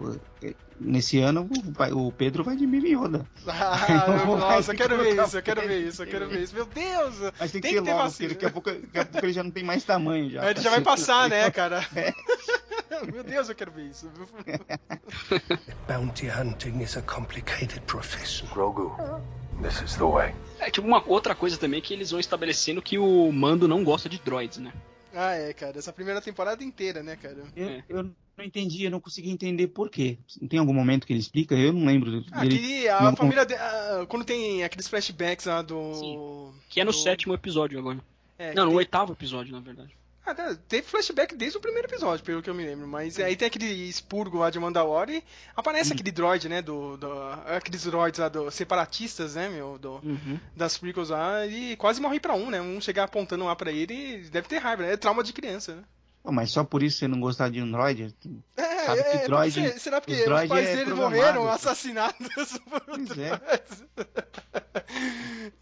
[0.84, 1.50] nesse ano,
[1.94, 3.26] o, Pedro vai de Baby Yoda.
[3.48, 6.56] Ah, Então, nossa, eu quero ver isso, eu quero ver isso, eu quero ver isso.
[6.56, 7.32] Meu Deus!
[7.40, 8.30] Mas tem que, Tem ser que ter logo, vacina.
[8.30, 10.50] porque daqui a, pouco, daqui a pouco ele já não tem mais tamanho já.
[10.50, 11.86] Ele já vai passar, né, cara?
[11.96, 12.14] É.
[13.12, 14.08] Meu Deus, eu quero ver isso.
[15.88, 18.48] Bounty hunting is a complicated profession.
[18.54, 18.96] Grogu,
[19.62, 20.34] this is the way.
[20.60, 24.08] É tipo uma outra coisa também que eles vão estabelecendo que o Mando não gosta
[24.08, 24.72] de droids, né?
[25.14, 25.78] Ah, é, cara.
[25.78, 27.38] Essa primeira temporada inteira, né, cara?
[27.56, 30.18] Eu, eu não entendi, eu não consegui entender por quê.
[30.50, 31.56] Tem algum momento que ele explica?
[31.56, 32.56] Eu não lembro Ah, dele.
[32.56, 33.46] Aquele, a não- família.
[33.46, 35.94] de- ah, quando tem aqueles flashbacks lá do.
[35.96, 36.52] Sim.
[36.70, 38.00] Que é no do- sétimo episódio agora.
[38.38, 39.96] É, não, no tem- oitavo episódio, na verdade.
[40.26, 42.88] Ah, tá, teve flashback desde o primeiro episódio, pelo que eu me lembro.
[42.88, 45.24] Mas aí tem aquele expurgo lá de Mandalore e
[45.54, 46.62] aparece aquele droid, né?
[46.62, 47.12] Do, do-
[47.46, 49.78] aqueles droids lá do separatistas, né, meu?
[49.78, 50.40] Do, Uhum.
[50.56, 52.62] das prequels lá e quase morre pra um, né?
[52.62, 54.94] Um chegar apontando lá pra ele e deve ter raiva, né?
[54.94, 55.84] É trauma de criança, né?
[56.24, 58.16] Pô, mas só por isso você não gostar de um droid?
[58.56, 62.82] É, Sabe que é, droid- porque- será porque os os, pais é morreram assassinados por
[62.86, 63.40] Pois é.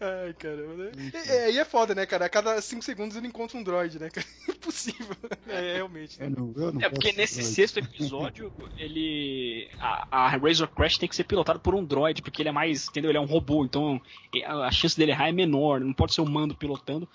[0.00, 0.74] Ai, caramba.
[0.74, 0.92] né?
[0.96, 2.26] E, é, e é foda, né, cara?
[2.26, 4.26] A cada 5 segundos ele encontra um droid, né, cara?
[4.48, 5.16] Impossível.
[5.46, 6.20] É, realmente.
[6.20, 7.54] Eu não, eu não É porque nesse droid.
[7.54, 9.68] sexto episódio, ele.
[9.78, 12.88] A, a Razor Crash tem que ser pilotado por um droid, porque ele é mais.
[12.88, 13.10] Entendeu?
[13.10, 14.00] Ele é um robô, então
[14.46, 17.08] a chance dele errar é menor, não pode ser o mando pilotando.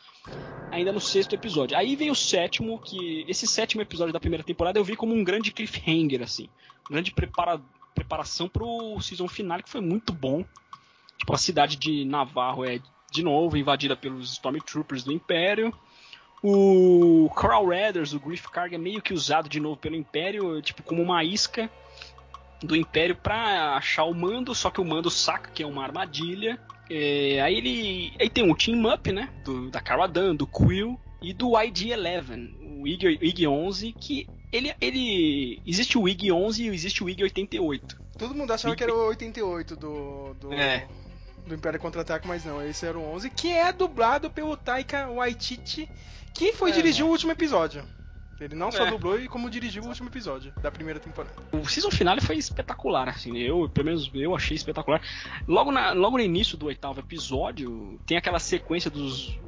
[0.72, 1.78] Ainda no sexto episódio.
[1.78, 3.26] Aí vem o sétimo, que.
[3.28, 6.50] Esse sétimo episódio da primeira temporada eu vi como um grande cliffhanger, assim.
[6.90, 7.62] Um grande prepara,
[7.96, 10.44] preparação pro season final, que foi muito bom.
[11.18, 12.80] Tipo, a cidade de Navarro é
[13.12, 15.74] de novo invadida pelos Stormtroopers do Império.
[16.44, 20.84] O Coral Raiders, o Griff Karga, é meio que usado de novo pelo Império, tipo,
[20.84, 21.70] como uma isca
[22.62, 26.60] do Império pra achar o Mando, só que o Mando saca que é uma armadilha.
[26.90, 28.14] É, aí ele.
[28.20, 29.30] Aí tem um team up, né?
[29.44, 35.62] Do, da Cara Dune, do Quill e do ID-11, o IG, IG-11, que ele, ele.
[35.66, 37.98] Existe o IG 11 e existe o IG 88.
[38.18, 40.34] Todo mundo achava que era o 88 do.
[40.36, 40.54] do...
[40.54, 40.88] É.
[41.48, 45.90] Do Império Contra-Ataque, mas não, esse era o 11, que é dublado pelo Taika Waititi,
[46.34, 47.08] que foi É, dirigir né?
[47.10, 47.84] o último episódio.
[48.40, 48.92] Ele não só É.
[48.92, 51.34] dublou, e como dirigiu o último episódio da primeira temporada.
[51.52, 55.02] O season finale foi espetacular, assim, eu, pelo menos eu achei espetacular.
[55.48, 59.40] Logo, na, logo no início do oitavo episódio, tem aquela sequência dos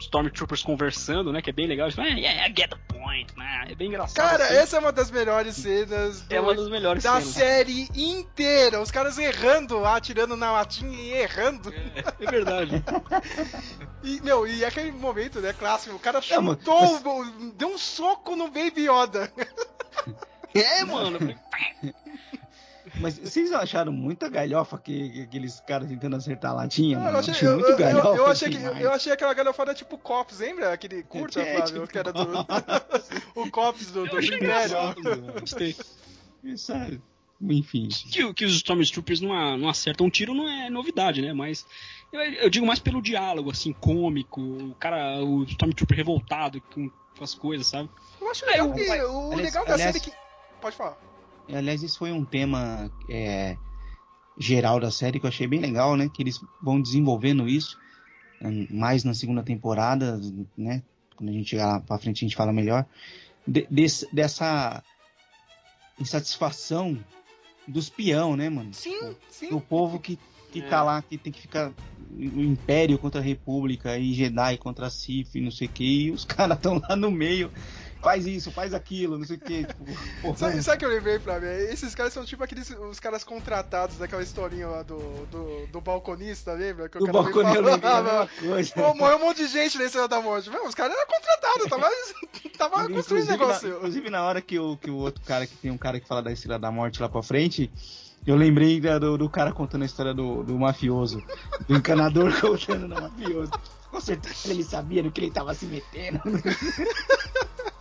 [0.00, 1.90] Stormtroopers conversando, né, que é bem legal.
[1.90, 3.64] Falam, "Ah, yeah, I get the point, né?
[3.68, 4.28] É bem engraçado.
[4.30, 4.54] Cara, assim.
[4.54, 7.28] essa é uma das melhores cenas do- é uma das melhores da cenas.
[7.34, 8.80] série inteira.
[8.80, 11.72] Os caras errando, atirando na latinha e errando.
[12.20, 12.82] É verdade.
[14.00, 18.36] E, meu, e aquele momento, né, clássico, o cara mas- chutou, o- deu um soco
[18.36, 19.30] no Baby Yoda.
[20.54, 21.18] é, mano.
[23.00, 26.96] Mas vocês acharam muita galhofa que, que aqueles caras tentando acertar a latinha?
[26.96, 27.16] Eu mano?
[27.16, 28.08] Eu achei, achei eu, muito eu- eu- galhofa.
[28.16, 30.72] eu achei que, eu achei aquela galhofada tipo Cops, lembra?
[30.72, 32.22] Aquele curta, É, Flávio, tipo que era do...
[33.40, 34.16] o Cops do, do.
[35.40, 35.76] Gostei.
[36.42, 36.98] Isso é-
[37.40, 37.88] Enfim.
[38.10, 41.32] Que, que os Stormtroopers não, não acertam um tiro não é novidade, né?
[41.32, 41.64] Mas
[42.12, 47.24] eu, eu digo mais pelo diálogo, assim, cômico, o cara, o Stormtrooper revoltado com, com
[47.24, 47.88] as coisas, sabe?
[48.20, 50.16] Eu acho É, legal o- que o aliás- legal da aliás- série é que...
[50.60, 50.98] Pode falar.
[51.52, 53.56] Aliás, isso foi um tema é,
[54.38, 56.08] geral da série que eu achei bem legal, né?
[56.12, 57.78] Que eles vão desenvolvendo isso
[58.42, 60.20] hum, mais na segunda temporada,
[60.56, 60.82] né?
[61.16, 62.86] Quando a gente chegar lá pra frente a gente fala melhor.
[63.46, 64.82] De- desse- dessa
[65.98, 66.98] insatisfação
[67.66, 68.72] dos peão, né, mano?
[68.72, 69.50] Sim, sim.
[69.50, 70.18] Do povo que,
[70.52, 70.68] que É.
[70.68, 71.72] tá lá, que tem que ficar
[72.10, 76.04] o Império contra a República e Jedi contra a Sith e não sei o que,
[76.06, 77.50] e os caras estão lá no meio.
[78.00, 79.64] Faz isso, faz aquilo, não sei o que.
[79.64, 79.84] Tipo,
[80.22, 81.48] porra, Sabe, sabe o que eu lembrei, Flávio?
[81.50, 86.52] Esses caras são tipo aqueles os caras contratados daquela historinha lá do, do, do balconista,
[86.52, 86.88] lembra?
[86.88, 88.72] Que o do cara me balcão eu lembrei a falava, mesma coisa.
[88.74, 90.48] Pô, morreu um monte de gente nesse Estrela da Morte.
[90.48, 91.90] Meu, os caras eram contratados, tava,
[92.56, 93.68] tava construindo negócio.
[93.68, 96.06] Na, inclusive, na hora que o, que o outro cara, que tem um cara que
[96.06, 97.70] fala da Estrela da Morte lá pra frente,
[98.26, 101.22] eu lembrei do, do cara contando a história do, do mafioso,
[101.66, 103.50] do encanador contando no mafioso.
[103.90, 106.20] Com certeza ele sabia no que ele tava se metendo.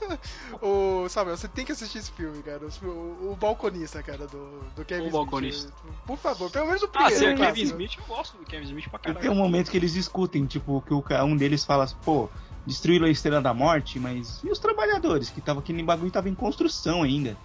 [0.62, 2.68] O, sabe, você tem que assistir esse filme, cara.
[2.82, 5.14] O, o- o balconista, cara, do, do Kevin O Smith.
[5.14, 5.74] Balconista.
[6.06, 7.18] Por favor, pelo menos o Ah, primeiro.
[7.18, 7.56] se é é o clássico.
[7.60, 9.32] Kevin Smith, eu gosto do Kevin Smith pra Tem caralho.
[9.32, 12.30] um momento que eles discutem, tipo, que o, um deles fala assim, pô,
[12.66, 16.30] destruíram a Estrela da Morte, mas e os trabalhadores que tava aqui no bagulho tava
[16.30, 17.40] em construção ainda?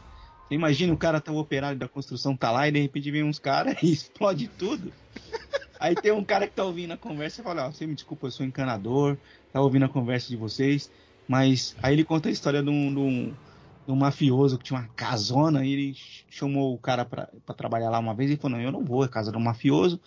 [0.48, 3.22] Você imagina o cara tá o operário da construção tá lá e de repente vem
[3.22, 4.92] uns caras e explode tudo.
[5.80, 8.26] Aí tem um cara que tá ouvindo a conversa e fala, ó, você me desculpa,
[8.26, 9.18] eu sou encanador,
[9.52, 10.90] tá ouvindo a conversa de vocês,
[11.28, 13.26] mas aí ele conta a história de um, de um,
[13.86, 17.90] de um mafioso que tinha uma casona e ele ch- chamou o cara pra trabalhar
[17.90, 20.00] lá uma vez e falou, não, eu não vou, é casa do mafioso.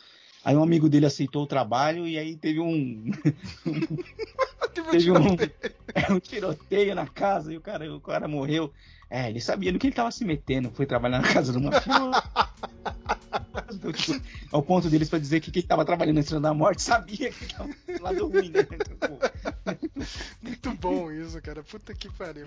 [0.43, 3.05] Aí um amigo dele aceitou o trabalho e aí teve um,
[4.91, 5.15] Teve um
[6.15, 6.93] um, tiroteio.
[6.95, 8.71] na casa e o cara, o cara morreu.
[9.09, 12.21] É, ele sabia no que ele tava se metendo, foi trabalhar na casa do mafioso.
[13.75, 14.19] Então, tipo,
[14.51, 17.53] ao ponto deles pra dizer que quem tava trabalhando na Estrela da Morte sabia que
[17.53, 18.61] tava do lado ruim, né?
[18.61, 19.19] Então,
[20.41, 21.63] Muito bom isso, cara.
[21.63, 22.45] Puta que pariu.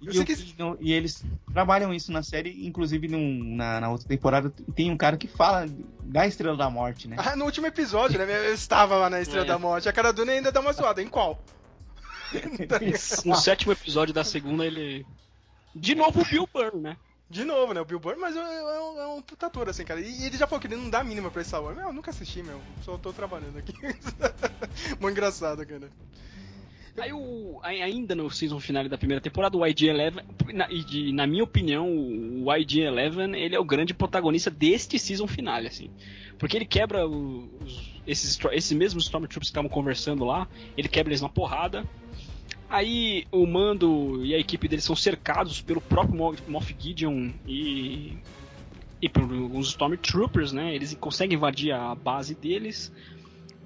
[0.00, 3.90] E, Eu que- e não- e eles trabalham isso na série, inclusive num- na, na
[3.90, 5.66] outra temporada tem um cara que fala
[6.02, 7.16] da Estrela da Morte, né?
[7.18, 8.48] Ah, no último episódio, né?
[8.48, 9.48] Eu estava lá na Estrela É.
[9.48, 9.88] da Morte.
[9.88, 11.02] A cara Duna ainda dá uma zoada.
[11.02, 11.42] Em qual?
[13.24, 15.04] No sétimo episódio da segunda, ele.
[15.74, 16.96] De novo o Bill Burr, né?
[17.32, 17.80] De novo, né?
[17.80, 20.00] O Bill Burr, mas é, é um, é um puta ator, assim, cara.
[20.00, 21.74] E ele já falou que ele não dá mínima pra Star Wars.
[21.76, 22.60] Meu, eu nunca assisti, meu.
[22.84, 23.72] Só tô trabalhando aqui.
[25.00, 25.88] Muito engraçado, cara.
[26.98, 30.22] Aí o, ainda no season final da primeira temporada, o IG-11,
[30.52, 35.58] na, de- na minha opinião, o IG-11, ele é o grande protagonista deste season final,
[35.64, 35.90] assim.
[36.38, 37.48] Porque ele quebra os,
[38.06, 41.82] esses, esses mesmos Stormtroopers que estavam conversando lá, ele quebra eles na porrada.
[42.72, 48.16] Aí o Mando e a equipe dele são cercados pelo próprio Mo- Moff Gideon e,
[49.02, 50.74] e por uns Stormtroopers, né?
[50.74, 52.90] Eles conseguem invadir a base deles.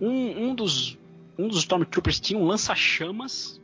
[0.00, 0.98] Um, um dos
[1.38, 3.60] um dos Stormtroopers tinha um lança-chamas.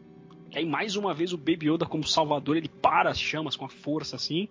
[0.49, 3.65] Que aí mais uma vez o Baby Yoda como salvador, ele para as chamas com
[3.65, 4.49] a força assim.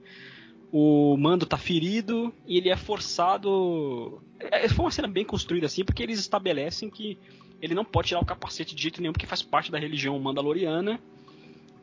[0.74, 4.22] O Mando tá ferido e ele é forçado.
[4.40, 7.18] É, foi uma cena bem construída assim, porque eles estabelecem que
[7.62, 11.00] ele não pode tirar o capacete de jeito nenhum, porque faz parte da religião mandaloriana.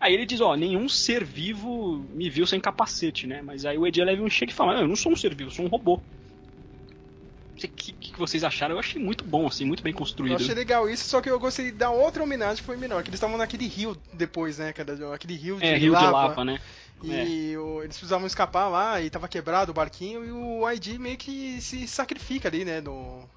[0.01, 3.43] Aí ele diz, ó, nenhum ser vivo me viu sem capacete, né?
[3.43, 5.51] Mas aí o Ed Eleven chega e fala, "Não, eu não sou um ser vivo,
[5.51, 5.95] eu sou um robô.
[5.95, 8.76] O que, que, vocês acharam?
[8.76, 10.37] Eu achei muito bom, assim, muito bem Eu construído.
[10.37, 13.18] achei legal isso, só que eu gostei da outra homenagem que foi menor, que eles
[13.18, 15.12] estavam naquele rio depois, né, cara?
[15.12, 16.07] Aquele rio de, É, rio lava.
[16.07, 16.61] de lava, né?
[17.03, 17.59] E É.
[17.59, 21.61] o- eles precisavam escapar lá e tava quebrado o barquinho e o ID meio que
[21.61, 22.80] se sacrifica ali, né?
[22.80, 23.28] No...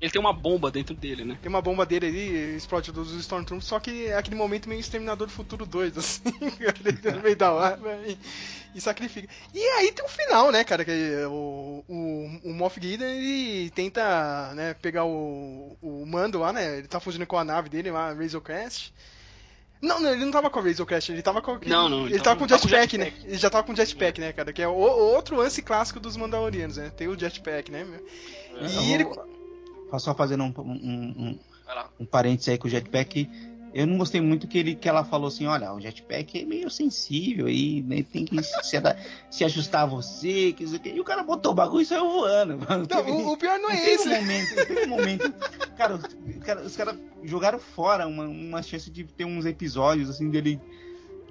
[0.00, 1.36] Ele tem uma bomba dentro dele, né?
[1.42, 4.78] Tem uma bomba dele ali, explode todos os Stormtroopers, só que é aquele momento meio
[4.80, 6.22] Exterminador do Futuro 2, assim,
[7.16, 8.16] no meio da arma e,
[8.76, 9.28] e sacrifica.
[9.52, 10.92] E aí tem o final, né, cara, que
[11.26, 16.86] o, o, o Moff Gideon, ele tenta, né, pegar o, o mando lá, né, ele
[16.88, 18.92] tá fugindo com a nave dele lá, Razorcrest.
[19.80, 21.58] Não, não, ele não tava com a Razorcrest, ele tava com...
[21.66, 23.26] Não, não, Ele, ele tava tava- com o jetpack, né, jetpack.
[23.28, 26.00] ele já tava com o jetpack, né, cara, que é o, o outro lance clássico
[26.00, 28.04] dos Mandalorianos, né, tem o jetpack, né, meu.
[28.60, 29.04] Eu E ele...
[29.04, 31.38] vou- Só fazendo um, um, um,
[32.00, 33.28] um parênteses aí com o jetpack.
[33.74, 36.70] Eu não gostei muito que, ele, que ela falou assim, olha, o jetpack é meio
[36.70, 38.80] sensível aí, né, tem que se,
[39.30, 40.90] se ajustar a você, que isso aqui.
[40.90, 42.58] E o cara botou o bagulho e saiu voando.
[42.68, 42.86] Mano.
[42.88, 45.34] Não, Teve- o, pior não é teve esse, um momento, teve um momento.
[45.76, 46.02] Cara, os,
[46.44, 50.60] cara, os caras jogaram fora uma, uma chance de ter uns episódios assim dele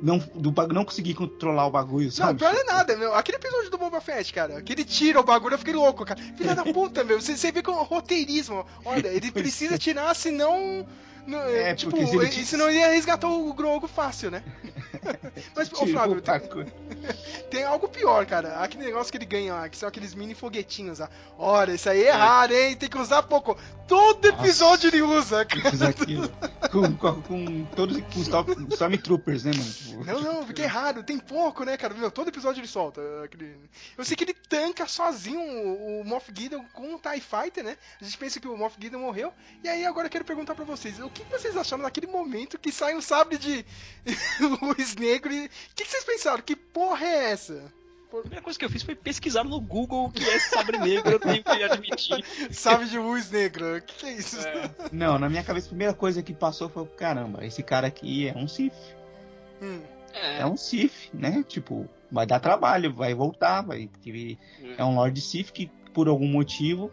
[0.02, 2.40] não, do, não conseguir controlar o bagulho, Não, sabe?
[2.40, 3.14] pior é nada, meu.
[3.14, 6.20] Aquele episódio do Boba Fett, cara, que ele tira o bagulho, eu fiquei louco, cara.
[6.36, 7.20] Filha da puta, meu.
[7.20, 8.66] Você, você vê com roteirismo.
[8.86, 9.78] Olha, ele precisa é.
[9.78, 10.86] tirar, senão.
[11.28, 14.41] Não, É, tipo, porque se ele senão ele ia resgatar o Grogu fácil, né?
[15.56, 16.66] Mas, ô Tirou Flávio, tem, taco.
[17.50, 18.60] tem algo pior, cara.
[18.60, 21.10] Aquele negócio que ele ganha lá, que são aqueles mini foguetinhos lá.
[21.38, 22.76] Olha, isso aí é raro, hein?
[22.76, 23.58] Tem que usar pouco.
[23.88, 25.89] Todo episódio ele usa, cara.
[25.89, 26.30] Aquilo.
[26.72, 28.28] com, com, com todos com os
[28.74, 29.64] Stormtroopers, né, mano?
[29.72, 31.93] Tipo, Não, não, porque é raro, tem pouco, né, cara?
[31.93, 33.02] Meu, todo episódio ele solta.
[33.24, 33.56] aquele-
[33.98, 37.78] Eu sei que ele tanca sozinho o, o Moff Gideon com o TIE Fighter, né?
[38.02, 39.32] A gente pensa que o Moff Gideon morreu.
[39.64, 42.72] E aí agora eu quero perguntar pra vocês, o que vocês acharam naquele momento que
[42.74, 43.66] sai um sabre de
[44.62, 45.45] luz negro e...
[45.45, 46.41] O que vocês pensaram?
[46.41, 47.74] Que porra é essa?
[48.12, 50.78] A primeira coisa que eu fiz foi pesquisar no Google o que é esse sabre
[50.78, 52.24] negro, eu tenho que admitir.
[52.52, 54.38] Sabre de luz negra, o que, que é isso?
[54.93, 58.34] Não, na minha cabeça a primeira coisa que passou foi, caramba, esse cara aqui é
[58.36, 58.74] um Sith.
[59.62, 59.82] Hum,
[60.14, 61.43] É um Sith, né?
[61.48, 63.88] Tipo, vai dar trabalho, vai voltar, vai.
[63.88, 64.38] porque
[64.78, 66.89] É um Lord Sith que, por algum motivo,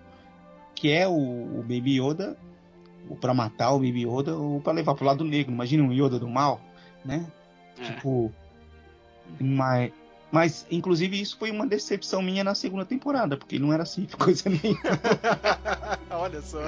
[0.74, 2.36] que é o, o Baby Yoda,
[3.08, 5.52] ou pra matar o Baby Yoda, ou pra levar pro lado negro.
[5.52, 6.60] Imagina um Yoda do mal,
[7.04, 7.24] né?
[7.78, 7.84] É.
[7.92, 8.32] Tipo.
[9.40, 9.92] Mas,
[10.30, 14.48] mas, inclusive, isso foi uma decepção minha na segunda temporada, porque não era Sith, coisa
[14.50, 14.80] nenhuma.
[16.10, 16.60] Olha só.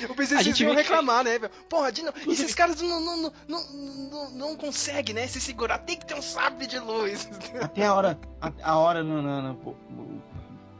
[0.00, 1.38] Eu pensei que vocês iam reclamar, né?
[1.68, 3.62] Porra, de não, esses caras não, não, não, não,
[4.10, 5.26] não, não conseguem, né?
[5.26, 7.28] Se segurar, tem que ter um sabre de luz.
[7.60, 8.18] Até a hora.
[8.40, 9.02] A, a hora.
[9.04, 9.74] No, no- no- pô,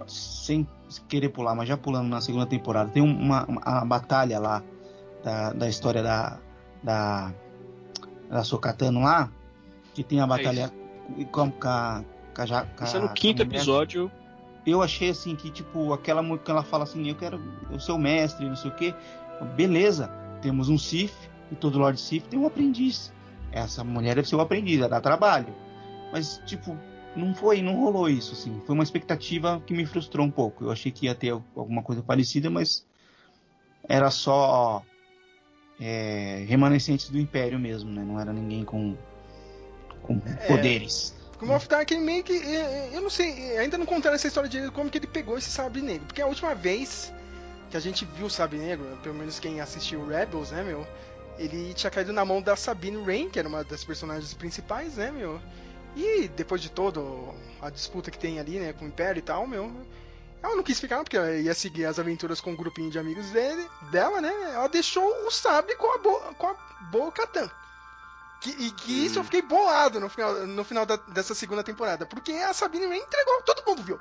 [0.09, 0.67] sem
[1.09, 4.63] querer pular, mas já pulando na segunda temporada, tem uma, uma a batalha lá
[5.23, 6.39] da, da história da.
[6.83, 7.33] Da.
[8.29, 9.31] Da Sokatano lá.
[9.95, 10.73] Que tem a batalha
[11.07, 13.57] com, com, a- com a com a- Isso é no quinto mulher.
[13.59, 14.11] episódio.
[14.65, 17.41] Eu achei assim que, tipo, aquela música que ela fala assim, eu quero
[17.71, 18.95] o seu mestre, não sei o que.
[19.57, 20.07] Beleza,
[20.41, 21.13] temos um Sith
[21.51, 23.13] e todo Lord Sith tem um aprendiz.
[23.51, 25.53] Essa mulher deve ser o aprendiz, vai dar trabalho.
[26.13, 26.79] Mas, tipo,
[27.17, 28.63] não foi, não rolou isso, assim.
[28.65, 30.65] Foi uma expectativa que me frustrou um pouco.
[30.65, 32.87] Eu achei que ia ter alguma coisa parecida, mas
[33.89, 34.83] era só
[35.81, 38.05] é, remanescentes do Império mesmo, né?
[38.05, 38.97] Não era ninguém com,
[40.03, 41.15] com poderes.
[41.41, 42.35] O Moff Tarkin meio que.
[42.35, 45.51] eh, Eu não sei, ainda não contaram essa história de como que ele pegou esse
[45.51, 46.07] sabre negro.
[46.07, 47.13] Porque a última vez
[47.69, 50.87] que a gente viu o sabre negro, pelo menos quem assistiu Rebels, né, meu?
[51.39, 55.11] Ele tinha caído na mão da Sabine Wren, que era uma das personagens principais, né,
[55.11, 55.41] meu?
[55.97, 59.47] E depois de todo a disputa que tem ali, né, com o Império e tal,
[59.47, 59.73] meu.
[60.43, 63.31] Ela não quis ficar, porque ela ia seguir as aventuras com um grupinho de amigos
[63.31, 64.33] dele, dela, né?
[64.53, 66.57] Ela deixou o sabre com a, Bo, com a.
[68.43, 72.05] Que, e que isso eu fiquei bolado no final, no final da- dessa segunda temporada.
[72.05, 74.01] Porque a Sabine Wren entregou, todo mundo viu.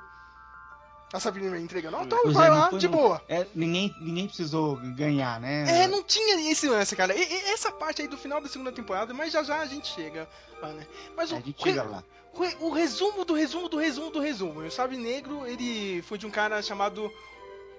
[1.12, 1.96] A Sabine Wren entregando.
[2.02, 3.22] Então Pois vai é, lá, de no- boa.
[3.28, 5.82] É, ninguém, ninguém precisou ganhar, né?
[5.84, 7.14] É, não tinha esse lance, cara.
[7.14, 9.86] E- e- essa parte aí do final da segunda temporada, mas já já a gente
[9.88, 10.28] chega
[10.60, 10.86] lá, né?
[11.16, 12.02] Mas o, A gente chega lá.
[12.34, 14.60] o- o resumo do resumo do resumo do resumo.
[14.60, 17.08] O Sabre Negro, ele foi de um cara chamado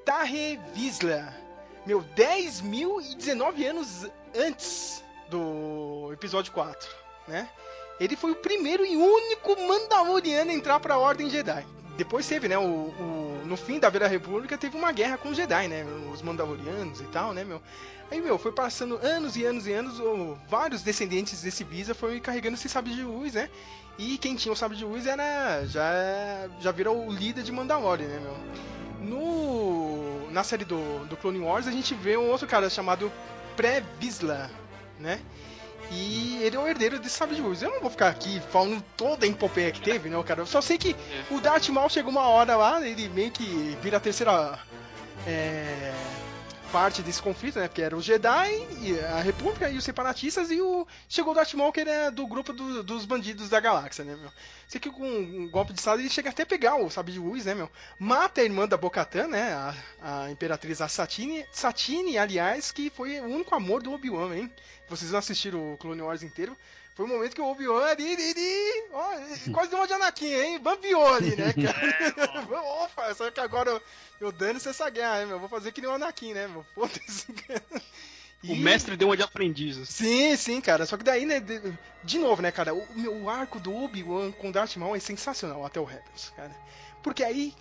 [0.05, 1.34] Tarre Visla.
[1.86, 6.89] Meu, 10.019 anos antes do episódio 4,
[7.28, 7.49] né?
[7.99, 11.65] Ele foi o primeiro e único Mandaloriano a entrar pra Ordem Jedi.
[11.95, 15.38] Depois teve, né, o, o- no fim da Velha República teve uma guerra com os
[15.38, 17.61] Jedi, né, os Mandalorianos e tal, né, meu.
[18.11, 22.19] Aí, meu, foi passando anos e anos e anos, o- vários descendentes desse Visa foram
[22.19, 23.47] carregando esse sabre de luz, né?
[23.97, 28.07] E quem tinha o sabre de luz era já já virou o líder de Mandalorian,
[28.07, 29.07] né, meu?
[29.07, 33.11] No na série do, do Clone Wars a gente vê um outro cara chamado
[33.55, 34.49] Pré-Vizsla,
[35.04, 35.20] né?
[35.91, 37.62] E ele é o herdeiro desse sabre de luz.
[37.62, 40.41] Eu não vou ficar aqui falando toda a epopeia que teve, né, cara?
[40.41, 40.95] Eu só sei que
[41.30, 44.58] o Darth Maul chegou uma hora lá, ele meio que vira a terceira
[45.28, 45.93] é,
[46.74, 47.67] parte desse conflito, né?
[47.67, 48.65] Porque era o Jedi,
[49.15, 52.51] a República e os separatistas, e o chegou o Darth Maul, que era do grupo
[52.51, 54.32] do, dos bandidos da galáxia, né, meu?
[54.67, 57.19] Sei que com um golpe de estado ele chega até a pegar o sabre de
[57.19, 57.69] luz, né, meu?
[57.99, 59.53] Mata a irmã da Bocatan, né?
[59.53, 64.51] A, a imperatriz a Satine, Satine, aliás, que foi o único amor do Obi-Wan, hein?
[64.89, 66.57] Vocês não assistiram o Clone Wars inteiro.
[66.95, 70.59] Foi o momento que o Obi-Wan ali, ali, ó, quase deu uma de Anakin, hein?
[70.59, 72.47] Bambiou ali, né, cara?
[72.83, 73.81] Opa, só que agora eu,
[74.21, 75.39] eu dane-se essa guerra, hein, meu?
[75.39, 76.63] Vou fazer que nem o Anakin, né, meu?
[76.75, 77.33] Foda-se,
[78.47, 79.89] O mestre deu uma de aprendiz.
[79.89, 80.85] Sim, sim, cara.
[80.85, 81.73] Só que daí, né, de,
[82.03, 82.85] de novo, né, cara, o,
[83.23, 86.55] o arco do Obi-Wan com Darth Maul é sensacional até o Rebels, cara.
[87.01, 87.55] Porque aí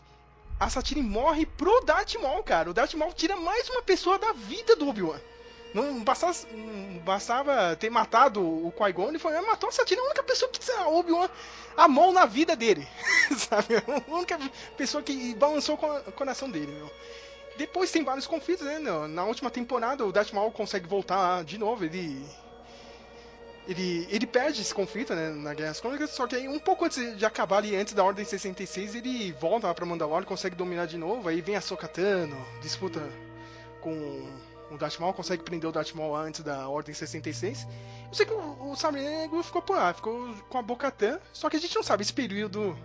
[0.60, 2.70] a Satine morre pro Darth Maul, cara.
[2.70, 5.20] O Darth Maul tira mais uma pessoa da vida do Obi-Wan.
[5.74, 6.04] Não
[7.02, 11.30] bastava, ter matado o Qui-Gon, e foi matou a Satine, a única pessoa que Obi-Wan
[11.76, 12.86] a mão na vida dele,
[13.36, 13.76] sabe?
[13.76, 14.38] A única
[14.76, 16.90] pessoa que balançou o coração dele, meu.
[17.56, 18.78] Depois tem vários conflitos, né?
[19.08, 22.22] Na última temporada o Darth Maul consegue voltar de novo, ele
[23.66, 27.16] ele, ele perde esse conflito, né, na Guerra Crônicas, só que aí um pouco antes
[27.16, 30.98] de acabar ali, antes da Ordem 66, ele volta lá pra Mandalore, consegue dominar de
[30.98, 33.00] novo, aí vem a Sokatano, disputa
[33.80, 34.26] com
[34.74, 37.66] o Darth Maul, consegue prender o Darth Maul antes da Ordem 66.
[38.08, 38.36] Eu sei que o,
[38.72, 42.02] o Negro ficou por lá, ficou com a Bo-Katan, só que a gente não sabe
[42.02, 42.76] esse período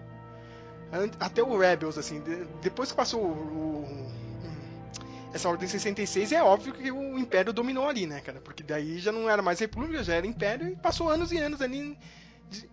[1.19, 2.23] até o Rebels, assim,
[2.61, 4.11] depois que passou o, o,
[5.33, 8.39] essa Ordem 66, é óbvio que o Império dominou ali, né, cara?
[8.39, 11.61] Porque daí já não era mais República, já era Império e passou anos e anos
[11.61, 11.97] ali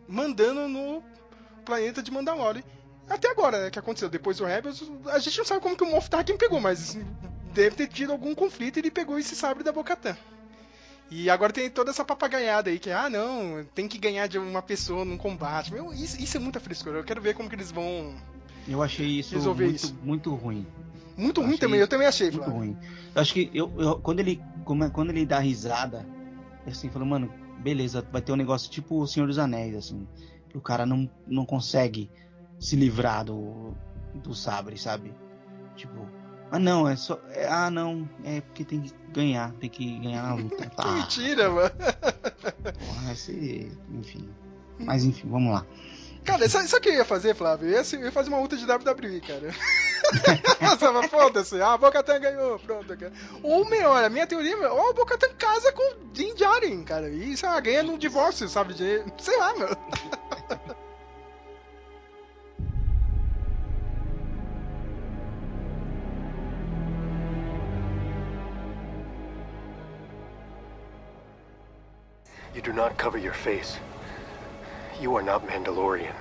[0.07, 1.03] mandando no
[1.65, 2.65] planeta de Mandalore.
[3.09, 5.91] Até agora, né, que aconteceu depois do Rebels, a gente não sabe como que o
[5.91, 6.97] Moff Tarkin pegou, mas
[7.55, 10.17] deve ter tido algum conflito e ele pegou esse sabre da Bocatã.
[11.11, 14.63] E agora tem toda essa papagaiada aí, que ah não, tem que ganhar de uma
[14.63, 15.73] pessoa num combate.
[15.73, 16.99] Meu, isso, isso é muita frescura.
[16.99, 18.15] Eu quero ver como que eles vão.
[18.67, 19.99] Eu achei isso resolver muito, isso.
[20.03, 20.67] muito ruim.
[21.17, 22.77] Muito ruim também, eu também achei, Muito ruim.
[23.15, 24.43] Eu acho que eu, eu, quando, ele,
[24.93, 26.05] quando ele dá risada,
[26.67, 30.09] assim, falou, mano, beleza, vai ter um negócio tipo o Senhor dos Anéis, assim.
[30.49, 32.11] Que o cara não, não consegue
[32.59, 33.75] se livrar do,
[34.15, 35.15] do sabre, sabe?
[35.77, 36.09] Tipo,
[36.55, 37.19] ah não, é só.
[37.31, 40.71] É, ah não, é porque tem que ganhar, tem que ganhar na luta.
[40.77, 40.85] Tá.
[40.85, 41.71] que mentira, mano.
[42.79, 43.73] Porra, esse.
[43.91, 44.29] Enfim.
[44.79, 45.67] Mas enfim, vamos lá.
[46.25, 47.69] Cara, sabe o que eu ia fazer, Flávio?
[47.69, 49.55] Eu ia, fazer uma luta de WWE, cara.
[50.63, 51.61] Nossa, foda-se.
[51.61, 53.13] Ah, a Bocatan ganhou, pronto, cara.
[53.43, 57.11] Ou melhor, a minha teoria, ou a Bocatan casa com o Din Djarin, cara.
[57.11, 58.75] E, sei lá, ganha num divórcio, sabe?
[58.75, 59.69] De, sei lá, meu.
[72.55, 73.79] You do not cover your face.
[75.01, 76.15] You are not Mandalorian.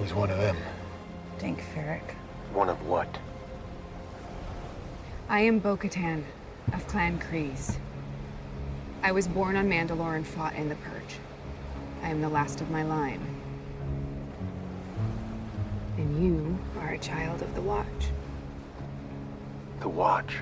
[0.00, 0.56] He's one of them.
[1.38, 2.16] Dink Ferrick.
[2.52, 3.18] One of what?
[5.28, 6.24] I am Bo-Katan,
[6.72, 7.76] of Clan Kryze.
[9.02, 11.18] I was born on Mandalore and fought in the Purge.
[12.02, 13.20] I am the last of my line.
[15.96, 18.10] And you are a child of the Watch.
[19.80, 20.34] The Watch?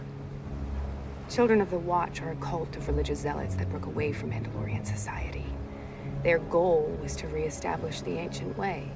[1.33, 4.87] Children of the Watch are a cult of religious zealots that broke away from Mandalorian
[4.87, 5.47] society.
[6.23, 8.87] Their goal was to reestablish the ancient way.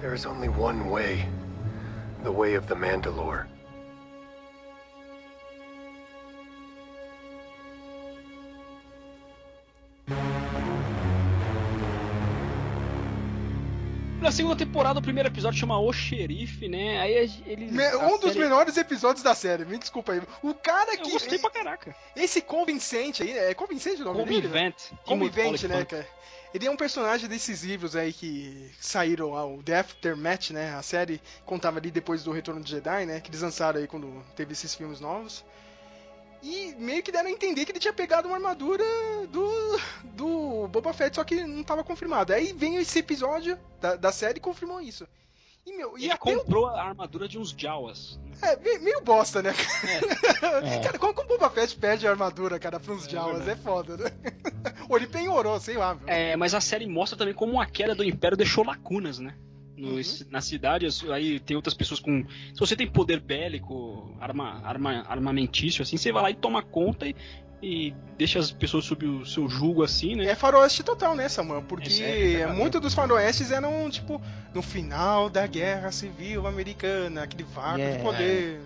[0.00, 1.28] There is only one way.
[2.24, 3.46] The way of the Mandalore.
[14.34, 17.00] Segunda temporada, o primeiro episódio chama O Xerife, né?
[17.00, 17.14] Aí
[17.46, 17.70] eles.
[17.70, 20.22] Me, um dos menores episódios da série, me desculpa aí.
[20.42, 21.08] O cara que.
[21.08, 21.94] Eu gostei pra caraca.
[22.16, 24.74] Esse convincente aí, é convincente o nome Convivent.
[24.90, 25.00] dele?
[25.04, 25.68] Convivente.
[25.68, 26.06] né, cara?
[26.52, 30.74] Ele é um personagem desses livros aí que saíram lá, o The Aftermath, né?
[30.74, 33.20] A série contava ali depois do Retorno de Jedi, né?
[33.20, 35.44] Que eles lançaram aí quando teve esses filmes novos.
[36.44, 38.84] E meio que deram a entender que ele tinha pegado uma armadura
[39.30, 39.80] do,
[40.14, 42.34] do Boba Fett, só que não estava confirmado.
[42.34, 45.08] Aí vem esse episódio da, da série e confirmou isso.
[45.64, 46.66] E, meu, e ele comprou o...
[46.66, 48.20] a armadura de uns Jawas.
[48.42, 49.54] É, meio bosta, né?
[50.62, 50.80] É.
[50.84, 53.48] cara, como o Boba Fett perde a armadura, cara, pra uns é, Jawas?
[53.48, 54.10] É, é foda, né?
[54.86, 55.94] Ou ele penhorou, sei lá.
[55.94, 56.04] Meu.
[56.06, 59.34] É, mas a série mostra também como a queda do Império deixou lacunas, né?
[59.76, 60.02] No, uhum.
[60.30, 62.24] na cidade, aí tem outras pessoas com.
[62.52, 67.06] Se você tem poder bélico, arma, arma, armamentício, assim, você vai lá e toma conta
[67.06, 67.14] e,
[67.62, 70.26] e deixa as pessoas sob o seu jugo, assim, né?
[70.26, 71.62] É faroeste total, né, Samuel?
[71.62, 74.20] Porque é, é muitos dos faroestes eram, tipo,
[74.54, 77.96] no final da Guerra Civil Americana, aquele vácuo yeah.
[77.96, 78.60] de poder.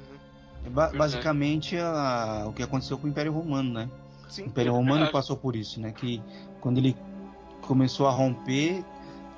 [0.65, 3.89] É, ba basicamente a, o que aconteceu com o Império Romano, né?
[4.29, 4.43] Sim.
[4.43, 5.93] O Império Romano passou por isso, né?
[5.93, 6.23] Que
[6.61, 6.95] quando ele
[7.63, 8.85] começou a romper,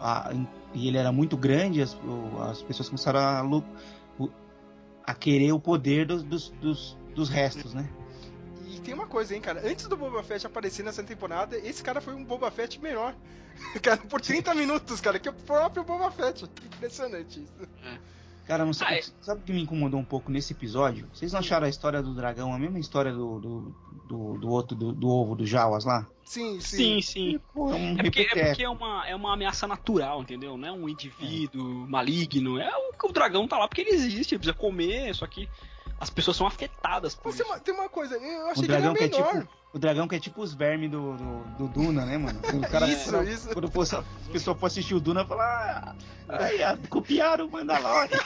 [0.01, 0.33] a,
[0.73, 1.97] e ele era muito grande, as,
[2.49, 7.89] as pessoas começaram a, a querer o poder dos, dos, dos, dos restos, né?
[8.69, 9.69] E tem uma coisa, hein, cara.
[9.69, 13.15] Antes do Boba Fett aparecer nessa temporada, esse cara foi um Boba Fett melhor.
[13.83, 16.45] cara, por 30 minutos, cara, que é o próprio Boba Fett.
[16.45, 17.69] Impressionante isso.
[18.51, 21.09] Cara, não sabe, sabe o que me incomodou um pouco nesse episódio?
[21.15, 23.75] Vocês não acharam a história do dragão a mesma história do, do,
[24.09, 26.05] do, do outro, do, do, ovo do Jawas lá?
[26.25, 26.77] Sim, sim.
[26.77, 27.41] Sim, sim.
[27.55, 30.57] Pô, é, um é, porque, é, porque, é, uma, é uma ameaça natural, entendeu?
[30.57, 31.89] Não é um indivíduo é.
[31.89, 32.59] maligno.
[32.59, 35.49] É o, o dragão tá lá porque ele existe, ele precisa comer, só que
[36.01, 37.61] as pessoas são afetadas por Você, isso.
[37.61, 39.31] Tem uma coisa, eu achei o dragão que, era menor.
[39.31, 42.19] Que é tipo, o dragão que é tipo os vermes do, do, do Duna, né,
[42.19, 42.41] mano?
[42.41, 43.49] O cara, isso, quando, isso.
[43.51, 45.97] Quando fosse, a pessoa for assistir o Duna, falar,
[46.29, 46.59] ah, aí,
[46.89, 48.19] copiaram o Mandalorian.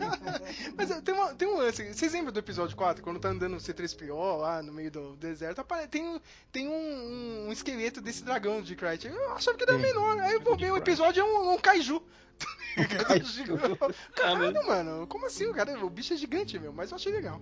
[0.76, 3.60] Mas tem, uma, tem um lance, vocês lembram do episódio 4, quando tá andando o
[3.60, 6.20] C3PO lá no meio do deserto, tem,
[6.50, 9.06] tem um, um esqueleto desse dragão de Kryt.
[9.06, 12.02] Eu achava que era menor, aí eu vou ver o episódio é um, um kaiju.
[14.16, 15.46] Caralho, mano, como assim?
[15.46, 17.40] O, cara, o bicho é gigante, meu, mas eu achei legal.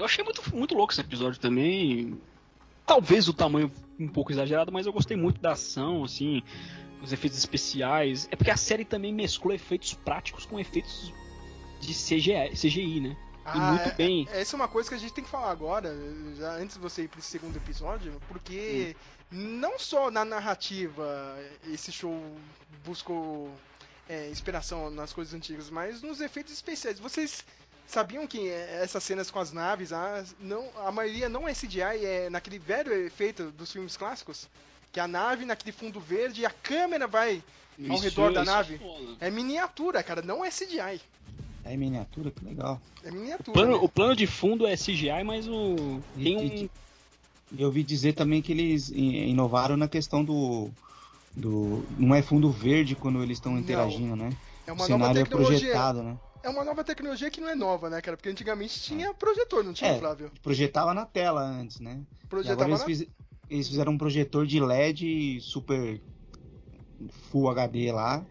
[0.00, 2.18] Eu achei muito, muito louco esse episódio também.
[2.86, 6.42] Talvez o tamanho um pouco exagerado, mas eu gostei muito da ação, assim,
[7.02, 8.26] os efeitos especiais.
[8.30, 11.12] É porque a série também mesclou efeitos práticos com efeitos
[11.80, 13.16] de CGI, CGI né?
[13.44, 14.28] Ah, e muito é, bem.
[14.32, 15.94] É, essa é uma coisa que a gente tem que falar agora,
[16.34, 18.96] já antes de você ir pro segundo episódio, porque
[19.30, 19.58] hum.
[19.58, 21.38] não só na narrativa
[21.70, 22.18] esse show
[22.84, 23.52] buscou
[24.08, 26.98] é, inspiração nas coisas antigas, mas nos efeitos especiais.
[26.98, 27.44] Vocês
[27.90, 32.30] Sabiam que essas cenas com as naves, a, não, a maioria não é CGI, é
[32.30, 34.48] naquele velho efeito dos filmes clássicos?
[34.92, 37.42] Que a nave naquele fundo verde e a câmera vai
[37.88, 38.80] ao isso, redor da nave.
[39.20, 41.00] É, é miniatura, cara, não é CGI.
[41.64, 42.30] É miniatura?
[42.30, 42.80] Que legal.
[43.02, 43.50] É miniatura.
[43.50, 43.78] O plano, né?
[43.82, 46.00] o plano de fundo é CGI, mas o.
[46.16, 46.68] E, tem um.
[47.58, 50.70] Eu ouvi dizer também que eles inovaram na questão do.
[51.34, 54.30] do não é fundo verde quando eles estão interagindo, né?
[54.64, 55.56] É uma o cenário nova tecnologia.
[55.56, 56.16] é projetado, né?
[56.42, 58.16] É uma nova tecnologia que não é nova, né, cara?
[58.16, 60.30] Porque antigamente tinha projetor, não tinha, é, Flávio?
[60.42, 62.00] Projetava na tela antes, né?
[62.28, 63.06] Projetava agora eles, na...
[63.06, 63.14] fiz,
[63.48, 66.00] eles fizeram um projetor de LED super
[67.30, 68.24] Full HD lá.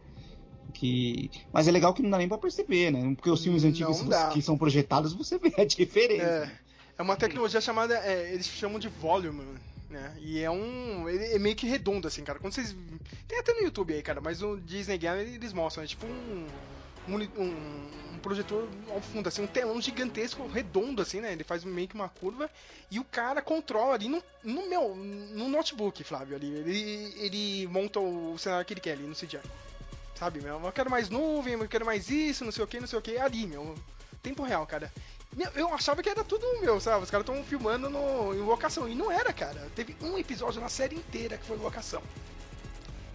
[0.74, 1.30] Que...
[1.52, 3.14] Mas é legal que não dá nem pra perceber, né?
[3.16, 4.04] Porque os filmes antigos
[4.34, 6.24] que são projetados, você vê a diferença.
[6.24, 6.52] É,
[6.98, 7.96] é uma tecnologia chamada.
[7.98, 9.44] É, eles chamam de volume,
[9.90, 10.16] né?
[10.20, 11.10] E é um.
[11.10, 12.40] Ele é meio que redondo, assim, cara.
[12.40, 12.76] Quando vocês.
[13.28, 16.46] Tem até no YouTube aí, cara, mas no Disney Game eles mostram, é tipo um
[17.08, 21.32] um, um, um, projetor ao fundo, assim, um telão gigantesco, redondo, assim, né?
[21.32, 22.50] Ele faz meio que uma curva
[22.92, 26.54] e o cara controla ali no, no meu, no notebook, Flávio, ali.
[26.54, 29.40] Ele, ele monta o cenário que ele quer ali no CGI.
[30.16, 30.60] Sabe, meu?
[30.62, 33.02] Eu quero mais nuvem, eu quero mais isso, não sei o que, não sei o
[33.02, 33.18] que.
[33.18, 33.74] Ali, meu.
[34.22, 34.92] Tempo real, cara.
[35.56, 37.04] Eu achava que era tudo meu, sabe?
[37.04, 38.90] Os caras estão filmando no, em locação.
[38.90, 39.70] E não era, cara.
[39.76, 42.02] Teve um episódio na série inteira que foi locação.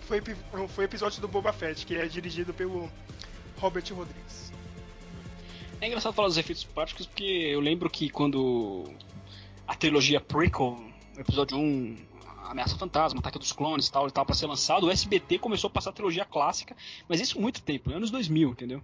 [0.06, 0.22] Foi,
[0.68, 2.90] foi o episódio do Boba Fett, que é dirigido pelo
[3.58, 4.52] Robert Rodrigues.
[5.80, 8.84] É engraçado falar dos efeitos práticos porque eu lembro que quando
[9.66, 10.82] a trilogia prequel,
[11.16, 11.96] episódio 1,
[12.44, 15.70] Ameaça Fantasma, Ataque dos Clones tal, e tal para ser lançado, o SBT começou a
[15.70, 16.76] passar a trilogia clássica,
[17.08, 18.82] mas isso muito tempo, anos 2000, entendeu?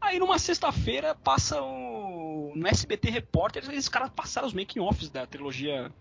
[0.00, 2.52] Aí numa sexta-feira passa o...
[2.54, 5.92] no SBT Repórter, esses caras passaram os making-offs da trilogia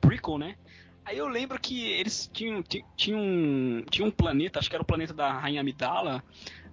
[0.00, 0.56] prequel, né?
[1.04, 5.14] Aí eu lembro que eles tinham, tinham, tinham um planeta, acho que era o planeta
[5.14, 6.22] da Rainha Amidala,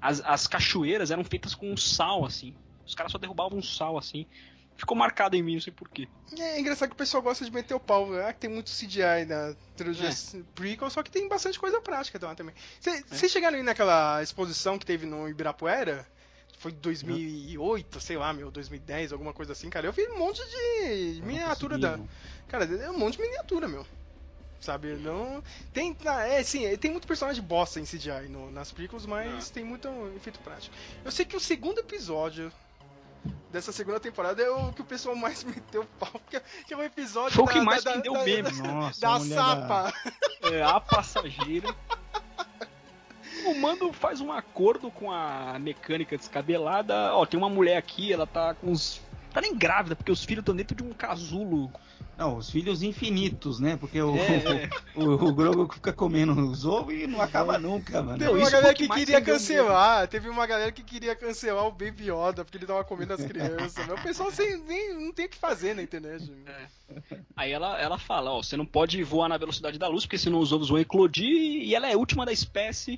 [0.06, 2.56] as, as cachoeiras eram feitas com sal, assim.
[2.86, 4.28] Os caras só derrubavam sal, assim.
[4.78, 6.08] Ficou marcado em mim, não sei porquê.
[6.38, 8.14] É, é engraçado que o pessoal gosta de meter o pau.
[8.14, 10.44] Ah, tem muito CGI na trilogia é.
[10.54, 12.54] prequel, só que tem bastante coisa prática também.
[12.80, 13.28] Vocês é.
[13.28, 16.06] chegaram aí naquela exposição que teve no Ibirapuera?
[16.60, 19.88] Foi 2008, sei lá, meu, 2010, alguma coisa assim, cara.
[19.88, 22.00] Eu vi um monte de miniatura da.
[22.48, 23.86] Cara, é um monte de miniatura, meu
[24.60, 24.94] sabe?
[24.96, 25.44] Não
[25.74, 25.96] tem,
[26.28, 29.54] é sim, tem muito personagem bosta em CGI no, nas prequels, mas ah.
[29.54, 30.76] tem muito efeito prático.
[31.04, 32.52] Eu sei que o segundo episódio
[33.52, 37.32] dessa segunda temporada é o que o pessoal mais meteu pau, que, é o episódio
[37.32, 39.94] Foi o que mais da, vendeu da, meme, da, Nossa, da sapa.
[40.42, 40.50] Da...
[40.50, 41.74] É, a passageira.
[43.46, 47.14] o Mando faz um acordo com a mecânica descabelada.
[47.14, 49.02] Ó, tem uma mulher aqui, ela tá com os.
[49.36, 51.70] Tá nem grávida, porque os filhos estão dentro de um casulo
[52.18, 53.76] não, os filhos infinitos, né?
[53.76, 58.02] Porque o, é, o, o, o Grogu fica comendo os ovos e não acaba nunca,
[58.02, 58.18] mano.
[58.18, 62.10] Teve uma galera que, que queria cancelar, teve uma galera que queria cancelar o Baby
[62.10, 63.86] Yoda porque ele tava comendo as crianças.
[63.90, 66.32] o pessoal sem, nem, não tem o que fazer na internet.
[66.48, 67.18] É.
[67.36, 70.40] Aí ela, ela fala, ó, você não pode voar na velocidade da luz porque senão
[70.40, 72.98] os ovos vão eclodir e ela é a última da espécie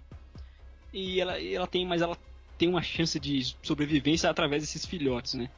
[0.94, 2.16] e ela, e ela tem, mas ela
[2.56, 5.50] tem uma chance de sobrevivência através desses filhotes, né?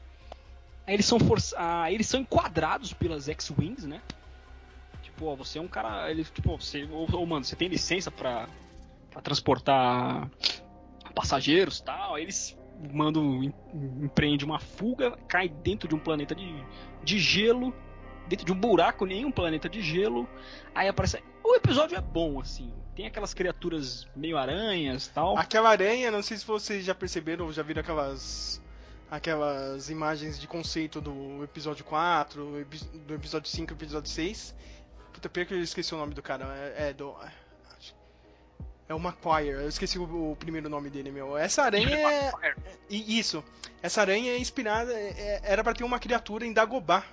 [0.86, 1.54] Eles são força...
[1.58, 4.00] ah, eles são enquadrados pelas X-Wings, né?
[5.02, 6.10] Tipo, ó, você é um cara.
[6.10, 6.84] Ele, tipo, você.
[6.90, 8.48] Ou, ou mano, você tem licença pra
[9.22, 10.28] transportar
[11.14, 12.14] passageiros tal.
[12.14, 12.56] Aí eles
[13.42, 13.54] em-
[14.02, 16.52] empreende uma fuga, cai dentro de um planeta de,
[17.04, 17.74] de gelo,
[18.28, 20.28] dentro de um buraco em um planeta de gelo.
[20.74, 21.22] Aí aparece.
[21.44, 22.72] O episódio é bom, assim.
[22.94, 25.36] Tem aquelas criaturas meio aranhas tal.
[25.38, 28.62] Aquela aranha, não sei se vocês já perceberam ou já viram aquelas
[29.10, 34.54] aquelas imagens de conceito do episódio 4, epi- do episódio 5 e episódio 6.
[35.12, 36.44] Puta, pior que eu esqueci o nome do cara.
[36.76, 37.14] É, é do.
[38.88, 41.36] É o Maguire, eu esqueci o, o primeiro nome dele, meu.
[41.38, 42.32] Essa aranha é.
[42.88, 43.42] e- Isso.
[43.82, 44.92] Essa aranha é inspirada.
[44.92, 47.04] é- é- era pra ter uma criatura em Dagobah.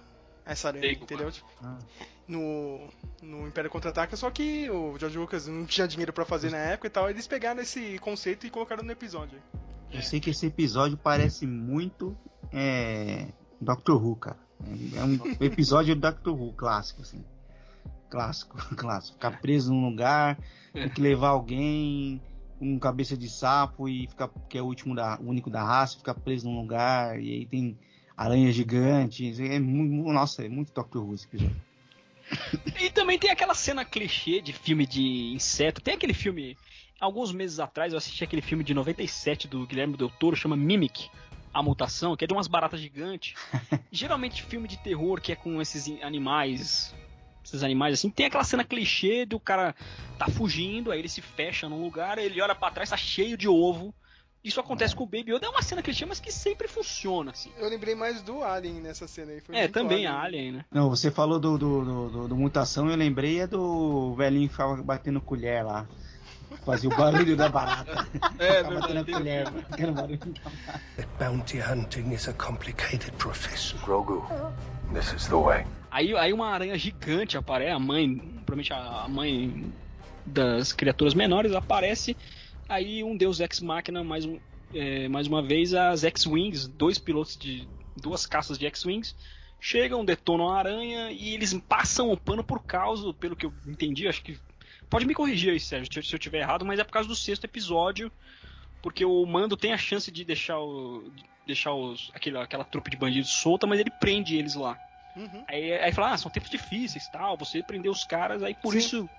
[0.46, 1.04] Essa aranha, Dagobah.
[1.04, 1.32] entendeu?
[1.64, 1.78] Ah.
[2.28, 2.90] No,
[3.22, 6.88] no Império Contra-Ataca, só que o George Lucas não tinha dinheiro pra fazer na época
[6.88, 7.10] e tal.
[7.10, 9.42] Eles pegaram esse conceito e colocaram no episódio.
[9.92, 12.16] Eu sei que esse episódio parece muito
[12.52, 13.28] é,
[13.60, 14.40] Doctor Who, cara.
[14.96, 17.24] É um episódio do Doctor Who clássico, assim.
[18.10, 19.16] Clássico, clássico.
[19.16, 20.38] Ficar preso num lugar,
[20.74, 22.22] tem que levar alguém
[22.60, 25.98] com cabeça de sapo e ficar que é o último da, o único da raça,
[25.98, 27.78] ficar preso num lugar e aí tem
[28.16, 29.40] aranhas gigantes.
[29.40, 31.68] É muito, nossa, é muito Doctor Who esse episódio.
[32.82, 35.82] E também tem aquela cena clichê de filme de inseto.
[35.82, 36.58] Tem aquele filme.
[37.00, 41.10] Alguns meses atrás eu assisti aquele filme de 97 do Guilherme Del Toro, chama Mimic.
[41.54, 43.34] A mutação, que é de umas baratas gigantes.
[43.92, 46.94] Geralmente filme de terror que é com esses animais.
[47.44, 48.10] Esses animais assim.
[48.10, 49.74] Tem aquela cena clichê do cara
[50.20, 53.48] tá fugindo, aí ele se fecha num lugar, ele olha pra trás, tá cheio de
[53.48, 53.94] ovo.
[54.44, 55.46] Isso acontece com o Baby Yoda.
[55.48, 57.52] É uma cena clichê, mas que sempre funciona, assim.
[57.58, 59.42] Eu lembrei mais do Alien nessa cena aí.
[59.42, 60.66] Foi É, também a Alien, né?
[60.72, 64.54] Não, você falou do, do, do, do- do mutação, eu lembrei é do velhinho que
[64.54, 65.88] ficava batendo colher lá.
[66.66, 68.08] Fazia o barulho da barata.
[68.40, 70.20] É, Ficava batendo a colher, aquele barulho.
[71.20, 73.78] Bounty hunting is a complicated profession.
[73.80, 74.26] Grogu,
[74.94, 75.66] this is the way.
[75.90, 79.74] Aí, aí uma aranha gigante aparece, a mãe, provavelmente a mãe
[80.26, 82.16] das criaturas menores aparece.
[82.68, 84.38] Aí um deus ex machina mais um,
[84.74, 89.16] é, mais uma vez as X-wings, dois pilotos de duas caças de X-wings
[89.60, 94.08] chegam, detonam a aranha e eles passam o pano por causa, pelo que eu entendi,
[94.08, 94.38] acho que
[94.90, 97.44] pode me corrigir aí, Sérgio, se eu tiver errado, mas é por causa do sexto
[97.46, 98.12] episódio,
[98.82, 102.90] porque o Mando tem a chance de deixar o de deixar os, aquele, aquela trupe
[102.92, 104.78] de bandidos solta, mas ele prende eles lá.
[105.16, 105.44] Uhum.
[105.48, 108.78] Aí, aí fala, ah, são tempos difíceis tal, você prendeu os caras, aí por Sim.
[108.80, 109.10] isso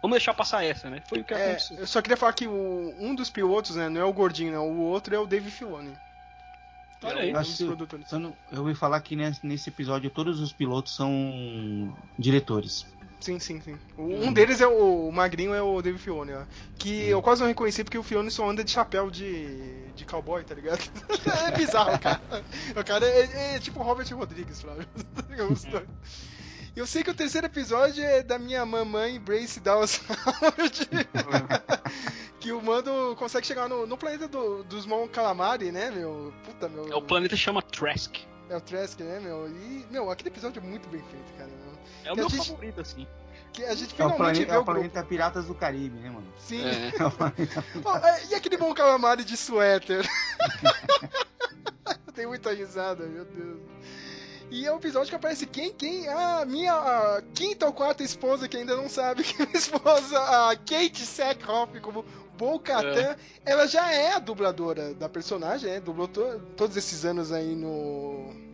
[0.00, 1.02] vamos deixar passar essa, né?
[1.08, 1.78] Foi o que É, aconteceu.
[1.78, 4.58] eu só queria falar que o- um dos pilotos, né, não é o gordinho, né,
[4.58, 5.92] o outro é o Dave Filoni.
[7.02, 7.30] Olha aí.
[7.30, 8.12] É um Acho produtores.
[8.12, 12.86] Eu, não- eu ouvi falar que nesse episódio todos os pilotos são diretores.
[13.20, 13.76] Sim, sim, sim.
[13.98, 16.44] Um deles é o, o magrinho, é o Dave Filoni, ó.
[16.78, 20.44] Que eu quase não reconheci porque o Filoni só anda de chapéu de, de cowboy,
[20.44, 20.78] tá ligado?
[21.48, 22.20] é bizarro, cara.
[22.76, 24.86] O cara é, é tipo Robert Rodrigues, Flávio.
[25.36, 25.82] Eu gosto.
[26.76, 30.88] Eu sei que o terceiro episódio é da minha mamãe Brace Dallas Howard.
[32.38, 36.32] que o Mando consegue chegar no, no planeta do- dos Mon Calamari, né, meu?
[36.44, 36.86] Puta, meu.
[36.86, 38.16] É, o planeta chama Trask.
[38.48, 39.48] É o Trask, né, meu?
[39.48, 41.50] E, meu, aquele episódio é muito bem feito, cara.
[42.04, 43.06] É o Que meu a gente- favorito, assim.
[43.52, 44.72] Que a gente É o, finalmente planeta, vê é o o grupo.
[44.80, 46.26] planeta Piratas do Caribe, né, mano?
[46.38, 46.64] Sim.
[46.64, 46.92] É.
[47.02, 47.64] É o planeta
[48.04, 50.06] é, e aquele bom calamari de suéter?
[52.14, 53.60] Tem muita risada, meu Deus.
[54.50, 55.72] E é um episódio que aparece quem?
[55.72, 56.08] Quem?
[56.08, 60.18] A minha a quinta ou quarta esposa, que ainda não sabe que é minha esposa,
[60.18, 62.04] a Kate Sackhoff, como
[62.36, 65.80] Bo Katan, ela já é a dubladora da personagem, né?
[65.80, 68.47] Dublou to- todos esses anos aí no.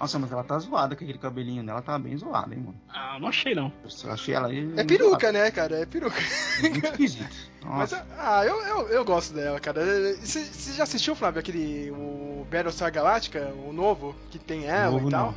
[0.00, 2.80] Nossa, mas ela tá zoada com aquele cabelinho dela, tá bem zoada, hein, mano.
[2.88, 3.70] Ah, não achei não.
[4.02, 4.48] Eu achei ela.
[4.52, 5.76] É peruca, né, cara?
[5.80, 6.16] É peruca.
[6.62, 7.28] Muito esquisito.
[7.62, 8.06] Mas, Nossa.
[8.18, 9.82] ah, eu, eu, eu gosto dela, cara.
[10.22, 11.90] Você já assistiu, Flávio, aquele.
[11.90, 15.26] O Battlestar Galactica, o novo, que tem ela Novo, e tal?
[15.26, 15.34] não.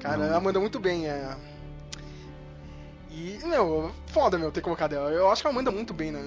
[0.00, 0.24] Cara, Não.
[0.24, 1.36] ela manda muito bem, é.
[3.10, 5.10] E, meu, foda, meu, ter colocado ela.
[5.10, 6.20] Eu acho que ela manda muito bem, né?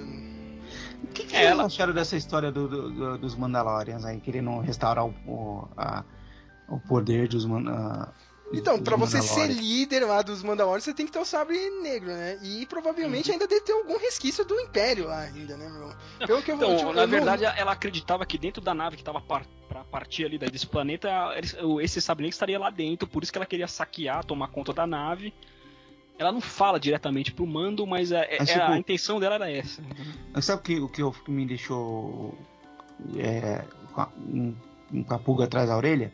[1.02, 4.58] O que, que É, ela- acharam dessa história do- do- do- dos Mandalorians aí, querendo
[4.60, 6.04] restaurar o, o, a-
[6.70, 8.12] o poder dos man, a-
[8.52, 12.08] Então, pra você ser líder lá dos Mandalorians, você tem que ter o sabre negro,
[12.08, 12.36] né?
[12.42, 16.26] E provavelmente ainda deve ter algum resquício do Império lá ainda, né, meu?
[16.26, 18.96] Pelo que eu Então, tipo, na eu não- verdade, ela acreditava que dentro da nave
[18.96, 23.06] que tava par pra partir ali desse planeta, eles- o- esse Sabinete estaria lá dentro,
[23.06, 25.32] por isso que ela queria saquear, tomar conta da nave.
[26.18, 29.36] Ela não fala diretamente pro mando, mas é- é- Mas, é- tipo- a intenção dela
[29.36, 29.80] era essa.
[30.42, 32.36] Sabe o que, o que, eu- que me deixou
[33.16, 33.64] é,
[33.94, 34.54] com, a, um,
[34.92, 36.12] um capuga atrás da orelha?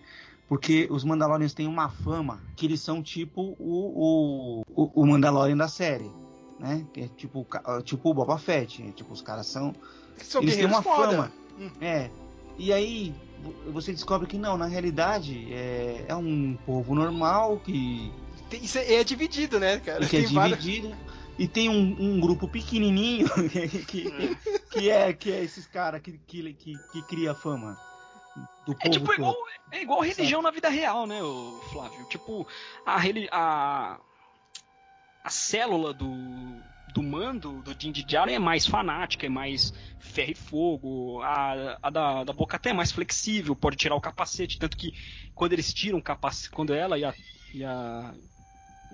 [0.48, 5.68] Porque os Mandalorians têm uma fama que eles são tipo o, o, o, Mandalorian da
[5.68, 6.10] série.
[6.58, 6.86] Né?
[6.92, 8.82] Que é tipo, o ca- tipo o Boba Fett.
[8.82, 8.92] né?
[8.94, 9.74] Tipo, os caras são.
[10.22, 11.10] São eles têm uma foda.
[11.10, 11.32] fama.
[11.58, 11.70] Hum.
[11.80, 12.10] É.
[12.58, 18.10] E aí vo- você descobre que não, na realidade é, é um povo normal que,
[18.52, 20.06] Isso é, é dividido, né, cara?
[20.06, 20.94] que é várias- dividido.
[21.38, 24.36] E tem um, um grupo pequenininho que, que,
[24.70, 27.76] que é, que é esses caras que, que, que, que cria fama.
[28.66, 29.14] Do É povo tipo todo.
[29.14, 29.36] igual,
[29.70, 31.18] é igual religião na vida real, né,
[31.72, 32.04] Flávio?
[32.08, 32.46] Tipo,
[32.84, 32.96] a,
[33.32, 33.98] a,
[35.24, 36.10] a célula do,
[36.92, 41.22] do mando do Din Djarin é mais fanática, é mais ferro e fogo.
[41.22, 44.58] A, a da, da Boca até é mais flexível, pode tirar o capacete.
[44.58, 44.92] Tanto que
[45.34, 47.14] quando eles tiram o capacete, quando ela e a,
[47.54, 48.14] e a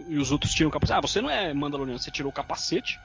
[0.08, 0.98] e os outros tiram o capacete.
[0.98, 2.98] Ah, você não é Mandaloriano, você tirou o capacete.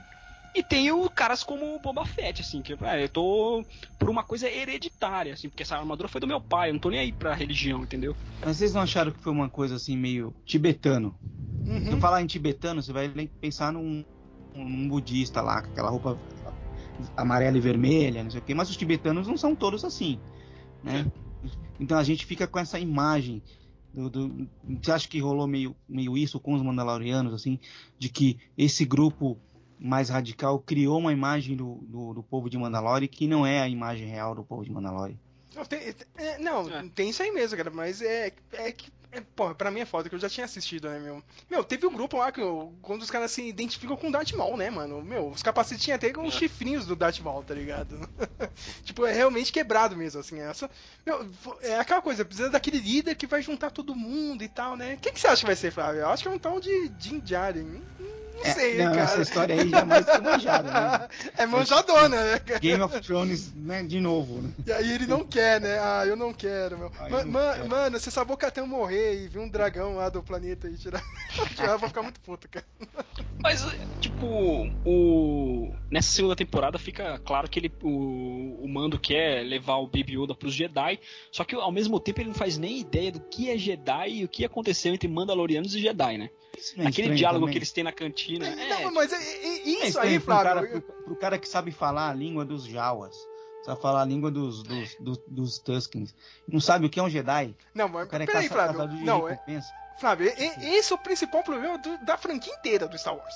[0.58, 3.64] E tem o caras como o Boba Fett, assim, que ah, eu tô
[3.99, 6.89] por uma coisa hereditária, assim, porque essa armadura foi do meu pai, eu não tô
[6.89, 8.16] nem aí pra religião, entendeu?
[8.43, 11.16] Mas vocês não acharam que foi uma coisa assim meio tibetano?
[11.64, 13.08] Se eu falar em tibetano, você vai
[13.39, 14.03] pensar num,
[14.55, 16.20] num budista lá, com aquela roupa
[17.16, 20.20] amarela e vermelha, não sei o quê, mas os tibetanos não são todos assim,
[20.84, 21.05] né?
[21.80, 23.43] Então a gente fica com essa imagem
[23.93, 24.49] do, do-
[24.82, 27.60] você acha que rolou meio, meio isso com os Mandalorianos, assim,
[27.99, 29.38] de que esse grupo
[29.80, 33.67] mais radical criou uma imagem do, do, do povo de Mandalore que não é a
[33.67, 35.17] imagem real do povo de Mandalore.
[35.57, 38.91] Não, tem, é, não, tem isso aí mesmo, cara, mas é, é que.
[39.09, 41.23] É, porra, pra mim é foda, que eu já tinha assistido, né, meu?
[41.49, 44.34] Meu, teve um grupo lá que eu, quando os caras se identificam com o Darth
[44.34, 45.01] Maul, né, mano?
[45.01, 47.97] Meu, os capacetes tinham até com os chifrinhos do Darth Maul, tá ligado?
[48.84, 50.39] tipo, é realmente quebrado mesmo, assim.
[50.39, 50.69] É, só,
[51.05, 51.25] meu,
[51.61, 54.97] é aquela coisa, precisa daquele líder que vai juntar todo mundo e tal, né?
[55.01, 56.01] Quem que você acha que vai ser, Flávio?
[56.01, 57.82] Eu acho que é um tal de Din Djarin.
[58.38, 59.01] Não É, sei, não, cara.
[59.01, 61.07] essa história aí já é mais que manjada, né?
[61.38, 62.41] É manjadona, né?
[62.61, 64.51] Game of Thrones, né, de novo, né?
[64.65, 65.79] E aí ele não quer, né?
[65.79, 66.91] Ah, eu não quero, meu.
[66.99, 67.69] Ah, Ma- eu não ma- quero.
[67.69, 71.01] Mano, se Bocatão morrer e vir um dragão lá do planeta e tirar,
[71.55, 72.65] tirar eu vou ficar muito puto, cara.
[73.41, 73.65] Mas,
[74.01, 75.73] tipo, o...
[75.89, 80.35] nessa segunda temporada fica claro que ele, o, o Mando quer levar o Baby Yoda
[80.35, 80.99] pros Jedi,
[81.31, 84.23] só que ao mesmo tempo ele não faz nem ideia do que é Jedi e
[84.25, 86.29] o que aconteceu entre Mandalorianos e Jedi, né?
[86.77, 87.53] É Aquele diálogo também?
[87.53, 88.47] que eles têm na cantina.
[88.47, 90.81] É, não, mas é- é- é É isso estranho aí, pro cara, Flávio.
[90.81, 93.15] pro, pro cara que sabe falar a língua dos Jawas.
[93.63, 96.15] Sabe falar a língua dos, dos, dos, dos Tuskens.
[96.47, 97.55] Não sabe o que é um Jedi.
[97.75, 99.05] Não, mas O cara é peraí, caça- Flávio.
[99.05, 99.39] Não, é.
[99.99, 103.35] Flávio, e- esse é o principal problema do- da franquia inteira do Star Wars.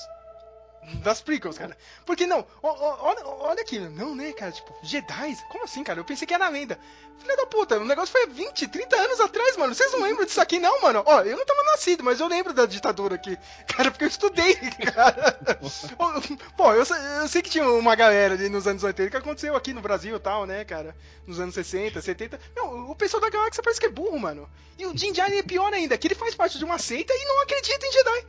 [1.04, 1.78] Das prequels, cara.
[2.06, 4.52] Porque não, olha, olha aqui, não, né, cara?
[4.52, 5.38] Tipo, Jedi?
[5.50, 6.00] Como assim, cara?
[6.00, 6.80] Eu pensei que era lenda.
[7.20, 9.76] Filha da puta, o negócio foi 20, 30 anos atrás, mano.
[9.76, 11.04] Vocês não lembram disso aqui, não, mano?
[11.06, 13.38] Ó, eu não tava nascido, mas eu lembro da ditadura aqui.
[13.68, 15.40] Cara, porque eu estudei, cara.
[16.58, 19.56] Pô, eu, sei- eu sei que tinha uma galera ali nos anos 80 que aconteceu
[19.56, 20.96] aqui no Brasil e tal, né, cara?
[21.28, 22.40] Nos anos 60, 70.
[22.56, 24.50] Não, o pessoal da galáxia parece que é burro, mano.
[24.80, 27.26] E o Din Djarin é pior ainda, que ele faz parte de uma seita e
[27.26, 28.26] não acredita em Jedi.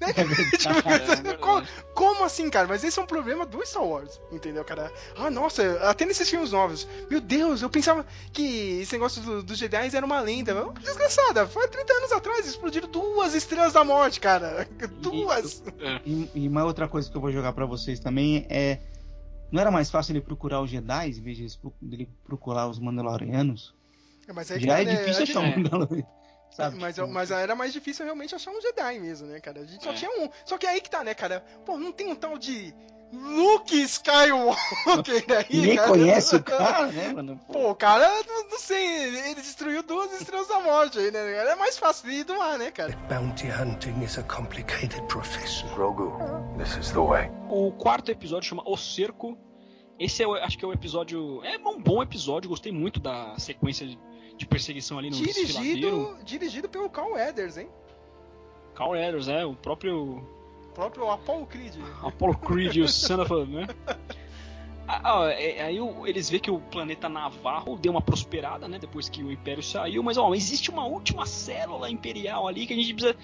[0.00, 0.08] Né?
[0.58, 1.36] Tipo, verdade.
[1.38, 2.66] como, como assim, cara?
[2.66, 4.92] Mas esse é um problema do Star Wars, entendeu, cara?
[5.16, 6.86] Ah, nossa, até nesses filmes novos.
[7.08, 10.54] Meu Deus, eu pensava que esse negócio do- dos Jedi era uma lenda.
[10.80, 14.68] Desgraçada, foi há 30 anos atrás, explodiram duas estrelas da morte, cara.
[15.00, 15.62] Duas.
[16.04, 18.78] E, e uma outra coisa que eu vou jogar pra vocês também é.
[19.52, 21.46] Não era mais fácil ele procurar os Jedi em vez de
[21.80, 23.72] dele procurar os Mandalorianos?
[24.34, 24.96] Mas aí que Já é né?
[24.96, 25.56] difícil achar um É.
[25.56, 26.06] Mandaloriano.
[26.54, 26.78] Sabe?
[26.80, 29.60] Mas, Tipo, mas era mais difícil realmente achar um Jedi mesmo, né, cara?
[29.60, 29.94] A gente só É.
[29.94, 30.30] tinha um.
[30.46, 31.44] Só que aí que tá, né, cara?
[31.66, 32.72] Pô, não tem um tal de
[33.12, 35.88] Luke Skywalker aí, Ninguém cara.
[35.88, 37.40] conhece o cara, né, mano?
[37.52, 38.84] Pô, o cara, não, não sei,
[39.30, 41.32] ele destruiu duas estrelas da morte aí, né?
[41.34, 41.50] cara?
[41.52, 42.96] É mais fácil de doar, né, cara?
[43.08, 45.68] Bounty hunting is a complicated profession.
[45.74, 46.12] Grogu,
[46.58, 47.30] this is the way.
[47.48, 49.36] O quarto episódio chama O Cerco.
[49.98, 51.40] Esse é, o- acho que é o episódio.
[51.44, 53.86] É um bom episódio, gostei muito da sequência
[54.36, 55.16] de, perseguição ali no.
[55.16, 57.68] Dirigido, dirigido pelo Carl Weathers, hein?
[58.74, 61.74] Carl Weathers, é, o próprio O próprio Apollo Creed.
[62.02, 63.66] Apollo Creed, o son of a, né?
[64.86, 68.78] Ah, é- Aí eles vê que o planeta Navarro deu uma prosperada, né?
[68.78, 72.76] Depois que o Império saiu, mas ó, existe uma última célula imperial ali que a
[72.76, 73.16] gente precisa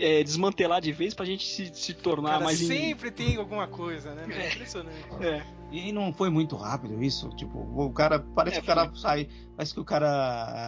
[0.00, 3.66] é, desmantelar de vez pra gente se, se tornar Cara, mais in- sempre tem alguma
[3.68, 4.26] coisa, né?
[4.30, 4.96] É impressionante.
[5.20, 5.44] É.
[5.72, 9.28] E não foi muito rápido isso, tipo, o cara, parece É, que o cara sai,
[9.56, 10.08] parece que o cara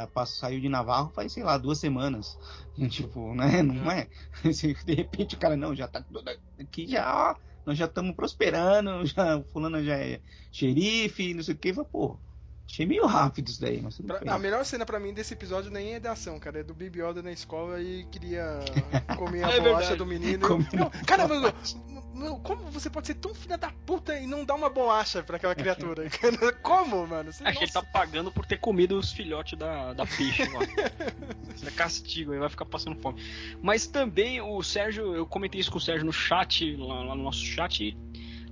[0.04, 2.38] ah, passa- saiu de Navarro faz, sei lá, duas semanas,
[2.88, 4.06] tipo, né, não é,
[4.44, 6.22] Assim, de repente o cara, não, já tá tudo
[6.60, 7.34] aqui já, ó,
[7.66, 10.20] nós já estamos prosperando, já, o fulano já é
[10.52, 12.16] xerife, não sei o que, pô,
[12.72, 14.30] achei meio rápido isso daí, mas tudo Pra- bem.
[14.30, 16.60] a melhor cena pra mim desse episódio nem é da ação, cara.
[16.60, 18.60] É do Baby Yoda na escola e queria
[19.18, 19.96] comer a É bolacha verdade.
[19.96, 20.48] do menino.
[20.72, 21.52] Meu, cara, meu,
[22.14, 25.36] meu, como você pode ser tão filha da puta e não dar uma bolacha pra
[25.36, 26.06] aquela criatura?
[26.62, 27.30] como, mano?
[27.30, 30.60] Você, Acho que ele tá pagando por ter comido os filhotes da, da peixe lá.
[31.64, 33.22] É castigo, ele vai ficar passando fome.
[33.62, 37.22] Mas também o Sérgio, eu comentei isso com o Sérgio no chat, lá, lá no
[37.22, 37.92] nosso chat, e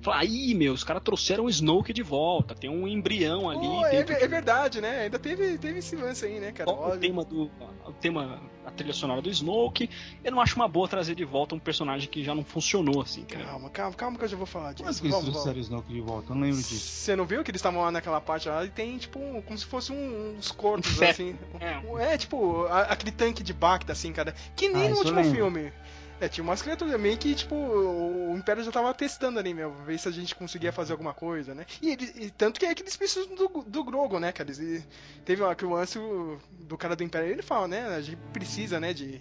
[0.02, 3.60] Falar, aí, meu, os caras trouxeram o Snoke de volta, tem um embrião ali.
[3.60, 5.00] Pô, é, dentro é de- verdade, né?
[5.02, 6.70] Ainda teve, teve esse lance aí, né, cara?
[6.70, 6.98] o Olha.
[6.98, 7.50] tema do
[7.86, 9.90] o tema a trilha sonora do Snoke.
[10.22, 13.24] Eu não acho uma boa trazer de volta um personagem que já não funcionou assim,
[13.24, 13.44] cara.
[13.44, 14.84] Calma, calma, calma que eu já vou falar disso.
[14.84, 16.30] Mas que eles trouxeram o Snoke de volta?
[16.32, 16.78] Eu não lembro disso.
[16.78, 19.58] Você não viu que eles estavam lá naquela parte lá e tem, tipo, um- como
[19.58, 21.10] se fosse um- uns corpos, Um feto.
[21.10, 21.36] assim.
[21.60, 22.12] É.
[22.14, 24.34] É, tipo, a- aquele tanque de Bacta, assim, cara.
[24.56, 25.72] Que nem Ah, no último filme.
[26.20, 29.98] É, tinha umas criaturas meio que, tipo, o Império já tava testando ali, meu, ver
[29.98, 31.64] se a gente conseguia fazer alguma coisa, né?
[31.80, 34.50] E, ele- e tanto que é aqueles bichos do, do Grogo, né, cara?
[34.52, 34.82] E
[35.24, 37.86] teve uma, que o lance o- do cara do Império, ele fala, né?
[37.96, 39.18] A gente precisa, né, de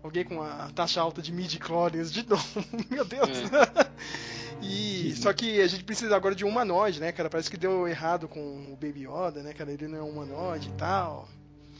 [0.00, 2.38] alguém com uma taxa alta de midi-chlorians de dom.
[2.90, 3.28] Meu Deus.
[4.60, 7.30] E só que a gente precisa agora de um humanoide, né, cara?
[7.30, 8.40] Parece que deu errado com
[8.72, 9.70] o Baby Yoda, né, cara?
[9.70, 11.28] Ele não é um humanoide e tal.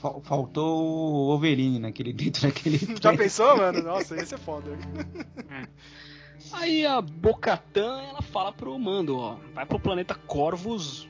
[0.00, 2.78] Fal- Faltou o Wolverine naquele dentro daquele.
[3.00, 3.82] Já pensou, mano?
[3.82, 4.70] Nossa, esse é foda.
[6.52, 11.08] Aí a Bocatan, ela fala pro Mando, ó, vai pro planeta Corvus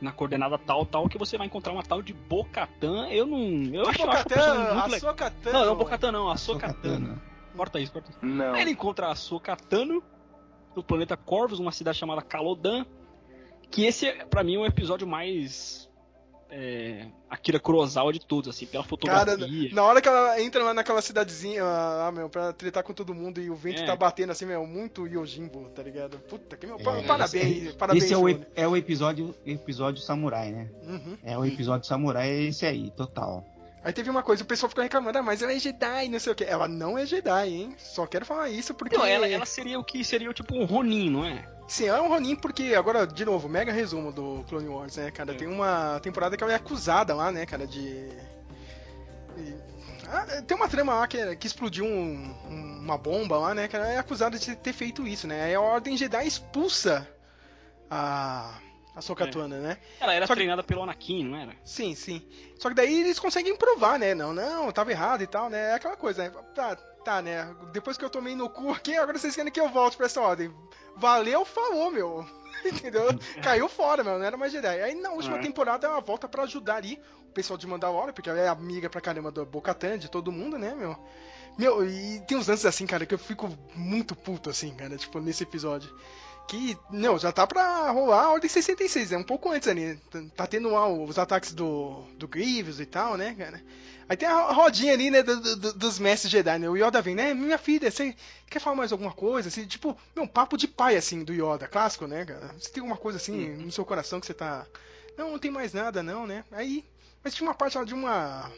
[0.00, 3.08] na coordenada tal, tal, que você vai encontrar uma tal de Bocatan.
[3.08, 3.38] Eu não,
[3.72, 5.58] eu acho, eu acho muito a Katana.
[5.58, 6.36] Não, não Bocatan não, a.
[6.36, 7.20] Sokatano.
[7.56, 8.18] Corta isso, corta isso.
[8.22, 8.54] Não.
[8.54, 10.02] Aí ele encontra a Sokatano
[10.76, 12.84] no planeta Corvus, uma cidade chamada Calodan.
[13.70, 15.87] Que esse, é, pra mim, é o episódio mais.
[16.50, 19.68] É, Akira Kurosawa de todos, assim, pela Cara, fotografia.
[19.72, 23.38] na hora que ela entra lá naquela cidadezinha, ah, meu, pra tretar com todo mundo
[23.40, 23.84] e o vento É.
[23.86, 26.18] tá batendo assim, meu, muito Yojimbo, tá ligado?
[26.20, 26.76] Puta que meu.
[26.78, 28.04] É, parabéns, esse, parabéns.
[28.04, 30.68] Esse é o, é o episódio, episódio samurai, né?
[30.84, 31.18] Uhum.
[31.22, 33.44] É o episódio samurai, é esse aí, total.
[33.84, 36.32] Aí teve uma coisa, o pessoal ficou reclamando, ah, mas ela é Jedi, não sei
[36.32, 36.44] o que.
[36.44, 37.74] Ela não é Jedi, hein?
[37.78, 38.96] Só quero falar isso porque.
[38.96, 41.46] Não, ela, ela seria o que seria tipo um Ronin, não é?
[41.68, 45.10] Sim, ela é um Ronin porque, agora, de novo, mega resumo do Clone Wars, né,
[45.10, 45.34] cara?
[45.34, 48.08] Tem uma temporada que ela é acusada lá, né, cara, de.
[50.10, 53.84] Ah, tem uma trama lá que, que explodiu um- um- uma bomba lá, né, cara?
[53.84, 55.42] Ela é acusada de ter feito isso, né?
[55.44, 57.06] Aí a Ordem Jedi expulsa
[57.90, 58.54] a.
[58.96, 59.78] A Sokatana, né?
[60.00, 61.52] Ela era Só que- treinada pelo Anakin, não era?
[61.62, 62.20] Sim, sim.
[62.58, 64.12] Só que daí eles conseguem provar, né?
[64.12, 65.70] Não, não, tava errado e tal, né?
[65.70, 66.30] É aquela coisa, né?
[66.52, 67.48] Tá, tá, né?
[67.72, 70.20] Depois que eu tomei no cu aqui, agora vocês querem que eu volte pra essa
[70.20, 70.52] ordem.
[70.98, 72.26] Valeu, falou, meu.
[72.64, 73.06] Entendeu?
[73.42, 74.18] Caiu fora, meu.
[74.18, 74.80] Não era mais Jedi.
[74.80, 75.40] Aí na última É.
[75.40, 79.00] temporada ela volta pra ajudar ali o pessoal de Mandalorian, porque ela é amiga pra
[79.00, 80.96] caramba do Bocatan, de todo mundo, né, meu?
[81.56, 85.20] Meu, e tem uns lances assim, cara, que eu fico muito puto, assim, cara, tipo,
[85.20, 85.92] nesse episódio.
[86.48, 89.96] Que, não, já tá pra rolar a Ordem 66, é um pouco antes ali.
[90.10, 93.62] Tá- Tá tendo lá os ataques do, do Grievous e tal, né, cara?
[94.08, 96.68] Aí tem a rodinha ali, né, do- do- dos mestres Jedi, né?
[96.68, 97.34] O Yoda vem, né?
[97.34, 98.14] Minha filha, você
[98.48, 99.48] quer falar mais alguma coisa?
[99.48, 102.54] Assim, tipo, meu, papo de pai, assim, do Yoda, clássico, né, cara?
[102.58, 104.66] Você tem alguma coisa assim no seu coração que você tá.
[105.16, 106.44] Não, não tem mais nada, não, né?
[106.52, 106.84] Aí.
[107.22, 108.50] Mas tinha uma parte lá de uma.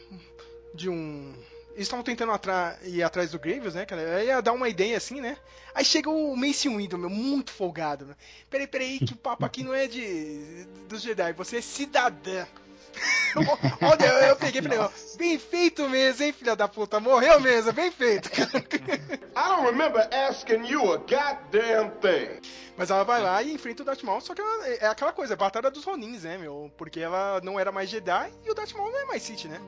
[0.73, 1.33] De um.
[1.73, 4.17] Eles estavam tentando atra- ir atrás do Graves, né, cara?
[4.17, 5.37] Aí ia dar uma ideia assim, né?
[5.73, 8.13] Aí chega o Mace Windu, meu, muito folgado.
[8.49, 12.45] Peraí, peraí, que o papo aqui não é de dos Jedi, você é cidadã.
[13.81, 17.39] Olha, eu, eu peguei e falei, ó, bem feito mesmo, hein, filha da puta, morreu
[17.39, 18.29] mesmo, bem feito.
[19.35, 22.41] I don't remember asking you a goddamn thing.
[22.77, 25.33] Mas ela vai lá e enfrenta o Darth Maul, só que ela- é aquela coisa,
[25.33, 26.71] é a batalha dos Ronins, né, meu?
[26.77, 29.59] Porque ela não era mais Jedi e o Darth Maul não é mais Sith, né?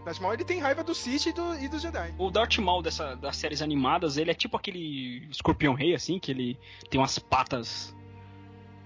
[0.00, 2.14] O Darth Maul ele tem raiva do Sith e, do, e dos Jedi.
[2.18, 6.30] O Darth Maul dessa, das séries animadas, ele é tipo aquele escorpião rei, assim, que
[6.30, 6.58] ele
[6.90, 7.94] tem umas patas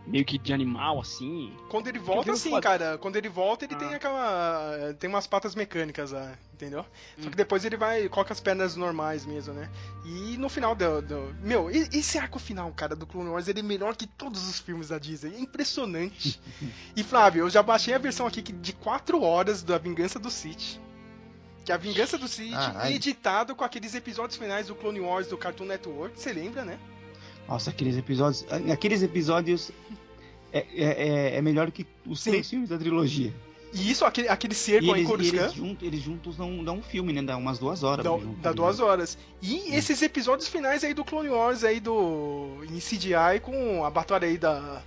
[0.07, 1.53] meio que de animal, assim.
[1.69, 2.99] Quando ele volta, vi um sim, quadro- cara.
[2.99, 3.79] Quando ele volta, ele Ah.
[3.79, 4.95] tem aquela.
[4.99, 6.85] Tem umas patas mecânicas lá, entendeu?
[7.19, 8.09] Só que depois ele vai.
[8.09, 9.69] coloca as pernas normais mesmo, né?
[10.05, 11.03] E no final do.
[11.03, 14.49] do- meu, e- esse arco final, cara, do Clone Wars, ele é melhor que todos
[14.49, 15.35] os filmes da Disney.
[15.35, 16.41] É impressionante.
[16.97, 20.81] e Flávio, eu já baixei a versão aqui de 4 horas da Vingança do Sith.
[21.65, 22.95] Que é a Vingança do Sith, Caralho.
[22.95, 26.17] editado com aqueles episódios finais do Clone Wars do Cartoon Network.
[26.17, 26.79] Você lembra, né?
[27.49, 28.45] Nossa, aqueles episódios.
[28.73, 29.71] Aqueles episódios
[30.53, 32.31] é, é, é- é melhor que os Sim.
[32.31, 33.33] três filmes da trilogia.
[33.73, 35.33] E isso, aquele, aquele cerco aí em eles,
[35.83, 37.23] eles, juntos, dão, dão um filme, né?
[37.23, 38.05] Dá umas duas horas.
[38.05, 38.55] Dá, junto, dá né?
[38.55, 39.19] duas horas.
[39.43, 44.27] E esses episódios finais aí do Clone Wars aí do em CGI com a batalha
[44.27, 44.83] aí da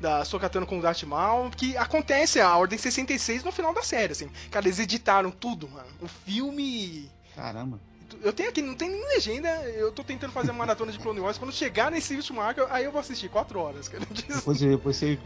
[0.00, 4.12] da Sokatano com o Darth Maul, que acontece a Ordem 66 no final da série,
[4.12, 4.28] assim.
[4.50, 5.88] Cara, eles editaram tudo, mano.
[6.02, 7.80] O filme Caramba.
[8.22, 11.20] Eu tenho aqui, não tem nem legenda, eu tô tentando fazer uma maratona de Clone
[11.20, 11.38] Wars.
[11.38, 14.04] Quando chegar nesse último arco, aí eu vou assistir quatro horas, cara.
[14.28, 15.18] Depois, depois você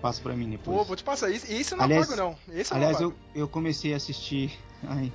[0.00, 0.76] passa pra mim depois.
[0.78, 1.46] Pô, vou te passar isso.
[1.52, 2.54] Esse eu não Aliás- apago, não.
[2.56, 4.58] Esse Aliás, eu, eu comecei a assistir.
[4.88, 5.12] Ai,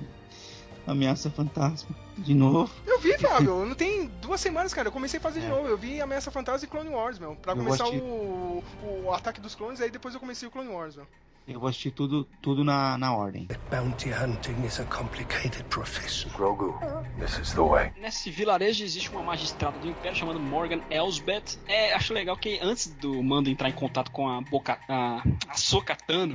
[0.86, 1.90] Ameaça Fantasma.
[2.16, 2.70] De novo.
[2.86, 3.64] Eu vi, Fábio.
[3.66, 4.86] Não tem duas semanas, cara.
[4.88, 5.48] Eu comecei a fazer de É.
[5.48, 5.66] novo.
[5.66, 7.34] Eu vi Ameaça Fantasma e Clone Wars, meu.
[7.34, 8.62] Pra Eu começar de- o,
[9.04, 11.06] o ataque dos clones, aí depois eu comecei o Clone Wars, meu.
[11.48, 13.46] Eu vou assistir tudo, tudo na, na ordem.
[13.70, 16.28] Bounty hunting is a complicated profession.
[16.30, 16.74] Grogu,
[17.20, 17.92] this is the way.
[17.96, 21.56] Nesse vilarejo existe uma magistrada do Império chamada Morgan Elsbeth.
[21.68, 25.54] É, acho legal que antes do Mando entrar em contato com a Boca, a, a
[25.54, 26.34] Sokatano,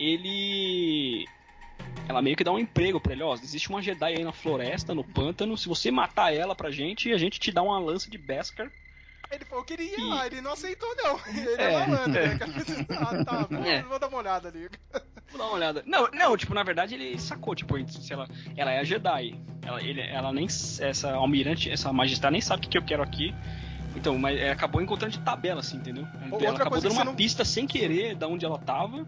[0.00, 1.26] ele
[2.08, 4.94] ela meio que dá um emprego pra ele, ó, existe uma Jedi aí na floresta,
[4.94, 8.18] no pântano, se você matar ela pra gente, a gente te dá uma lança de
[8.18, 8.70] Beskar.
[9.30, 11.18] Ele falou que ele ia lá, ele não aceitou não.
[11.28, 11.86] Ele é, É.
[11.86, 12.38] malandro, né?
[12.90, 13.82] Ah, tá, vou, É.
[13.82, 14.68] vou dar uma olhada ali.
[15.30, 15.82] Vou dar uma olhada.
[15.86, 19.38] Não, não, tipo, na verdade ele sacou, tipo, se ela, ela é a Jedi.
[19.64, 20.46] Ela, ele, ela nem.
[20.46, 23.34] Essa almirante, essa magistrada nem sabe o que, que eu quero aqui.
[23.96, 26.06] Então, mas é, acabou encontrando de tabela, assim, entendeu?
[26.30, 29.06] Outra ela acabou coisa dando uma não- pista sem querer da onde ela tava.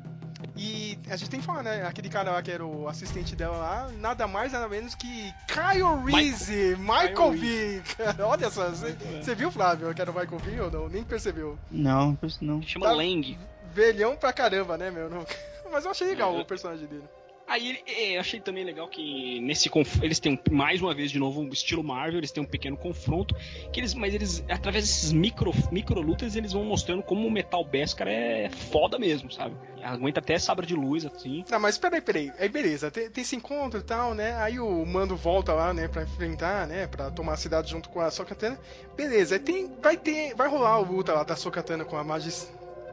[0.61, 1.87] E a gente tem que falar, né?
[1.87, 6.03] Aquele cara lá que era o assistente dela lá, nada mais, nada menos que Kyle
[6.05, 7.83] Reese, Michael, V.
[7.97, 10.89] Cara, olha só, você viu, Flávio, que era o Michael V ou não?
[10.89, 11.57] Nem percebeu.
[11.71, 12.61] Não, não.
[12.63, 12.93] Chama Tá.
[12.93, 13.39] Lang.
[13.73, 15.09] Velhão pra caramba, né, meu?
[15.09, 15.25] Não-
[15.71, 16.41] Mas eu achei legal É.
[16.41, 17.05] o personagem dele.
[17.49, 19.71] Aí é, achei também legal que nesse
[20.03, 22.77] eles têm um- mais uma vez de novo um estilo Marvel, eles têm um pequeno
[22.77, 23.35] confronto,
[23.73, 27.65] que eles, mas eles através desses micro micro lutas eles vão mostrando como o Metal
[27.65, 29.57] Beskar é foda mesmo, sabe?
[29.83, 31.45] Aguenta até sabre de luz assim.
[31.51, 32.33] Não, mas peraí, peraí.
[32.39, 34.35] Aí beleza, tem, tem esse encontro e tal, né?
[34.37, 38.01] Aí o Mando volta lá, né, pra enfrentar, né, pra tomar a cidade junto com
[38.01, 38.59] a Sokatana.
[38.97, 42.05] Beleza, tem, vai ter, vai rolar o luta lá da Sokatana com a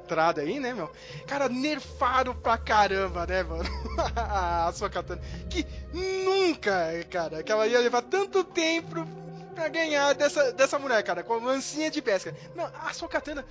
[0.05, 0.91] magistrada aí, né, meu?
[1.25, 3.63] Cara, nerfaram pra caramba, né, mano?
[4.15, 5.21] a Sokatana.
[5.49, 9.05] Que nunca, cara, que ela ia levar tanto tempo
[9.53, 12.35] pra ganhar dessa, dessa mulher, cara, com a lancinha de pesca.
[12.55, 13.43] Não, a Sokatana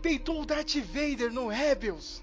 [0.00, 2.22] peitou o Darth Vader no Rebels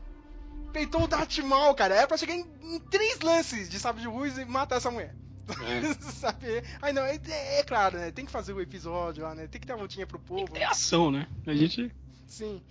[0.71, 1.95] peitou o Darth Maul, cara.
[1.95, 5.15] Era pra chegar em, em três lances de sabre de luz e matar essa mulher.
[6.01, 6.61] Sabe?
[6.81, 7.17] Aí não, é,
[7.59, 8.11] é claro, né?
[8.11, 9.47] Tem que fazer o episódio lá, né?
[9.47, 10.49] Tem que dar uma voltinha pro povo.
[10.53, 11.29] É ação, né?
[11.47, 11.89] A gente
[12.27, 12.61] Sim.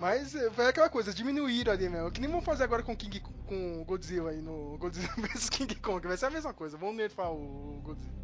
[0.00, 2.10] Mas é, foi aquela coisa, diminuíram ali, meu.
[2.10, 6.08] Que nem vão fazer agora com King com Godzilla aí no Godzilla vs King Kong.
[6.08, 6.78] Vai ser a mesma coisa.
[6.78, 8.14] Vão nerfar o Godzilla.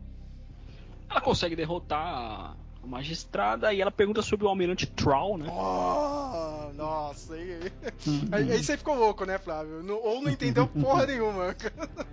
[1.10, 5.46] ela consegue derrotar magistrada e ela pergunta sobre o almirante Troll, né?
[5.50, 7.72] Oh, nossa, aí,
[8.06, 8.28] Uhum.
[8.32, 9.82] aí, aí você ficou louco, né, Flávio?
[9.82, 11.56] Não- ou não entendeu porra nenhuma.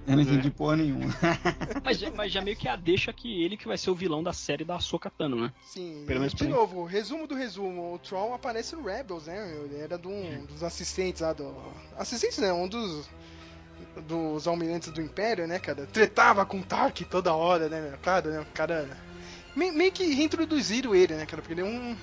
[0.08, 1.06] Eu não entendi porra nenhuma.
[1.84, 4.24] Mas, já- mas já meio que a deixa que ele que vai ser o vilão
[4.24, 5.54] da série da Sokatano, né?
[5.66, 6.50] Sim, Pelo menos de mim.
[6.52, 9.56] novo, resumo do resumo, o Tron aparece no Rebels, né?
[9.66, 11.54] Ele era de um dos assistentes lá do.
[11.98, 13.10] Assistentes não, um dos.
[14.08, 15.86] Dos almirantes do Império, né, cara?
[15.88, 17.98] Tretava com o Tark toda hora, né, meu?
[18.00, 18.46] Cara, né?
[18.54, 18.88] Cara.
[19.56, 21.42] Me- meio que reintroduziram ele, né, cara?
[21.42, 21.96] Porque ele é um.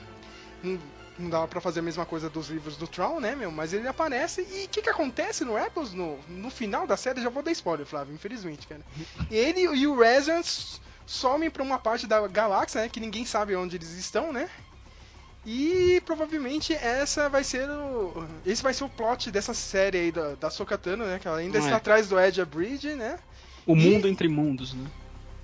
[0.65, 0.79] um
[1.19, 3.51] não dava pra fazer a mesma coisa dos livros do Tron, né, meu?
[3.51, 5.93] Mas ele aparece e o que que acontece no Rebels?
[5.93, 8.81] No, no final da série, já vou dar spoiler, Flávio, infelizmente, cara.
[9.31, 12.89] Ele e o Resonance somem pra uma parte da galáxia, né?
[12.89, 14.49] Que ninguém sabe onde eles estão, né?
[15.45, 18.27] E provavelmente essa vai ser o.
[18.47, 21.19] Esse vai ser o plot dessa série aí da, da Sokatano, né?
[21.19, 21.79] Que ela ainda Não está é.
[21.79, 23.19] atrás do Edge Bridge, né?
[23.67, 24.87] O E- mundo entre mundos, né?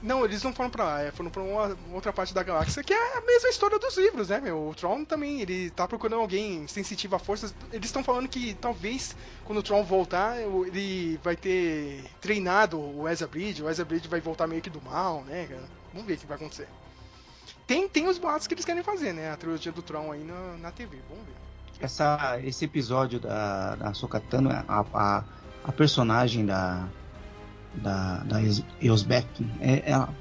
[0.02, 2.92] Não, eles não foram pra lá, é, foram pra uma outra parte da galáxia, que
[2.92, 4.68] é a mesma história dos livros, né, meu?
[4.68, 7.54] O Tron também, ele tá procurando alguém sensitivo a forças.
[7.72, 13.26] Eles estão falando que talvez quando o Tron voltar, ele vai ter treinado o Ezra
[13.26, 15.64] Bridge, o Ezra Bridge vai voltar meio que do mal, né, cara?
[15.92, 16.68] Vamos ver o que vai acontecer.
[17.66, 19.32] Tem, tem os boatos que eles querem fazer, né?
[19.32, 21.34] A trilogia do Tron aí na, na TV, vamos ver.
[21.80, 25.24] Essa, esse episódio da, da Sokatano, a, a,
[25.64, 26.88] a personagem da,
[27.76, 28.38] da, da
[28.80, 29.26] Eusbeth,
[29.60, 30.14] é, ela,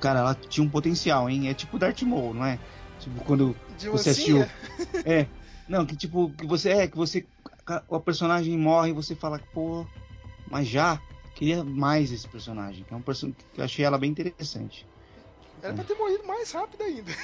[0.00, 1.48] cara, ela tinha um potencial, hein?
[1.48, 2.58] É tipo Darth Maul, não é?
[3.00, 4.46] Tipo, quando De você assistiu.
[5.04, 5.26] É,
[5.68, 7.26] não, que tipo, que você é, que você.
[7.88, 9.86] O personagem morre e você fala, pô,
[10.50, 11.00] mas já
[11.34, 12.84] queria mais esse personagem.
[12.84, 14.86] Que é um personagem que eu achei ela bem interessante.
[15.62, 17.12] Era pra ter morrido mais rápido ainda.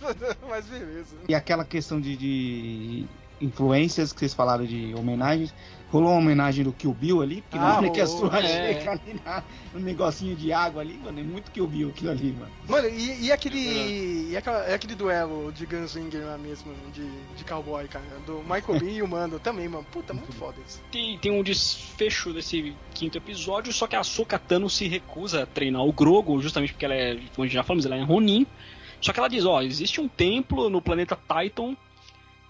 [0.48, 1.16] Mas beleza.
[1.28, 3.06] E aquela questão de, de
[3.40, 5.54] influências que vocês falaram de homenagens,
[5.90, 8.74] rolou uma homenagem do Kill Bill ali, porque Ah, na hora que a sua é.
[8.74, 9.42] chega ali na,
[9.74, 12.52] no negocinho de água ali, mano, é muito Kill Bill aquilo ali, mano.
[12.68, 14.30] Mano, e, e aquele.
[14.30, 17.04] E aquela, é aquele duelo de Gunslinger lá mesmo, de,
[17.36, 18.04] de cowboy, cara.
[18.24, 19.84] Do Michael B e o Mando também, mano.
[19.90, 20.80] Puta, muito foda isso.
[20.92, 25.82] Tem, tem um desfecho desse quinto episódio, só que a Sokatano se recusa a treinar
[25.82, 28.46] o Grogo, justamente porque ela é, como a gente já falamos, ela é Ronin.
[29.00, 31.74] Só que ela diz, ó, existe um templo no planeta Titan,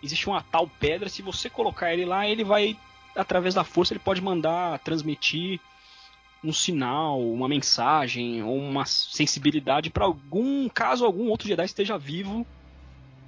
[0.02, 2.76] existe uma tal pedra, se você colocar ele lá, ele vai,
[3.14, 5.60] através da força, ele pode mandar transmitir
[6.42, 12.46] um sinal, uma mensagem, ou uma sensibilidade pra algum, caso algum outro Jedi esteja vivo.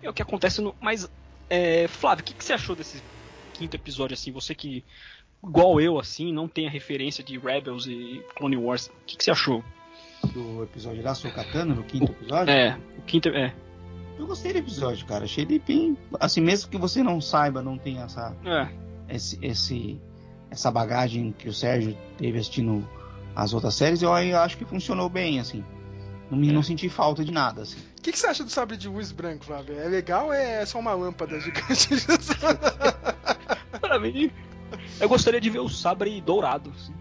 [0.03, 0.75] É o que acontece no...
[0.81, 1.11] Mas,
[1.49, 3.03] é, Flávio, o que, que você achou desse
[3.53, 4.83] quinto episódio, assim, você que,
[5.45, 9.25] igual eu, assim, não tem a referência de Rebels e Clone Wars, o que, que
[9.25, 9.63] você achou?
[10.33, 12.53] Do episódio da Sokatano, no quinto episódio.
[12.53, 13.55] É, o quinto, é,
[14.23, 15.25] Eu gostei do episódio, cara.
[15.25, 15.99] Achei ele bem.
[16.21, 18.33] Assim, mesmo que você não saiba, não tenha essa.
[18.47, 18.69] é,
[19.17, 20.01] esse, esse,
[20.49, 22.89] essa bagagem que o Sérgio teve assistindo
[23.35, 25.65] as outras séries, eu acho que funcionou bem, assim.
[26.31, 26.53] Não, me, é.
[26.53, 27.81] não senti falta de nada, assim.
[27.99, 29.77] O que, que, você acha do sabre de luz branco, Flávio?
[29.77, 31.89] É legal ou é só uma lâmpada gigante?
[33.81, 34.31] pra mim,
[35.01, 36.73] eu gostaria de ver o sabre dourado.
[36.77, 36.95] Assim.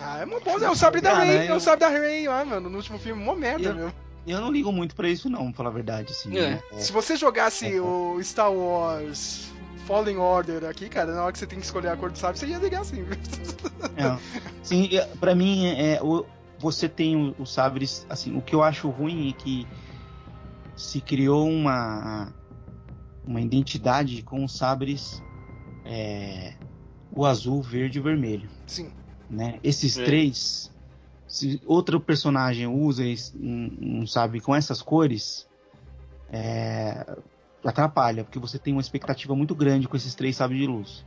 [0.00, 2.44] Ah, é uma boa, é o sabre da Rey, é o sabre da Rey lá,
[2.44, 4.03] mano, no último filme, mó merda, eu, meu.
[4.26, 6.36] Eu não ligo muito pra isso não, pra falar a verdade, assim.
[6.36, 6.50] É.
[6.50, 6.62] Né?
[6.78, 7.80] Se você jogasse é.
[7.80, 9.52] o Star Wars
[9.86, 12.38] Fallen Order aqui, cara, na hora que você tem que escolher a cor do sabre,
[12.38, 13.04] você ia ligar assim.
[13.96, 14.18] É.
[14.62, 14.88] Sim,
[15.20, 16.26] pra mim, é, o,
[16.58, 19.68] você tem os sabres, assim, o que eu acho ruim é que
[20.74, 22.32] se criou uma
[23.26, 25.22] uma identidade com os sabres
[25.84, 26.54] é,
[27.12, 28.48] o azul, verde e o vermelho.
[28.66, 28.90] Sim.
[29.30, 29.58] Né?
[29.62, 30.04] Esses é.
[30.04, 30.70] três,
[31.34, 33.02] se outro personagem usa
[33.34, 35.48] um, um sabre com essas cores,
[36.30, 37.04] é,
[37.64, 41.04] atrapalha, porque você tem uma expectativa muito grande com esses três sabres de luz.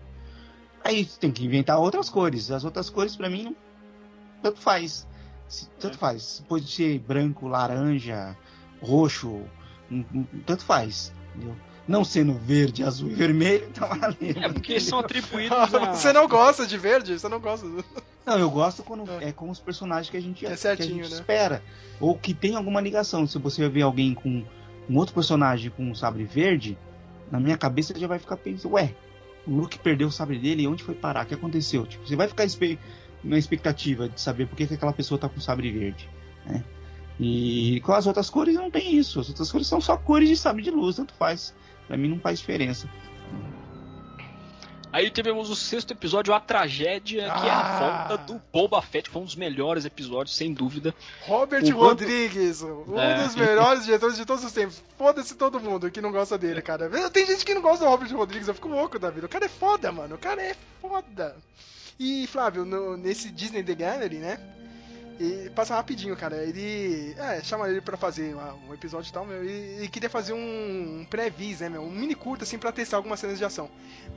[0.84, 2.52] Aí você tem que inventar outras cores.
[2.52, 3.56] As outras cores, para mim, não,
[4.44, 5.08] tanto faz.
[5.80, 5.98] Tanto é.
[5.98, 6.44] faz.
[6.46, 8.36] Pode ser branco, laranja,
[8.82, 9.44] roxo,
[10.46, 11.14] tanto faz.
[11.38, 11.56] Entendeu?
[11.88, 14.44] Não sendo verde, azul e vermelho, tá valendo.
[14.44, 15.94] É porque são atribuídos a...
[15.94, 17.18] Você não gosta de verde?
[17.18, 17.66] Você não gosta.
[18.28, 20.94] Não, eu gosto quando é, é com os personagens que a gente, é certinho, que
[21.00, 21.18] a gente né?
[21.18, 21.64] espera.
[21.98, 23.26] Ou que tem alguma ligação.
[23.26, 24.44] Se você ver alguém com
[24.90, 26.78] um outro personagem com um sabre verde,
[27.32, 28.94] na minha cabeça já vai ficar pensando, ué,
[29.48, 31.24] o Luke perdeu o sabre dele e onde foi parar?
[31.24, 31.88] O que aconteceu?
[31.88, 32.46] Tipo, você vai ficar
[33.24, 36.10] na expectativa de saber por que, que aquela pessoa tá com sabre verde,
[36.46, 36.66] né?
[37.18, 39.22] E com as outras cores não tem isso.
[39.22, 41.56] As outras cores são só cores de sabre de luz, tanto faz.
[41.88, 42.90] Pra mim não faz diferença.
[44.92, 47.40] Aí tivemos o sexto episódio, A Tragédia, ah.
[47.40, 47.80] que é a ah.
[48.08, 49.10] volta do Boba Fett.
[49.10, 50.96] Foi um dos melhores episódios, sem dúvida.
[51.22, 53.24] Robert o Rodrigues, um é.
[53.24, 54.82] dos melhores diretores de todos os tempos.
[54.98, 56.90] Foda-se todo mundo que não gosta dele, cara.
[57.10, 59.26] Tem gente que não gosta do Robert Rodrigues, eu fico louco da vida.
[59.26, 60.16] O cara é foda, mano.
[60.16, 61.36] O cara é foda.
[62.00, 64.40] E, Flávio, no, nesse Disney The Gallery, né?
[65.20, 66.44] E passa rapidinho, cara.
[66.44, 67.16] Ele.
[67.18, 69.44] É, chama ele pra fazer um episódio e tal, meu.
[69.44, 71.82] E, e queria fazer um, um pré-vis, né, meu?
[71.82, 73.70] Um mini curto, assim, pra testar algumas cenas de ação.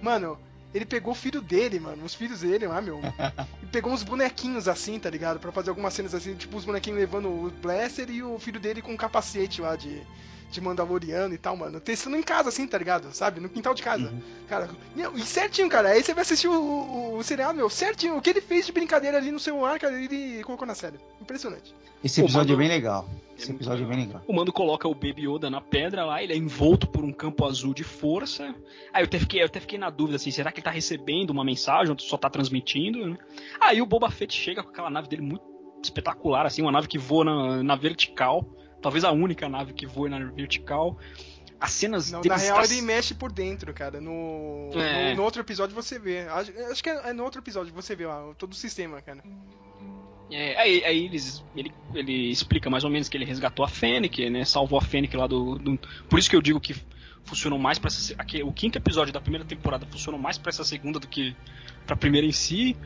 [0.02, 0.38] Mano,
[0.72, 3.00] ele pegou o filho dele, mano, os filhos dele lá, meu.
[3.62, 5.40] e pegou uns bonequinhos assim, tá ligado?
[5.40, 8.82] Pra fazer algumas cenas assim, tipo os bonequinhos levando o Blaster e o filho dele
[8.82, 10.02] com um capacete lá de
[10.50, 11.80] de Mandaloriano e tal, mano.
[11.80, 13.12] Testando em casa, assim, tá ligado?
[13.12, 13.40] Sabe?
[13.40, 14.10] No quintal de casa.
[14.10, 14.20] Uhum.
[14.48, 15.90] Cara, meu, e certinho, cara.
[15.90, 18.16] Aí você vai assistir o, o, o, seriado, meu, certinho.
[18.16, 20.98] O que ele fez de brincadeira ali no celular, cara, ele colocou na série.
[21.20, 21.74] Impressionante.
[22.02, 22.62] Esse episódio Mando...
[22.62, 23.08] é bem legal.
[23.38, 24.22] Esse episódio é bem legal.
[24.26, 27.44] O Mando coloca o Baby Yoda na pedra lá, ele é envolto por um campo
[27.46, 28.54] azul de força.
[28.92, 31.30] Aí eu até fiquei, eu até fiquei na dúvida, assim, será que ele tá recebendo
[31.30, 33.06] uma mensagem ou só tá transmitindo?
[33.06, 33.18] Né?
[33.60, 35.42] Aí o Boba Fett chega com aquela nave dele muito
[35.82, 38.46] espetacular, assim, uma nave que voa na, na vertical
[38.80, 40.98] talvez a única nave que voa na vertical.
[41.60, 44.00] As cenas Não, na real ele mexe por dentro, cara.
[44.00, 45.10] No, é.
[45.10, 46.20] no, no, outro episódio você vê.
[46.20, 49.22] Acho, acho, que é no outro episódio você vê ó, todo o sistema, cara.
[50.30, 54.30] É, aí, aí eles, ele, ele explica mais ou menos que ele resgatou a Fennec,
[54.30, 54.44] né?
[54.44, 55.78] Salvou a Fennec lá do, do
[56.08, 56.74] Por isso que eu digo que
[57.24, 57.90] funcionou mais para
[58.44, 61.36] o quinto episódio da primeira temporada funcionou mais para essa segunda do que
[61.84, 62.76] para a primeira em si.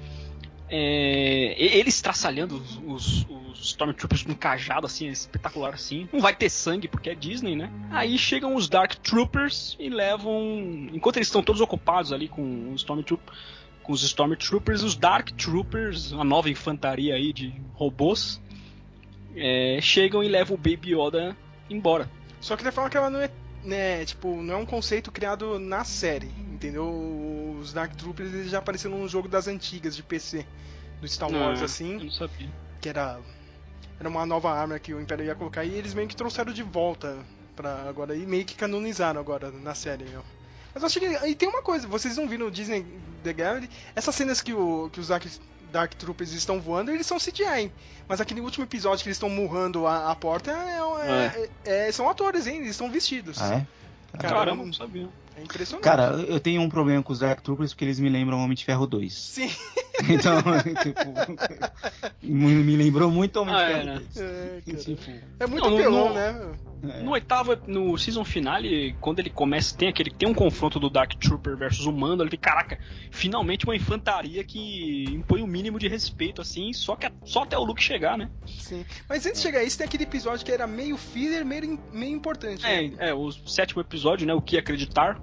[0.68, 6.08] É, eles traçalhando os, os, os, Stormtroopers com cajado assim, espetacular assim.
[6.12, 7.70] Não vai ter sangue porque é Disney, né?
[7.90, 10.88] Aí chegam os Dark Troopers e levam.
[10.92, 13.38] Enquanto eles estão todos ocupados ali com os Stormtroopers.
[13.82, 18.40] Com os Stormtroopers, os Dark Troopers, a nova infantaria aí de robôs,
[19.36, 21.36] é, chegam e levam o Baby Yoda
[21.68, 22.10] embora.
[22.40, 23.30] Só que da forma que ela não é,
[23.64, 26.30] né, tipo, não é um conceito criado na série
[26.64, 27.58] entendeu?
[27.60, 30.46] Os Dark Troopers eles já apareceram num jogo das antigas de PC,
[31.00, 31.94] do Star Wars, não, assim.
[31.94, 32.48] Eu não sabia.
[32.80, 33.18] Que era,
[34.00, 36.62] era uma nova arma que o Império ia colocar e eles meio que trouxeram de
[36.62, 37.18] volta
[37.54, 40.24] para agora e meio que canonizaram agora na série, meu.
[40.72, 41.26] Mas eu achei que.
[41.26, 42.84] E tem uma coisa, vocês não viram o Disney
[43.22, 43.70] The Gallery?
[43.94, 45.40] Essas cenas que, o, que os Dark,
[45.74, 47.72] Dark Troopers estão voando, eles são CGI.
[48.06, 51.88] Mas aquele último episódio que eles estão murrando a, a porta é, é, é.
[51.88, 52.58] é, são atores, hein?
[52.58, 53.42] Eles estão vestidos.
[53.42, 54.16] Ah, é?
[54.16, 55.08] Caramba, não sabia.
[55.36, 55.82] É impressionante.
[55.82, 58.64] Cara, eu tenho um problema com os Dark Troopers porque eles me lembram Homem de
[58.64, 59.12] Ferro 2.
[59.12, 59.50] Sim.
[60.08, 60.42] Então,
[60.82, 61.00] tipo,
[62.20, 64.16] me lembrou muito Homem ah, de Ferro é, 2.
[64.16, 66.52] É, tipo, é muito não, pelão, no, né?
[66.90, 67.02] É.
[67.02, 71.14] No oitavo, no season finale, quando ele começa, tem aquele tem um confronto do Dark
[71.14, 72.78] Trooper versus o Mando, ele tem, caraca,
[73.10, 77.56] finalmente uma infantaria que impõe o um mínimo de respeito, assim, só, que, só até
[77.56, 78.30] o Luke chegar, né?
[78.46, 78.84] Sim.
[79.08, 82.14] Mas antes de chegar a isso, tem aquele episódio que era meio filler, meio, meio
[82.14, 82.64] importante.
[82.66, 82.96] É, né?
[82.98, 84.34] é, o sétimo episódio, né?
[84.34, 85.20] O que acreditar.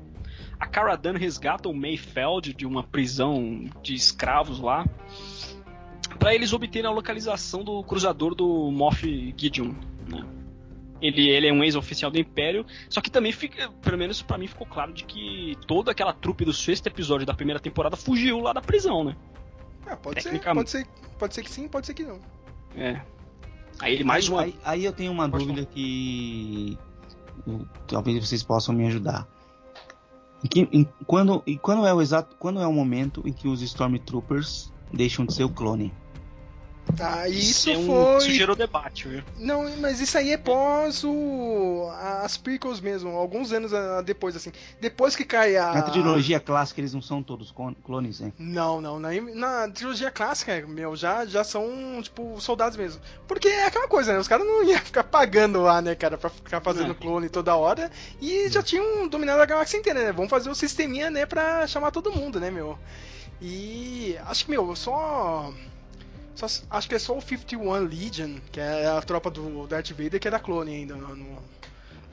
[0.60, 4.86] A Cara Dune resgata o Mayfeld de uma prisão de escravos lá
[6.20, 9.74] para eles obterem a localização do cruzador do Moff Gideon,
[10.08, 10.24] né?
[11.02, 14.48] Ele, ele é um ex-oficial do Império, só que também fica, pelo menos para mim
[14.48, 18.54] ficou claro de que toda aquela trupe do sexto episódio da primeira temporada fugiu lá
[18.54, 19.16] da prisão, né?
[19.88, 20.88] É, pode ser, pode ser,
[21.18, 22.20] pode ser que sim, pode ser que não.
[22.76, 23.02] É.
[23.80, 24.42] Aí ele mais aí, uma.
[24.44, 26.78] Aí, aí eu tenho uma Pode dúvida que
[27.48, 29.28] eu- talvez vocês possam me ajudar.
[30.44, 33.48] Em que- em- quando, e quando é o exato, quando é o momento em que
[33.48, 35.92] os Stormtroopers deixam de ser o clone?
[37.00, 38.18] Ah, e isso é um, foi.
[38.18, 39.24] Isso gerou debate, viu?
[39.38, 41.90] Não, mas isso aí é pós o.
[42.24, 43.72] as prequels mesmo, alguns anos
[44.06, 44.52] depois, assim.
[44.80, 45.74] Depois que cai a.
[45.74, 47.54] Na trilogia clássica eles não são todos
[47.84, 48.34] clones, né?
[48.38, 49.00] Não, não.
[49.00, 53.02] Na, na trilogia clássica, meu, já, já são, tipo, soldados mesmo.
[53.28, 54.20] Porque é aquela coisa, né?
[54.20, 56.96] Os caras não iam ficar pagando lá, né, cara, pra ficar fazendo É.
[56.96, 57.90] clone toda hora.
[58.22, 60.12] E já tinham dominado a galáxia inteira, né?
[60.12, 62.78] Vamos fazer o sisteminha, né, pra chamar todo mundo, né, meu?
[63.42, 65.52] E acho que, meu, só.
[66.36, 70.20] Só acho que é só o 51 Legion, que é a tropa do Darth Vader,
[70.20, 71.38] que era clone ainda no, no,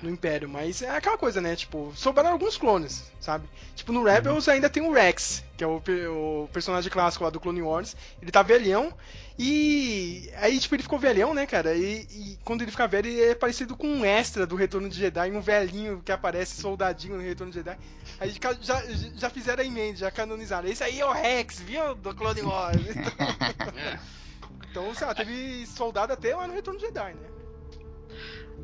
[0.03, 0.49] no Império.
[0.49, 1.55] Mas é aquela coisa, né?
[1.57, 3.49] Tipo, sobraram alguns clones, sabe?
[3.74, 7.40] Tipo, no Rebels ainda tem o Rex, que é o, o personagem clássico lá do
[7.40, 7.97] Clone Wars.
[8.20, 8.93] Ele tá velhão.
[9.39, 11.74] E aí, tipo, ele ficou velhão, né, cara?
[11.74, 14.99] E, e quando ele fica velho, ele é parecido com um extra do Retorno de
[14.99, 17.78] Jedi, um velhinho que aparece soldadinho no Retorno de Jedi.
[18.20, 18.82] Aí já,
[19.16, 20.69] já fizeram a emenda, já canonizaram.
[20.69, 21.95] Esse aí é o Rex, viu?
[21.95, 22.77] Do Clone Wars.
[24.70, 27.28] então, sei lá, teve soldado até lá no Retorno de Jedi, né?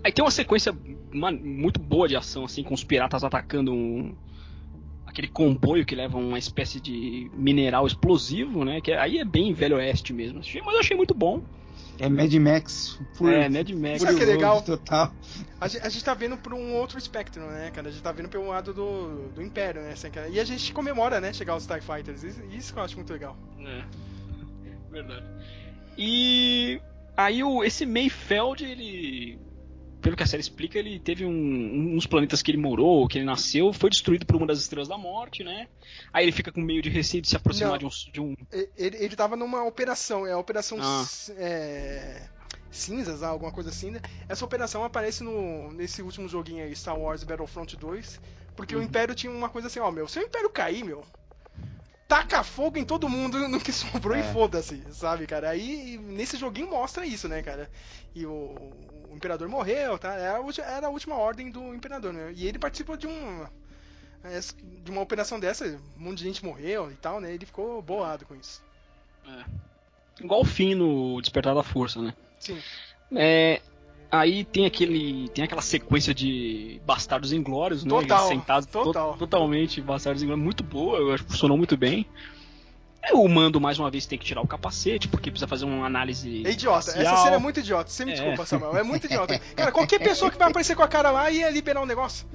[0.03, 0.77] Aí tem uma sequência
[1.13, 4.15] muito boa de ação, assim, com os piratas atacando um.
[5.07, 8.81] aquele comboio que leva uma espécie de mineral explosivo, né?
[8.81, 10.41] Que aí é bem velho oeste mesmo.
[10.41, 11.43] Mas eu achei muito bom.
[11.99, 12.99] É Mad Max.
[13.15, 14.03] Fur- É, Mad Max.
[14.03, 14.61] Sabe o que é legal?
[14.63, 15.13] Total.
[15.65, 17.89] A gente, a gente tá vendo por um outro espectro, né, cara?
[17.89, 19.93] A gente tá vendo pelo lado do, do Império, né?
[19.93, 20.09] assim?
[20.31, 22.23] E a gente comemora, né, chegar aos TIE Fighters.
[22.23, 23.35] Isso, isso que eu acho muito legal.
[23.61, 23.83] É.
[24.91, 25.25] Verdade.
[25.97, 26.79] E
[27.17, 29.39] aí o, esse Mayfeld, ele.
[30.03, 33.25] Pelo que a série explica, ele teve um, uns planetas que ele morou, que ele
[33.25, 35.67] nasceu, foi destruído por uma das estrelas da morte, né?
[36.13, 37.79] Aí ele fica com meio de receio de se aproximar Não.
[37.79, 38.37] de um, de um.
[38.77, 41.07] Ele, ele tava numa operação, é a Operação Ah.
[41.39, 42.29] É,
[42.77, 44.01] Cinzas, ah, alguma coisa assim, né?
[44.29, 48.21] Essa operação aparece no, nesse último joguinho aí, Star Wars Battlefront 2,
[48.57, 51.05] porque o Império tinha uma coisa assim, ó, meu, se o Império cair, meu,
[52.07, 54.23] taca fogo em todo mundo no que sobrou e É.
[54.23, 55.51] foda-se, sabe, cara?
[55.51, 57.71] Aí nesse joguinho mostra isso, né, cara?
[58.15, 60.15] E o, o Imperador morreu, tá?
[60.15, 62.33] Era a, ulti- era a última ordem do Imperador, né?
[62.35, 63.47] E ele participou de um
[64.25, 64.41] é,
[64.83, 67.33] de uma operação dessa, um monte de gente morreu e tal, né?
[67.33, 68.63] Ele ficou boado com isso.
[70.21, 72.15] Igual o fim no Despertar da Força, né?
[72.45, 72.59] Sim.
[73.17, 73.61] É,
[74.11, 77.91] aí tem aquele tem aquela sequência de bastardos inglórios, né?
[77.91, 79.17] Total, Sentados to- total.
[79.17, 82.07] totalmente bastardos inglórios, muito boa, eu acho que funcionou muito bem.
[83.03, 85.85] É, O Mando mais uma vez tem que tirar o capacete porque precisa fazer uma
[85.85, 86.91] análise É idiota.
[86.93, 87.91] Essa cena é muito idiota.
[87.91, 88.15] Você me É.
[88.15, 88.77] desculpa, Samuel.
[88.79, 89.39] É muito idiota.
[89.55, 92.27] Cara, qualquer pessoa que vai aparecer com a cara lá ia liberar um negócio.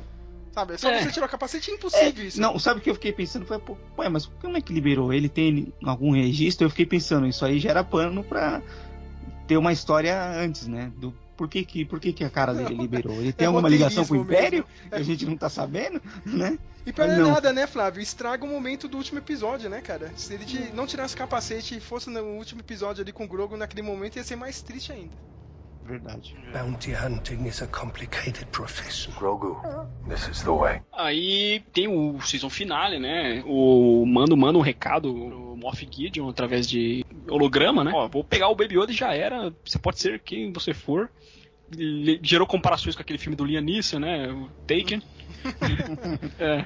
[0.51, 0.73] Sabe?
[0.73, 1.01] É só É.
[1.03, 2.39] você tirar o capacete, é impossível isso.
[2.39, 3.47] Não, sabe o que eu fiquei pensando?
[3.47, 5.11] Foi, pô, ué, mas como é que liberou?
[5.11, 6.65] Ele tem algum registro?
[6.65, 8.61] Eu fiquei pensando, isso aí já era pano pra
[9.49, 10.93] ter uma história antes, né?
[10.95, 13.19] Do por que que, por que, que a cara dele liberou?
[13.19, 14.63] Ele tem É alguma ligação com o Império?
[14.91, 16.59] Que a gente não tá sabendo, né?
[16.85, 17.31] E pior é Não.
[17.31, 17.99] nada, né, Flávio?
[17.99, 20.13] Estraga o momento do último episódio, né, cara?
[20.15, 23.57] Se ele não tirasse o capacete e fosse no último episódio ali com o Grogu
[23.57, 25.15] naquele momento, ia ser mais triste ainda.
[25.83, 26.35] Verdade.
[26.53, 29.11] Bounty hunting is a complicated profession.
[29.13, 29.59] Grogu,
[30.07, 30.81] this is the way.
[30.93, 33.43] Aí tem o season finale, né?
[33.45, 37.91] O Mando manda um recado pro Moff Gideon através de holograma, né?
[37.93, 39.53] Ó, vou pegar o Baby Yoda e já era.
[39.65, 41.09] Você pode ser quem você for.
[41.75, 44.31] Ele gerou comparações com aquele filme do Liam Neeson, né?
[44.31, 45.01] O Taken.
[46.39, 46.65] é.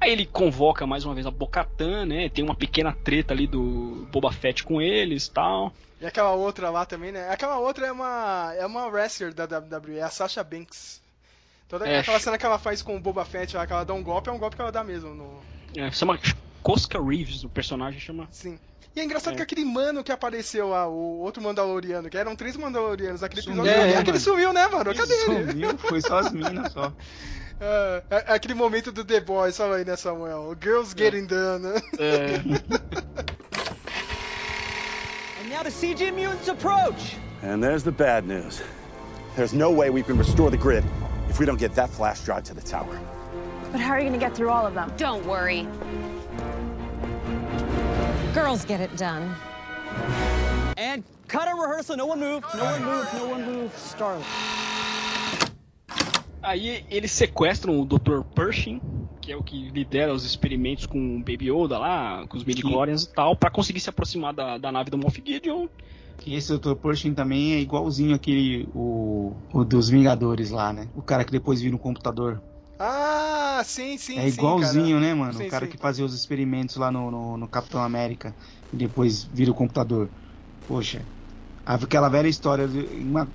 [0.00, 2.30] Aí ele convoca mais uma vez a Bocatan, né?
[2.30, 5.74] Tem uma pequena treta ali do Boba Fett com eles tal.
[6.00, 7.28] E aquela outra lá também, né?
[7.30, 11.00] Aquela outra é uma, é uma wrestler da WWE, é a Sasha Banks.
[11.68, 12.00] Toda É.
[12.00, 14.28] aquela cena que ela faz com o Boba Fett lá, que ela dá um golpe,
[14.28, 15.40] é um golpe que ela dá mesmo no,
[15.76, 16.18] É, chama
[16.62, 18.26] Cosca Reeves, o personagem chama.
[18.32, 18.58] Sim.
[18.96, 19.36] E é engraçado É.
[19.36, 23.64] que aquele mano que apareceu lá, o outro Mandaloriano, que eram três Mandalorianos naquele Sumiu,
[23.64, 24.20] episódio, né, aquele mano?
[24.20, 24.94] sumiu, né, mano?
[24.94, 25.50] Cadê ele?
[25.52, 26.92] Sumiu, foi só as minas só.
[27.60, 30.56] É, é- aquele momento do The Boys, fala aí, né, Samuel?
[30.60, 31.66] Girls Getting Done.
[31.98, 32.40] É,
[35.50, 37.16] now the CG mutants approach.
[37.42, 38.62] And there's the bad news.
[39.34, 40.84] There's no way we can restore the grid
[41.28, 43.00] if we don't get that flash drive to the tower.
[43.72, 44.92] But how are you going to get through all of them?
[44.96, 45.66] Don't worry.
[48.32, 49.34] Girls get it done.
[50.76, 51.96] And cut a rehearsal.
[51.96, 52.44] No one move.
[52.54, 53.08] No one move.
[53.14, 53.76] No one move.
[53.76, 54.26] Starlight.
[56.42, 58.22] Aí eles sequestram o Dr.
[58.34, 58.80] Pershing,
[59.20, 63.04] que é o que lidera os experimentos com o Baby Yoda lá, com os midi-chlorians
[63.04, 65.68] e tal, pra conseguir se aproximar da, da nave do Moff Gideon.
[66.18, 66.74] Que esse Dr.
[66.74, 70.88] Pershing também é igualzinho aquele, o, o dos Vingadores lá, né?
[70.94, 72.42] O cara que depois vira um computador.
[72.78, 75.34] Ah, sim, sim, É igualzinho, sim, né, mano?
[75.34, 75.72] Sim, o cara sim.
[75.72, 78.34] que fazia os experimentos lá no, no, no Capitão América
[78.72, 80.10] e depois vira o computador.
[80.66, 81.06] Poxa,
[81.64, 82.66] aquela velha história.
[82.66, 83.30] De uma-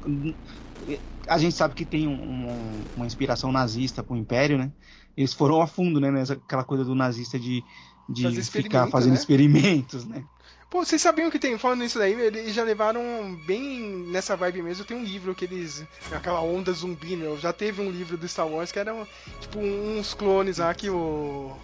[1.27, 4.71] a gente sabe que tem um- um- uma inspiração nazista pro Império, né?
[5.17, 6.11] Eles foram a fundo, né?
[6.11, 7.63] Nessa, aquela coisa do nazista de,
[8.09, 9.19] de Fazer ficar fazendo né?
[9.19, 10.23] experimentos, né?
[10.69, 13.01] Pô, vocês sabiam que tem, falando nisso daí, eles já levaram
[13.45, 14.83] bem nessa vibe mesmo.
[14.83, 15.85] Tem um livro que eles.
[16.11, 17.37] aquela onda zumbi, meu.
[17.37, 19.07] Já teve um livro do Star Wars que eram,
[19.39, 21.55] tipo, uns clones lá que o.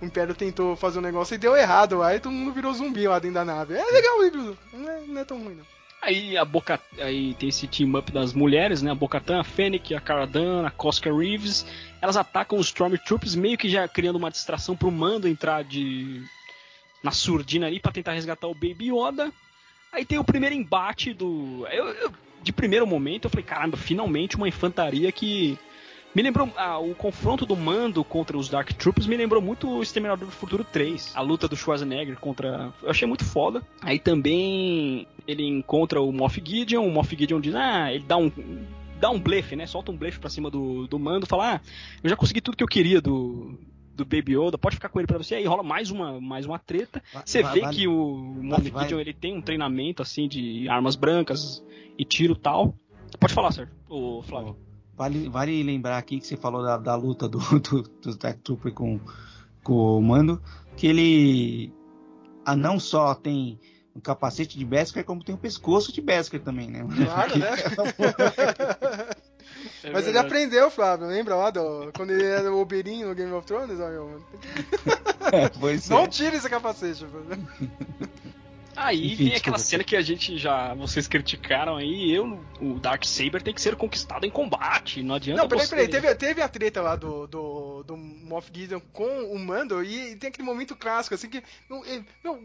[0.00, 3.20] O Império tentou fazer um negócio e deu errado, aí todo mundo virou zumbi lá
[3.20, 3.74] dentro da nave.
[3.74, 5.64] É legal o livro, não é, não é tão ruim, não.
[6.02, 8.90] Aí a Boca, aí tem esse team up das mulheres, né?
[8.90, 10.28] A Bocatan, a Fennec, a Cara
[10.66, 11.64] a Cosca Reeves.
[12.00, 16.20] Elas atacam os Stormtroopers, meio que já criando uma distração pro Mando entrar de
[17.04, 19.32] na surdina ali pra tentar resgatar o Baby Yoda.
[19.92, 22.12] Aí tem o primeiro embate do eu, eu-
[22.42, 25.56] de primeiro momento eu falei, caramba, finalmente uma infantaria que
[26.14, 29.82] me lembrou ah, o confronto do Mando contra os Dark Troopers me lembrou muito o
[29.82, 33.62] Exterminador do Futuro 3, a luta do Schwarzenegger contra, eu achei muito foda.
[33.80, 38.30] Aí também ele encontra o Moff Gideon, o Moff Gideon diz: "Ah, ele dá um
[39.00, 39.66] dá um blefe, né?
[39.66, 41.60] Solta um blefe pra cima do, do Mando, fala: "Ah,
[42.02, 43.58] eu já consegui tudo que eu queria do
[43.94, 45.34] do Baby Yoda, pode ficar com ele pra você.
[45.34, 47.02] Aí rola mais uma, mais uma treta.
[47.26, 50.96] Você vê vale- que o Moff vai- Gideon ele tem um treinamento assim de armas
[50.96, 51.62] brancas
[51.98, 52.74] e tiro e tal.
[53.20, 53.74] Pode falar, Sérgio.
[53.90, 54.56] Ô, Flávio.
[54.96, 58.72] Vale, vale lembrar aqui que você falou da, da luta do, do, do Dark Trooper
[58.72, 59.00] com,
[59.62, 60.40] com o Mando,
[60.76, 61.72] que ele
[62.44, 63.58] ah, não só tem
[63.94, 66.86] um capacete de Beskar, como tem um pescoço de Beskar também, né?
[67.04, 67.50] Claro, né?
[69.92, 73.46] Mas ele aprendeu, Flávio, lembra lá do, quando ele era o Oberyn no Game of
[73.46, 73.80] Thrones?
[73.80, 74.22] Ó, meu?
[75.32, 76.08] É, pois Não é.
[76.08, 77.06] tire esse capacete.
[77.06, 77.48] Flávio.
[78.74, 80.72] Aí Enfim, vem aquela cena que a gente já.
[80.74, 82.10] Vocês criticaram aí.
[82.10, 85.02] Eu, o Dark Saber tem que ser conquistado em combate.
[85.02, 88.50] Não adianta Não, peraí, você- peraí, teve, teve a treta lá do, do, do Moff
[88.52, 91.42] Gideon com o Mando e tem aquele momento clássico, assim, que.
[91.68, 92.42] Meu, é- meu,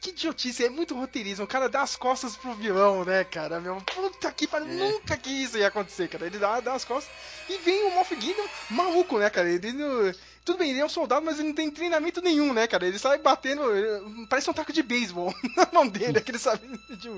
[0.00, 1.44] que idiotice, é muito roteirismo.
[1.44, 3.60] O cara dá as costas pro vilão, né, cara?
[3.60, 6.24] Meu, puta que pariu, nunca que isso ia acontecer, cara.
[6.26, 7.12] Ele dá, dá as costas
[7.48, 9.50] e vem o Moff Gideon maluco, né, cara?
[9.50, 10.12] Ele não-
[10.48, 12.86] Tudo bem, ele é um soldado, mas ele não tem treinamento nenhum, né, cara?
[12.86, 17.10] Ele sai batendo, ele- parece um taco de beisebol na mão dele, aquele sabe de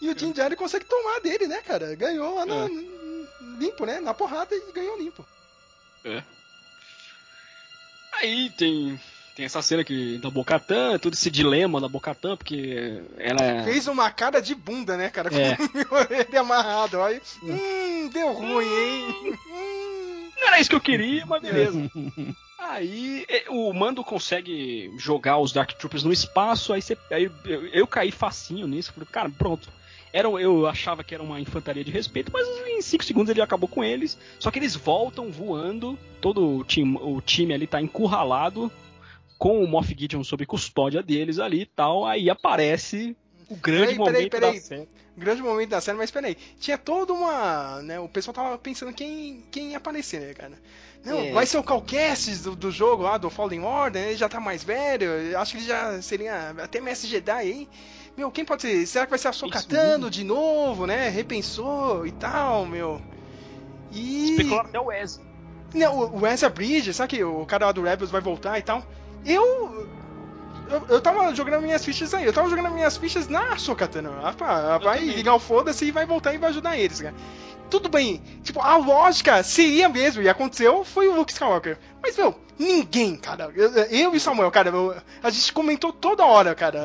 [0.00, 1.94] E o Jim Jarry consegue tomar dele, né, cara?
[1.94, 2.66] Ganhou lá no,
[3.60, 4.00] limpo, né?
[4.00, 5.24] Na porrada e ganhou limpo.
[6.04, 6.20] É.
[8.14, 9.00] Aí tem.
[9.36, 13.62] Tem essa cena que da Bocatã, todo esse dilema da Bocatã, porque ela é.
[13.62, 15.30] Fez uma cara de bunda, né, cara?
[15.32, 15.54] É.
[15.84, 17.00] Com ele amarrado.
[17.00, 19.38] Aí, hum, deu ruim, hein?
[20.40, 21.78] Não era isso que eu queria, mas beleza.
[22.70, 27.66] Aí é, o Mando consegue jogar os Dark Troopers no espaço, aí, você, aí eu,
[27.68, 29.68] eu caí facinho nisso, falei, cara, pronto.
[30.12, 33.68] Era, eu achava que era uma infantaria de respeito, mas em 5 segundos ele acabou
[33.68, 34.16] com eles.
[34.38, 38.70] Só que eles voltam voando, todo o time, o time ali tá encurralado,
[39.36, 42.06] com o Moff Gideon sob custódia deles ali e tal.
[42.06, 43.16] Aí aparece
[43.48, 44.54] o grande Peraí, momento peraí, peraí.
[44.54, 44.88] da série.
[45.16, 46.36] Grande momento da série, mas peraí.
[46.58, 47.80] Tinha toda uma.
[47.82, 50.58] Né, o pessoal tava pensando quem, quem ia aparecer, né, cara?
[51.04, 51.32] Não, É.
[51.32, 54.08] vai ser o Calcastes do, do jogo lá, do Fallen Order, né?
[54.08, 55.38] ele já tá mais velho.
[55.38, 57.68] Acho que ele já seria até Mestre Jedi aí.
[58.16, 58.86] Meu, quem pode ser?
[58.86, 61.08] Será que vai ser a Sokatano de novo, né?
[61.08, 63.00] Repensou e tal, meu.
[63.92, 64.30] E.
[64.30, 65.26] Especularam até o Wesley.
[65.74, 68.82] Não, o Ezra Bridges, sabe que o cara lá do Rebels vai voltar e tal?
[69.26, 69.88] Eu.
[70.68, 74.10] Eu, eu tava jogando minhas fichas aí, eu tava jogando minhas fichas na Sokatana.
[74.10, 77.14] Ela, fa- ela vai ligar o foda-se e vai voltar e vai ajudar eles, cara.
[77.70, 81.78] Tudo bem, tipo, a lógica seria mesmo, e aconteceu, foi o Luke Skywalker.
[82.02, 83.50] Mas, meu, ninguém, cara.
[83.54, 86.78] Eu, eu e Samuel, cara, eu- a gente comentou toda hora, cara,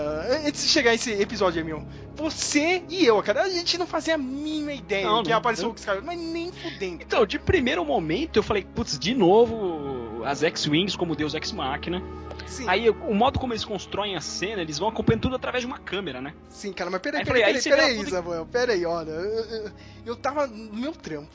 [0.45, 1.85] antes de chegar esse episódio meu.
[2.15, 5.65] Você e eu, cara, a gente não fazia a mínima ideia Não, que não, apareceu
[5.65, 5.68] o.
[5.69, 7.03] Luke Skywalker, mas nem fudendo.
[7.03, 12.01] Então, de primeiro momento, eu falei, putz, de novo as X-Wings como Deus Ex Machina.
[12.49, 12.65] Sim.
[12.67, 15.77] Aí, o modo como eles constroem a cena, eles vão acompanhando tudo através de uma
[15.77, 16.34] câmera, né?
[16.49, 19.71] Sim, cara, mas peraí, Aí peraí, peraí, peraí, tudo- Samuel, peraí, olha, eu, eu,
[20.07, 21.30] eu tava no meu trampo.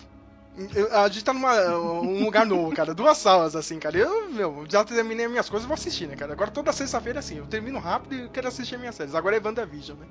[0.75, 3.97] Eu- a gente tá numa um lugar novo, cara, duas salas assim, cara.
[3.99, 6.33] Eu, meu, já terminei as minhas coisas, vou assistir, né, cara?
[6.33, 9.15] Agora toda sexta-feira assim, eu termino rápido e quero assistir minhas séries.
[9.17, 10.07] Agora é WandaVision, né?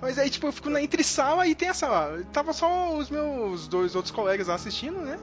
[0.00, 1.86] Mas aí, tipo, eu fico na entre sala e tem essa.
[2.32, 5.16] Tava só os meus dois outros colegas lá assistindo, né?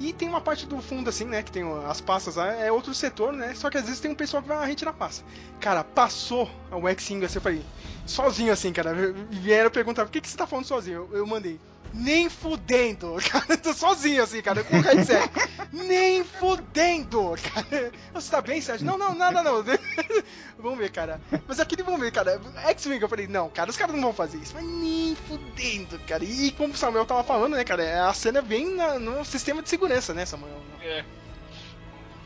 [0.00, 1.42] E tem uma parte do fundo, assim, né?
[1.42, 3.54] Que tem as passas lá, é outro setor, né?
[3.54, 5.22] Só que às vezes tem um pessoal que vai retirar passa.
[5.60, 7.62] Cara, passou o X-Wing assim, eu falei,
[8.06, 8.94] sozinho assim, cara.
[9.30, 11.08] Vieram perguntar, por que, que você tá falando sozinho?
[11.12, 11.60] Eu, eu mandei.
[11.92, 13.56] Nem fudendo, cara.
[13.56, 15.30] Tô sozinho assim, cara, com o headset.
[15.72, 17.92] nem fudendo, cara.
[18.14, 18.86] Você tá bem, Sérgio?
[18.86, 19.62] Não, não, nada não.
[20.58, 21.20] vamos ver, cara.
[21.46, 22.40] Mas aquele, ver, cara.
[22.68, 24.54] X-Wing, eu falei, não, cara, os caras não vão fazer isso.
[24.54, 26.24] Mas nem fudendo, cara.
[26.24, 29.68] E como o Samuel tava falando, né, cara, a cena vem na, no sistema de
[29.68, 30.60] segurança, né, Samuel?
[30.82, 31.04] É.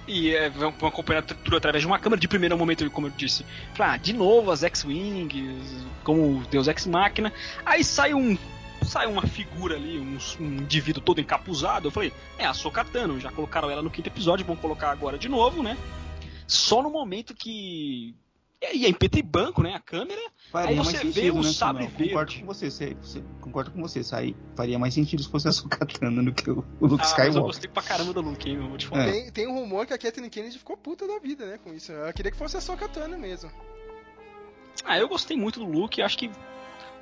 [0.07, 3.45] E é, vamos acompanhar tudo através de uma câmera de primeiro momento, como eu disse.
[3.79, 7.33] Ah, de novo as X-Wings, como Deus Ex Máquina.
[7.65, 8.39] Aí sai um.
[8.87, 11.89] Sai uma figura ali, um, um indivíduo todo encapuzado.
[11.89, 15.29] Eu falei, é a Sokatano, já colocaram ela no quinto episódio, vão colocar agora de
[15.29, 15.77] novo, né?
[16.47, 18.15] Só no momento que
[18.73, 19.75] e é em preto e branco, né?
[19.75, 20.21] A câmera.
[20.51, 22.09] Faria aí você sentido, vê o né, sabre verde.
[22.09, 24.01] Concordo com você, você, você, concordo com você.
[24.01, 27.07] Isso aí faria mais sentido se fosse a Sokatana do que o, o Luke ah,
[27.07, 27.27] Skywalker.
[27.27, 28.59] Mas eu gostei pra caramba do Luke, hein?
[28.59, 29.09] Vou te falar.
[29.09, 29.13] É.
[29.13, 31.59] Tem, tem um rumor que a Kathleen Kennedy ficou puta da vida, né?
[31.63, 31.93] Com isso.
[31.93, 33.51] Eu queria que fosse a Sokatana mesmo.
[34.85, 36.01] Ah, eu gostei muito do Luke.
[36.01, 36.31] Acho que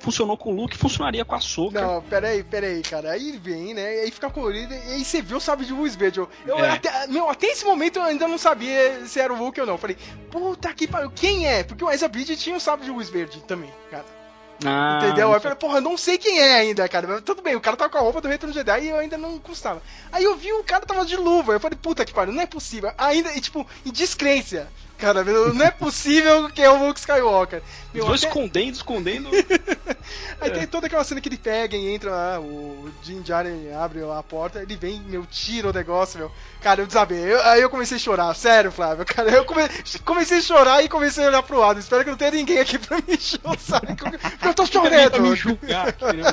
[0.05, 1.81] funcionou com o Luke, funcionaria com a Soca.
[1.81, 3.11] Não, peraí, peraí, cara.
[3.11, 3.87] Aí vem, né?
[3.87, 6.19] Aí fica colorido, e aí você vê o sabre de luz verde.
[6.19, 6.29] Eu,
[6.59, 6.69] é.
[6.69, 9.79] até, meu, até esse momento eu ainda não sabia se era o Luke ou não.
[9.79, 9.97] Falei,
[10.29, 11.63] puta que pariu, quem é?
[11.63, 14.05] Porque o Ezra Bridger tinha o sabre de luz verde também, cara.
[14.63, 15.29] Ah, Entendeu?
[15.29, 17.07] Aí eu falei, porra, não sei quem é ainda, cara.
[17.07, 19.17] Mas tudo bem, o cara tava com a roupa do Retorno Jedi e eu ainda
[19.17, 19.81] não custava.
[20.11, 21.53] Aí eu vi o cara tava de luva.
[21.53, 22.91] Eu falei, puta que pariu, não é possível.
[22.97, 24.67] Ainda, e, tipo, em descrência.
[24.97, 27.61] Cara, não é possível que é o Luke Skywalker.
[27.93, 28.27] Meu, Os até...
[28.27, 29.29] escondendo, escondendo.
[30.39, 30.53] Aí é.
[30.53, 34.23] tem toda aquela cena que ele pega e entra lá, o Jim Jaren abre a
[34.23, 36.31] porta, ele vem, meu, tira o negócio, meu.
[36.61, 37.19] Cara, eu desabei.
[37.19, 39.05] Eu, aí eu comecei a chorar, sério, Flávio.
[39.05, 39.61] Cara, eu come...
[40.03, 41.79] comecei a chorar e comecei a olhar pro lado.
[41.79, 43.87] Espero que não tenha ninguém aqui pra me chorar, sabe?
[44.43, 45.11] Eu tô chorando.
[45.11, 46.23] Pra me julgar aqui, né?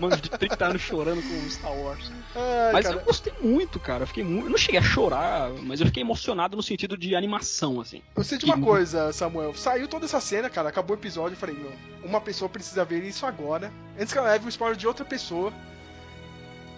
[0.00, 2.10] Um de 30 anos chorando com Star Wars.
[2.34, 2.98] Ai, mas cara.
[2.98, 4.04] eu gostei muito, cara.
[4.04, 4.46] Eu fiquei muito.
[4.46, 8.02] Eu não cheguei a chorar, mas eu fiquei emocionado no sentido de animação, assim.
[8.16, 9.54] Eu sei de uma coisa, Samuel.
[9.54, 11.34] Saiu toda essa cena, cara, acabou o episódio.
[11.34, 11.72] Eu falei, meu,
[12.04, 13.72] uma pessoa precisa ver isso agora.
[13.98, 15.52] Antes que ela leve o spoiler de outra pessoa.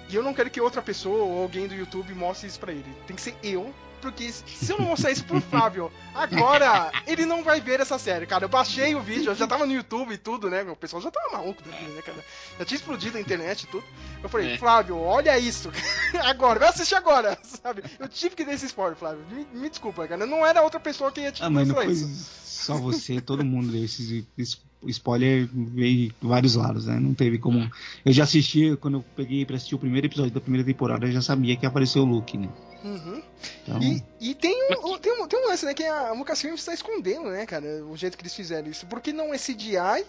[0.09, 2.85] E eu não quero que outra pessoa ou alguém do YouTube mostre isso pra ele.
[3.07, 3.73] Tem que ser eu
[4.03, 8.27] porque se eu não mostrar isso pro Flávio agora, ele não vai ver essa série,
[8.27, 8.45] cara.
[8.45, 10.63] Eu baixei o vídeo, eu já tava no YouTube e tudo, né?
[10.65, 12.19] O pessoal já tava maluco né, cara?
[12.59, 13.85] Já tinha explodido a internet e tudo.
[14.23, 14.59] Eu falei, é.
[14.59, 15.71] Flávio, olha isso.
[16.25, 17.85] agora, vai assistir agora, sabe?
[17.99, 19.25] Eu tive que dar esse spoiler, Flávio.
[19.31, 20.27] Me, me desculpa, cara.
[20.27, 22.43] Não era outra pessoa que ia te ah, mas não foi isso.
[22.45, 26.99] Só você, todo mundo deu esse, esse spoiler veio de vários lados, né?
[26.99, 27.71] Não teve como.
[28.05, 31.13] Eu já assisti, quando eu peguei pra assistir o primeiro episódio da primeira temporada, eu
[31.13, 32.49] já sabia que apareceu o Luke, né?
[32.85, 33.23] Uhum.
[33.63, 33.83] Então...
[33.83, 35.75] E, e tem, um, tem, um, tem um lance, né?
[35.75, 37.85] Que a Lucasfilm está escondendo, né, cara?
[37.85, 38.87] O jeito que eles fizeram isso.
[38.87, 40.05] Porque não é CGI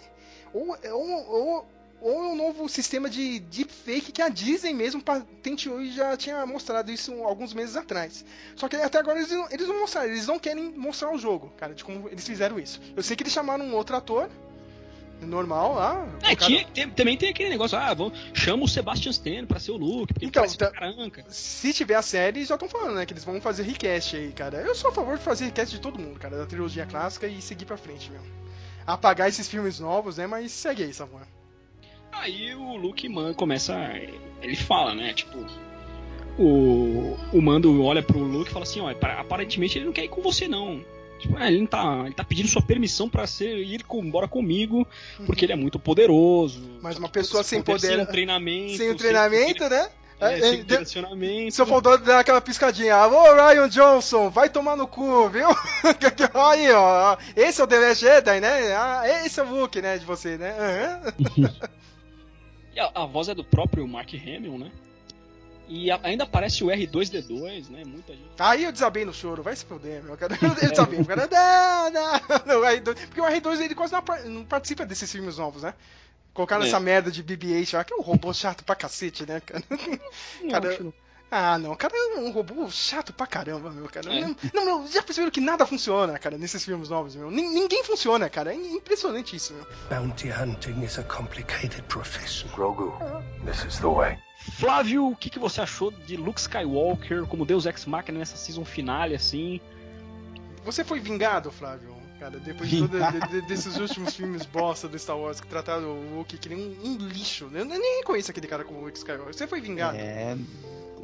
[0.52, 1.66] ou, ou, ou,
[2.00, 6.44] ou é um novo sistema de deepfake que a Disney mesmo patenteou e já tinha
[6.44, 8.24] mostrado isso alguns meses atrás.
[8.54, 11.50] Só que até agora eles não, eles não mostraram, eles não querem mostrar o jogo,
[11.56, 12.80] cara, de como eles fizeram isso.
[12.94, 14.28] Eu sei que eles chamaram um outro ator,
[15.22, 16.08] normal lá.
[16.22, 19.72] É, tinha, tem, também tem aquele negócio, ah, vamos, chama o Sebastian Stan pra ser
[19.72, 20.72] o Luke, porque então, tá,
[21.28, 24.58] se tiver a série, já estão falando, né, que eles vão fazer request aí, cara.
[24.58, 27.40] Eu sou a favor de fazer request de todo mundo, cara, da trilogia clássica e
[27.40, 28.20] seguir pra frente, meu.
[28.86, 31.26] Apagar esses filmes novos, né, mas segue aí, Samuel.
[32.12, 33.74] Aí o Luke man, começa,
[34.40, 35.38] ele fala, né, tipo,
[36.38, 40.08] o, o Mando olha pro Luke e fala assim, ó, aparentemente ele não quer ir
[40.08, 40.84] com você não.
[41.24, 42.02] Tipo, é, ele tá.
[42.04, 44.86] Ele tá pedindo sua permissão para ser ir com, embora comigo,
[45.24, 46.78] porque ele é muito poderoso.
[46.82, 47.80] Mas uma pessoa sem poder.
[47.80, 48.76] Sem um treinamento.
[48.76, 49.88] Sem um treinamento, sem, né?
[50.20, 51.54] É, é, sem direcionamento.
[51.54, 52.94] Só faltou dar aquela piscadinha.
[52.94, 55.48] Alô, Ryan Johnson, vai tomar no cu, viu?
[56.34, 57.16] Aí, ó.
[57.34, 58.74] Esse é o The Jedi, né?
[58.76, 60.54] Ah, esse é o Luke, né, de você, né?
[61.18, 61.48] Uhum.
[62.76, 64.70] e a, a, voz é do próprio Mark Hamill, né?
[65.66, 67.84] E ainda aparece o R2D2, né?
[67.86, 68.28] Muita gente.
[68.38, 70.36] Aí eu desabei no choro, vai se foder, meu cara.
[70.42, 71.26] Eu desabei, o cara.
[71.30, 72.12] Não, não,
[72.46, 73.94] não, R2, porque o R2 ele quase
[74.26, 75.74] não, participa desses filmes novos, né?
[76.34, 76.68] Colocaram é.
[76.68, 79.62] essa merda de BB-8 lá, que é um robô chato pra cacete, né, cara?
[80.42, 80.78] Não, cara
[81.36, 84.12] ah, não, cara é um robô chato pra caramba, meu, cara.
[84.14, 84.20] É.
[84.20, 87.28] Não, não, meu, já perceberam que nada funciona, cara, nesses filmes novos, meu.
[87.28, 88.52] ninguém funciona, cara.
[88.52, 89.66] É impressionante isso, meu.
[89.90, 92.48] Bounty hunting is a complicated profession.
[92.50, 92.92] Grogu,
[93.44, 94.16] this is the way.
[94.52, 98.64] Flávio, o que, que você achou de Luke Skywalker como Deus Ex Machina nessa season
[98.64, 99.60] finale, assim?
[100.64, 101.94] Você foi vingado, Flávio?
[102.20, 105.88] Cara, depois de, todo, de, de, desses últimos filmes bosta do Star Wars que trataram
[105.88, 107.50] o Luke que nem um, um lixo.
[107.52, 109.34] Eu nem conheço aquele cara como Luke Skywalker.
[109.34, 109.96] Você foi vingado?
[109.96, 110.36] É.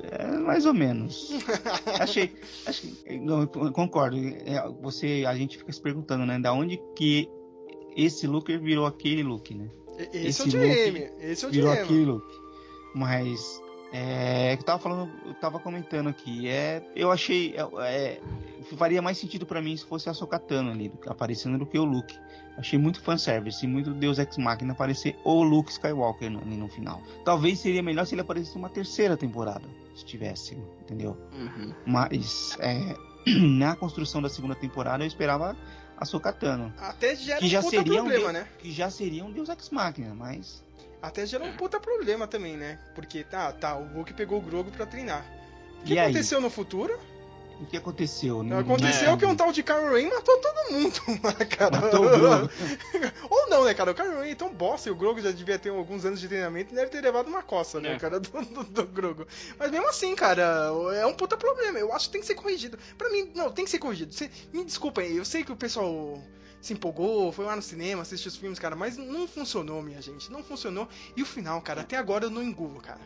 [0.03, 1.31] É, mais ou menos.
[2.01, 2.35] achei,
[2.67, 4.17] achei não, concordo.
[4.17, 7.29] É, você, a gente fica se perguntando, né, da onde que
[7.95, 9.69] esse Luke virou aquele Luke, né?
[10.13, 12.50] Esse, esse é o DM, esse é o virou aquele Luke.
[12.95, 13.61] Mas
[13.93, 16.49] É, que eu tava falando, eu tava comentando aqui.
[16.49, 17.55] É, eu achei.
[17.57, 18.21] É, é
[18.77, 22.17] faria mais sentido para mim se fosse a Sokatano ali, aparecendo do que o Luke.
[22.57, 27.03] Achei muito fanservice, muito Deus Ex Machina aparecer o Luke Skywalker no, ali no final.
[27.25, 31.17] Talvez seria melhor se ele aparecesse uma terceira temporada, se tivesse, entendeu?
[31.33, 31.73] Uhum.
[31.87, 32.95] Mas é,
[33.27, 35.57] na construção da segunda temporada eu esperava
[35.97, 36.73] a Sokatano.
[36.79, 38.49] Até já que já seria problema, um Deus, né?
[38.59, 40.63] Que já seria um Deus Ex Machina, mas
[41.03, 42.79] até gera um puta problema também, né?
[42.95, 45.25] Porque tá, tá, o Luke pegou o Grogo pra treinar.
[45.81, 46.07] O que E aí?
[46.07, 46.99] aconteceu no futuro?
[47.63, 48.43] o que aconteceu?
[48.43, 50.95] Não- Aconteceu não- que um tal de Kylo Ren matou todo mundo
[51.59, 51.79] cara.
[51.79, 52.51] Matou o Grogu.
[53.29, 53.91] Ou não, né, cara?
[53.91, 56.27] O Kylo Ren é tão bosta e o Grogu já devia ter alguns anos de
[56.27, 57.99] treinamento e deve ter levado uma coça, né, É.
[57.99, 59.27] cara, do, do, do Grogu.
[59.59, 61.79] Mas mesmo assim, cara, é um puta problema.
[61.79, 62.79] Eu acho que tem que ser corrigido.
[62.97, 64.15] Pra mim, não, tem que ser corrigido.
[64.15, 66.19] Cê- me desculpa aí, eu sei que o pessoal
[66.61, 70.31] se empolgou, foi lá no cinema, assistiu os filmes, cara, mas não funcionou, minha gente.
[70.31, 70.89] Não funcionou.
[71.17, 73.01] E o final, cara, até agora eu não engulo, cara.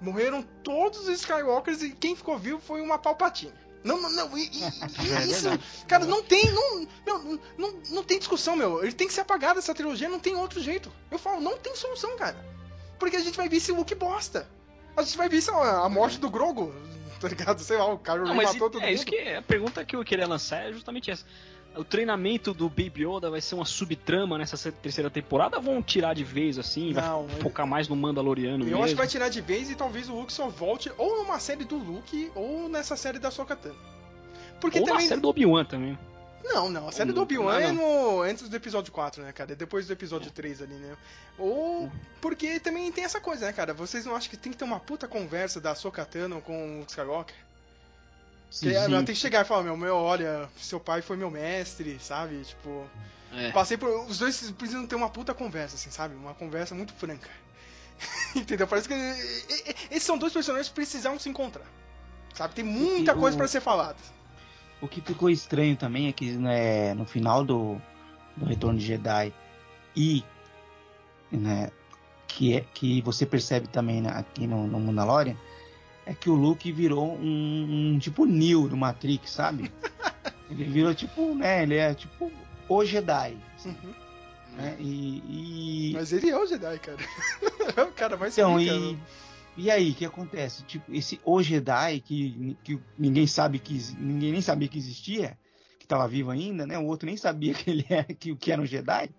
[0.00, 3.52] Morreram todos os Skywalkers e quem ficou vivo foi uma Palpatine.
[3.82, 4.60] Não, não, não, e- e-
[5.06, 5.48] e É isso,
[5.86, 8.82] cara, não tem, não, meu, não, não tem discussão, meu.
[8.82, 10.90] Ele tem que ser apagado essa trilogia, não tem outro jeito.
[11.10, 12.36] Eu falo, não tem solução, cara.
[12.98, 14.48] Porque a gente vai ver esse Luke bosta.
[14.96, 16.74] A gente vai ver a morte do Grogo,
[17.20, 17.60] tá ligado?
[17.62, 18.94] Sei lá, o Não, mas matou todo é mundo.
[18.94, 21.24] isso que a pergunta que eu queria lançar é justamente essa.
[21.76, 26.22] O treinamento do Baby Yoda vai ser uma subtrama nessa terceira temporada vão tirar de
[26.22, 26.92] vez assim?
[26.92, 28.84] Não, vai focar mais no Mandaloriano Eu mesmo?
[28.84, 31.64] acho que vai tirar de vez e talvez o Luke só volte ou numa série
[31.64, 33.76] do Luke ou nessa série da Sokatano.
[34.60, 35.02] Porque ou também.
[35.02, 35.98] na série do Obi-Wan também.
[36.44, 38.20] Não, não, a série Ou do Obi-Wan é no...
[38.20, 39.52] antes do episódio 4, né, cara?
[39.52, 40.94] É depois do episódio 3 ali, né?
[41.38, 41.90] Ou
[42.20, 43.72] porque também tem essa coisa, né, cara?
[43.72, 47.34] Vocês não acham que tem que ter uma puta conversa da Sokatano com o Skywalker?
[48.50, 49.04] Sim, Que ela sim.
[49.04, 52.42] tem que chegar e falar, meu, meu, olha, seu pai foi meu mestre, sabe?
[52.44, 52.86] Tipo,
[53.32, 53.50] É.
[53.50, 53.88] passei por.
[54.08, 56.14] Os dois precisam ter uma puta conversa, assim, sabe?
[56.14, 57.28] Uma conversa muito franca.
[58.36, 58.66] Entendeu?
[58.66, 58.94] Parece que.
[59.90, 61.66] Esses são dois personagens que precisavam se encontrar.
[62.34, 62.54] Sabe?
[62.54, 63.96] Tem muita E o- coisa pra ser falada.
[64.80, 67.80] O que ficou estranho também é que né, no final do,
[68.36, 69.32] do Retorno de Jedi
[69.96, 70.22] e
[71.30, 71.70] né,
[72.26, 75.36] que, é, que você percebe também né, aqui no, no Mandalorian
[76.06, 79.72] é que o Luke virou um, um tipo Neo do Matrix, sabe?
[80.50, 81.62] ele virou tipo, né?
[81.62, 82.30] Ele é tipo
[82.68, 83.36] o Jedi.
[83.56, 83.76] assim,
[84.56, 84.76] né?
[84.78, 86.98] E, e- Mas ele é o Jedi, cara.
[87.76, 88.98] é o cara mais então, e, né?
[89.56, 90.62] e aí, o que acontece?
[90.64, 95.38] Tipo, esse O Jedi, que, que ninguém sabe que ninguém nem sabia que existia,
[95.78, 96.78] que estava vivo ainda, né?
[96.78, 99.10] O outro nem sabia que ele era, que, que era um Jedi,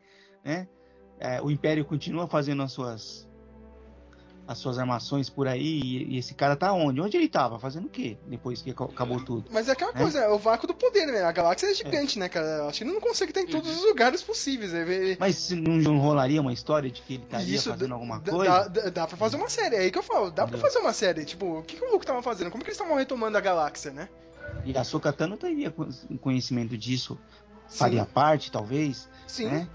[0.43, 0.67] né?
[1.19, 3.27] É, o Império continua fazendo as suas
[4.47, 7.01] as suas armações por aí e, e esse cara tá onde?
[7.01, 7.57] Onde ele tava?
[7.57, 8.15] Fazendo o quê?
[8.27, 9.45] Depois que aca- acabou tudo.
[9.51, 10.01] Mas é aquela né?
[10.01, 11.23] coisa, é o vácuo do poder, né?
[11.23, 12.67] A galáxia é gigante, né, cara?
[12.67, 14.71] Acho que ele não consegue estar em todos os lugares possíveis.
[14.71, 14.81] né?
[14.81, 18.19] Ele- Mas se não, não rolaria uma história de que ele estaria Isso fazendo alguma
[18.19, 18.69] dá- coisa?
[18.69, 20.93] Dá, dá pra fazer uma série, é aí que eu falo, dá pra fazer uma
[20.93, 21.25] série.
[21.25, 22.51] Tipo, o que, que o Luke tava fazendo?
[22.51, 24.09] Como que eles estavam retomando a galáxia, né?
[24.63, 25.89] E a Sokatano teria con-
[26.21, 27.17] conhecimento disso,
[27.67, 29.09] faria parte, talvez.
[29.27, 29.45] Sim.
[29.45, 29.67] né?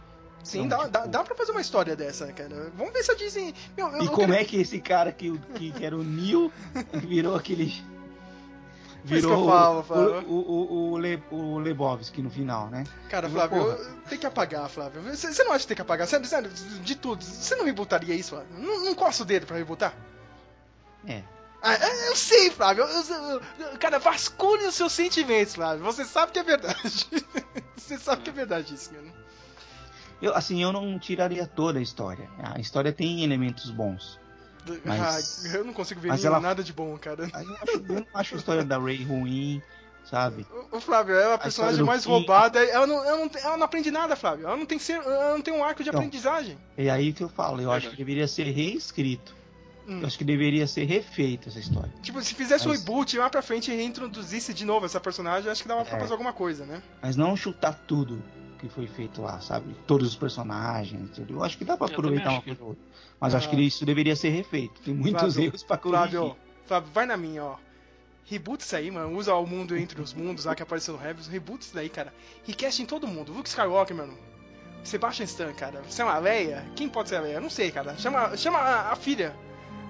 [0.42, 2.72] Sim, Então, dá, tipo, dá, dá pra fazer uma história dessa, cara.
[2.76, 3.54] Vamos ver se a Disney.
[3.76, 6.02] Meu, eu, E eu como quero- é que esse cara que, que, que era o
[6.02, 6.50] Neil
[7.06, 7.72] virou aquele.
[9.02, 10.28] Virou que eu falo, o, Flávio.
[10.28, 12.84] o, o, o, Le, o Lebowski no final, né?
[13.08, 15.00] Cara, Flávio, eu- tem que apagar, Flávio.
[15.02, 16.06] Você você não acha que tem que apagar?
[16.06, 17.24] Sério, sério, de tudo.
[17.24, 18.48] Você não rebutaria isso, Flávio?
[18.58, 19.94] Não, não coça o dedo pra rebutar?
[21.06, 21.22] É.
[21.62, 22.84] Ah, é, eu sei, Flávio.
[22.84, 23.40] Eu-
[23.72, 25.82] eu- cara, vasculhe os seus sentimentos, Flávio.
[25.84, 27.06] Você sabe que é verdade.
[27.76, 29.04] Você sabe que é verdade isso, cara.
[30.20, 32.28] Eu, assim, eu não tiraria toda a história.
[32.38, 34.18] A história tem elementos bons.
[34.84, 37.24] Mas- Ah, eu não consigo ver mas ela- nada de bom, cara.
[37.24, 39.62] Eu, acho, eu não acho a história da Ray ruim,
[40.04, 40.46] sabe?
[40.70, 42.62] O Flávio, ela é a A personagem mais roubada.
[42.62, 44.46] Ela não, ela, não, ela não aprende nada, Flávio.
[44.46, 46.58] Ela não tem, ser, ela não tem um arco de Então, aprendizagem.
[46.76, 47.60] É aí que eu falo.
[47.62, 49.34] Eu acho que deveria ser reescrito.
[49.88, 50.00] Hum.
[50.02, 51.90] Eu acho que deveria ser refeito essa história.
[52.02, 55.50] Tipo, se fizesse um Mas- reboot lá pra frente e reintroduzisse de novo essa personagem,
[55.50, 56.00] acho que dava pra É.
[56.00, 56.82] fazer alguma coisa, né?
[57.02, 58.22] Mas não chutar tudo
[58.60, 59.74] que foi feito lá, sabe?
[59.86, 61.34] Todos os personagens, tudo.
[61.34, 62.84] Eu acho que dá pra Eu aproveitar uma coisa ou outra.
[63.18, 63.50] Mas eu acho Ah.
[63.50, 64.80] que isso deveria ser refeito.
[64.82, 66.10] Tem muitos Flávio, erros pra corrigir.
[66.10, 67.56] Flávio, Flávio, vai na minha, ó.
[68.26, 69.16] Reboot isso aí, mano.
[69.16, 71.26] Usa o mundo entre os mundos lá que apareceu no Rebels.
[71.26, 72.14] Reboot isso daí, cara.
[72.46, 73.32] Recast em todo mundo.
[73.32, 74.16] Luke Skywalker, mano.
[74.84, 75.82] Sebastian Stan, cara.
[75.82, 76.64] Você é uma Leia?
[76.76, 77.40] Quem pode ser a Leia?
[77.40, 77.96] Não sei, cara.
[77.98, 79.34] Chama, chama a, a filha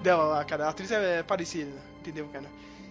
[0.01, 0.65] dela lá, cara.
[0.65, 2.45] A atriz é parecida, entendeu, cara?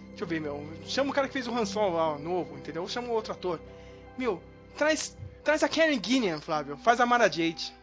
[0.09, 0.65] Deixa eu ver, meu.
[0.85, 2.87] Chama o cara que fez o Han Solo lá, ó, novo, entendeu?
[2.87, 3.59] Chama o outro ator.
[4.17, 4.41] Meu,
[4.77, 6.77] traz, traz a Karen Guinan, Flávio.
[6.77, 7.73] Faz a Mara Jade.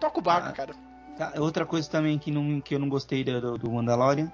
[0.00, 0.52] Toca o barco, Ah.
[0.52, 0.74] cara.
[1.16, 4.30] Tá, Outra coisa também que, não, que eu não gostei do, do Mandalorian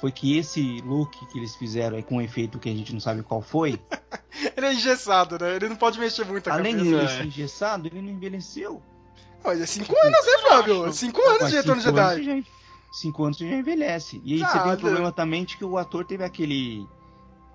[0.00, 3.00] foi que esse look que eles fizeram aí com um efeito que a gente não
[3.00, 3.80] sabe qual foi,
[4.56, 5.56] Ele é engessado, né?
[5.56, 6.98] Ele não pode mexer muito a além de cabeça.
[7.02, 8.82] ele ser engessado, ele não envelheceu.
[9.42, 10.92] Mas é 5 anos, né, Flávio?
[10.92, 12.24] 5 anos de Retorno cinco anos, Jedi.
[12.24, 12.50] gente.
[12.92, 14.20] cinco anos você já envelhece.
[14.24, 16.86] E aí Ah, você tem o de- problema também de que o ator teve aquele.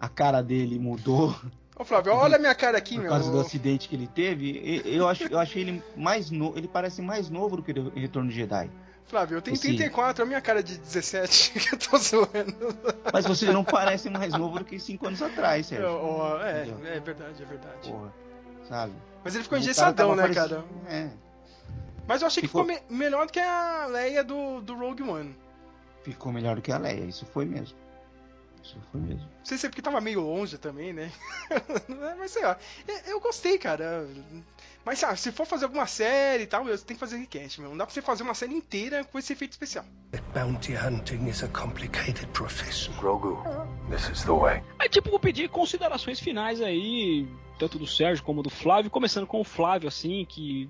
[0.01, 1.33] A cara dele mudou
[1.77, 3.09] Ô, Flávio, olha a minha cara aqui, por meu.
[3.11, 4.81] causa do acidente que ele teve.
[4.85, 6.57] Eu, acho, eu achei ele mais novo.
[6.57, 8.69] Ele parece mais novo do que o Retorno de Jedi.
[9.05, 12.75] Flávio, eu tenho Esse- 34, olha a minha cara de 17 que eu tô zoando.
[13.11, 15.87] Mas você não parece mais novo do que cinco anos atrás, Sérgio.
[16.41, 17.89] É, é verdade, é verdade.
[17.89, 18.13] Porra,
[18.69, 18.93] sabe?
[19.23, 20.65] Mas ele ficou engessadão, né, parecendo- cara?
[20.87, 21.09] É,
[22.07, 25.03] Mas eu achei que ficou, Ficou- me- melhor do que a Leia do, do Rogue
[25.03, 25.35] One.
[26.03, 27.03] ficou melhor do que a Leia.
[27.05, 27.77] Isso foi mesmo.
[28.63, 29.21] Isso foi mesmo.
[29.21, 31.11] Não sei se é porque tava meio longe também, né?
[32.17, 32.57] Mas sei lá.
[33.05, 34.07] Eu, gostei, cara.
[34.85, 37.69] Mas sabe, se for fazer alguma série e tal, você tem que fazer request, meu.
[37.69, 39.85] Não dá pra você fazer uma série inteira com esse efeito especial.
[40.33, 42.93] Bounty hunting is a complicated profession.
[42.97, 43.37] Grogu,
[43.89, 44.63] this is the way.
[44.79, 47.27] Aí, tipo, vou pedir considerações finais aí,
[47.59, 50.69] tanto do Sérgio como do Flávio, começando com o Flávio, assim, que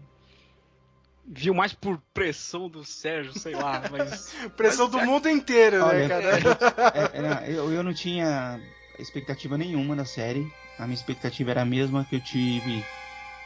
[1.25, 4.33] viu mais por pressão do Sérgio, sei lá, mas.
[4.55, 6.31] Pressão do mundo inteiro, né, Olha, cara?
[6.93, 8.59] É, é, não, eu, eu não tinha
[8.99, 10.45] expectativa nenhuma da série.
[10.77, 12.83] A minha expectativa era a mesma que eu tive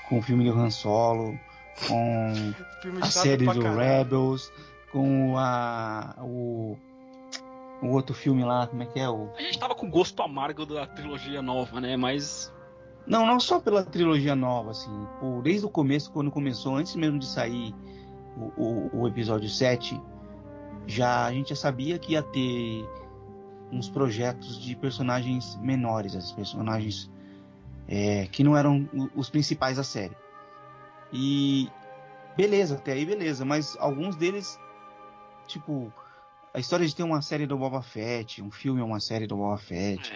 [0.08, 1.38] com o filme do Han Solo,
[1.88, 2.54] com
[3.02, 3.78] a série do caralho.
[3.78, 4.52] Rebels,
[4.92, 6.78] com a o,
[7.82, 10.66] o outro filme lá, como é que é o A gente tava com gosto amargo
[10.66, 11.98] da trilogia nova, né?
[11.98, 12.54] Mas.
[13.08, 14.92] Não, não só pela trilogia nova, assim.
[15.20, 17.74] Pô, desde o começo, quando começou, antes mesmo de sair
[18.36, 20.00] o, o, o episódio 7,
[20.86, 22.86] já, a gente já sabia que ia ter
[23.72, 27.10] uns projetos de personagens menores, esses personagens
[27.88, 30.16] é, que não eram os principais da série.
[31.12, 31.70] E
[32.36, 34.60] beleza, até aí beleza, mas alguns deles,
[35.48, 35.92] tipo,
[36.54, 39.38] a história de ter uma série do Boba Fett, um filme é uma série do
[39.38, 40.14] Boba Fett,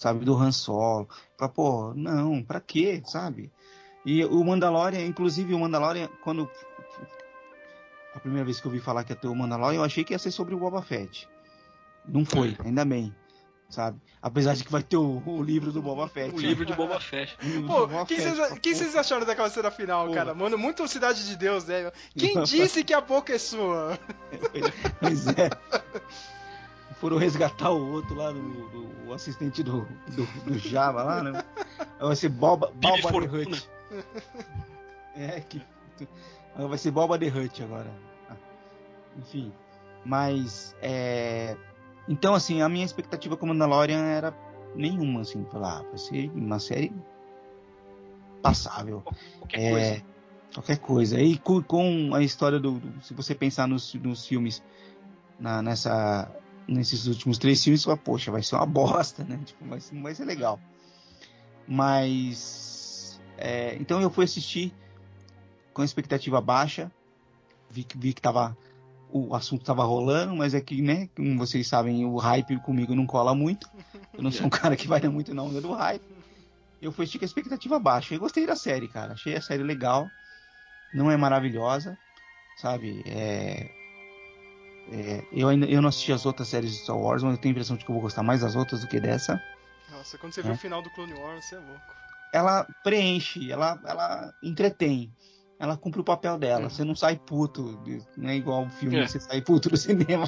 [0.00, 1.06] sabe, do Han Solo.
[1.36, 3.52] Pra, pô, não, pra quê, sabe?
[4.04, 6.50] E o Mandalorian, inclusive o Mandalorian, quando.
[8.14, 10.14] A primeira vez que eu ouvi falar que ia ter o Mandalorian, eu achei que
[10.14, 11.28] ia ser sobre o Boba Fett.
[12.08, 13.14] Não foi, ainda bem,
[13.68, 14.00] sabe?
[14.22, 16.34] Apesar de que vai ter o, o livro do Boba Fett.
[16.34, 17.36] O livro de Boba Fett.
[17.44, 18.56] Do Pô, Boba quem Fett, vocês, pô.
[18.56, 20.34] quem vocês acharam daquela cena final, cara?
[20.34, 21.92] Mano, muito Cidade de Deus, né?
[22.16, 23.98] Quem disse que a boca é sua?
[24.98, 25.50] Pois é.
[26.96, 31.44] Foram resgatar o outro lá, do, do- o assistente do, do, do Java lá, né?
[31.98, 33.36] Vai ser Boba, Bibi Boba the.
[33.36, 33.70] Hutt.
[35.16, 35.62] É, que.
[36.56, 37.90] Vai ser Boba the Hutt agora.
[38.28, 38.36] Ah,
[39.18, 39.52] Enfim.
[40.04, 40.74] Mas.
[40.82, 41.56] É...
[42.08, 44.34] Então, assim, a minha expectativa com Mandalorian era
[44.74, 45.44] nenhuma, assim.
[45.50, 46.92] Falar, ah, vai ser uma série
[48.42, 49.02] passável.
[49.38, 50.02] Qualquer É, coisa.
[50.54, 51.20] Qualquer coisa.
[51.20, 54.62] E com, com a história do, do- Se você pensar nos, nos filmes,
[55.38, 56.30] na- nessa,
[56.68, 59.38] nesses últimos três filmes, fala, poxa, vai ser uma bosta, né?
[59.44, 60.60] Tipo, ser- não vai ser legal.
[61.66, 63.20] Mas.
[63.38, 64.74] é, então eu fui assistir
[65.72, 66.90] com expectativa baixa.
[67.70, 68.56] Vi, que- vi que tava.
[69.12, 71.08] O assunto tava rolando, mas é que, né?
[71.16, 73.68] Como vocês sabem, o hype comigo não cola muito.
[74.14, 76.02] Eu não sou um cara que vai dar muito na onda do hype.
[76.80, 78.14] Eu fui assistir com expectativa baixa.
[78.14, 79.14] Eu gostei da série, cara.
[79.14, 80.08] Achei a série legal.
[80.94, 81.98] Não é maravilhosa,
[82.56, 83.02] sabe?
[83.06, 83.70] É,
[84.92, 87.52] é, eu ainda eu não assisti as outras séries de Star Wars, mas eu tenho
[87.52, 89.40] a impressão de que eu vou gostar mais das outras do que dessa.
[89.90, 90.52] Nossa, quando você vê É.
[90.52, 91.80] o final do Clone Wars, você é louco.
[92.32, 95.12] Ela preenche, ela, ela entretém.
[95.58, 96.70] Ela cumpre o papel dela.
[96.70, 97.78] Você não sai puto,
[98.16, 99.02] não é igual o filme É.
[99.04, 100.24] que você sai puto do cinema,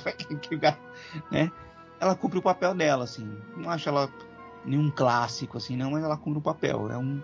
[1.30, 1.50] né?
[1.98, 3.38] Ela cumpre o papel dela, assim.
[3.56, 4.12] Não acho ela
[4.64, 6.90] nenhum clássico, assim, não, mas ela cumpre o papel.
[6.90, 7.22] É um.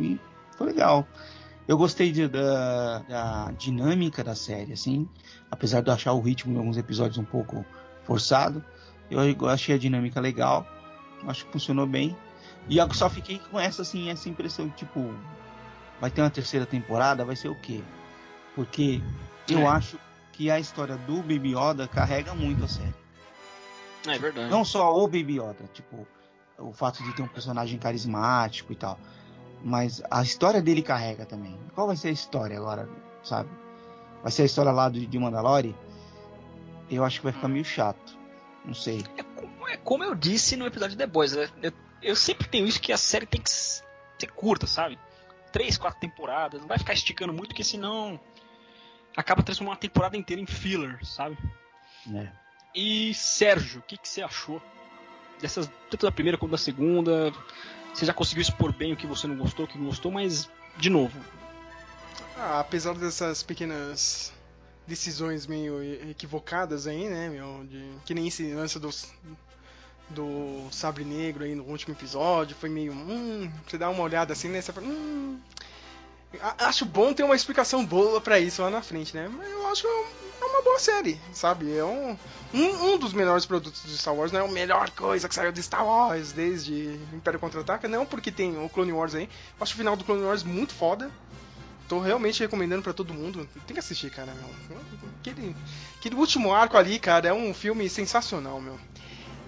[0.00, 0.20] E
[0.56, 1.06] foi legal.
[1.68, 5.06] Eu gostei de- da, da dinâmica da série, assim.
[5.50, 7.64] Apesar de eu achar o ritmo em alguns episódios um pouco
[8.04, 8.64] forçado.
[9.10, 10.66] Eu, achei a dinâmica legal.
[11.26, 12.16] Acho que funcionou bem.
[12.68, 15.14] E eu só fiquei com essa, assim, essa impressão, tipo,
[16.00, 17.82] vai ter uma terceira temporada, vai ser o quê?
[18.54, 19.00] Porque
[19.48, 19.66] eu É.
[19.66, 19.98] acho
[20.32, 22.94] que a história do Baby Yoda carrega muito a série.
[24.06, 24.50] É verdade.
[24.50, 26.06] Não só o Baby Yoda, tipo,
[26.58, 28.98] o fato de ter um personagem carismático e tal.
[29.62, 31.58] Mas a história dele carrega também.
[31.74, 32.88] Qual vai ser a história agora,
[33.22, 33.50] sabe?
[34.22, 35.74] Vai ser a história lá do, de Mandalore?
[36.90, 38.16] Eu acho que vai ficar meio chato.
[38.64, 39.04] Não sei.
[39.16, 41.48] É como eu disse no episódio de The Boys, né?
[41.62, 41.72] eu,
[42.02, 43.82] eu sempre tenho isso que a série tem que ser
[44.34, 44.98] curta, sabe?
[45.52, 48.18] Três, quatro temporadas, não vai ficar esticando muito, porque senão
[49.16, 51.36] acaba transformando uma temporada inteira em filler, sabe?
[52.14, 52.30] É.
[52.74, 54.62] E Sérgio, o que, que você achou
[55.40, 57.32] dessas tanto da primeira quanto da segunda?
[57.98, 60.88] Você já conseguiu expor bem o que você não gostou, o que gostou, mas de
[60.88, 61.18] novo,
[62.36, 64.32] Ah, apesar dessas pequenas
[64.86, 69.12] decisões meio equivocadas aí, né, meu, de, que nem esse lance dos,
[70.10, 74.48] do Sabre Negro aí no último episódio, foi meio, hum, você dá uma olhada assim,
[74.48, 75.40] né, você fala, hum,
[76.56, 79.88] acho bom ter uma explicação boa pra isso lá na frente, né, mas eu acho
[80.40, 81.76] é uma boa série, sabe?
[81.76, 82.16] É um,
[82.54, 85.52] um, um dos melhores produtos do Star Wars, não é a melhor coisa que saiu
[85.52, 89.24] de Star Wars desde Império Contra-Ataca, não porque tem o Clone Wars aí.
[89.24, 91.10] Eu acho o final do Clone Wars muito foda.
[91.88, 93.48] Tô realmente recomendando para todo mundo.
[93.66, 94.32] Tem que assistir, cara.
[94.34, 94.78] Meu.
[95.20, 95.56] Aquele,
[95.98, 98.78] aquele último arco ali, cara, é um filme sensacional, meu.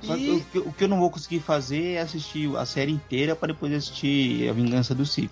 [0.03, 0.43] E...
[0.59, 4.49] O, que eu não vou conseguir fazer é assistir a série inteira para depois assistir
[4.49, 5.31] A Vingança do Sith.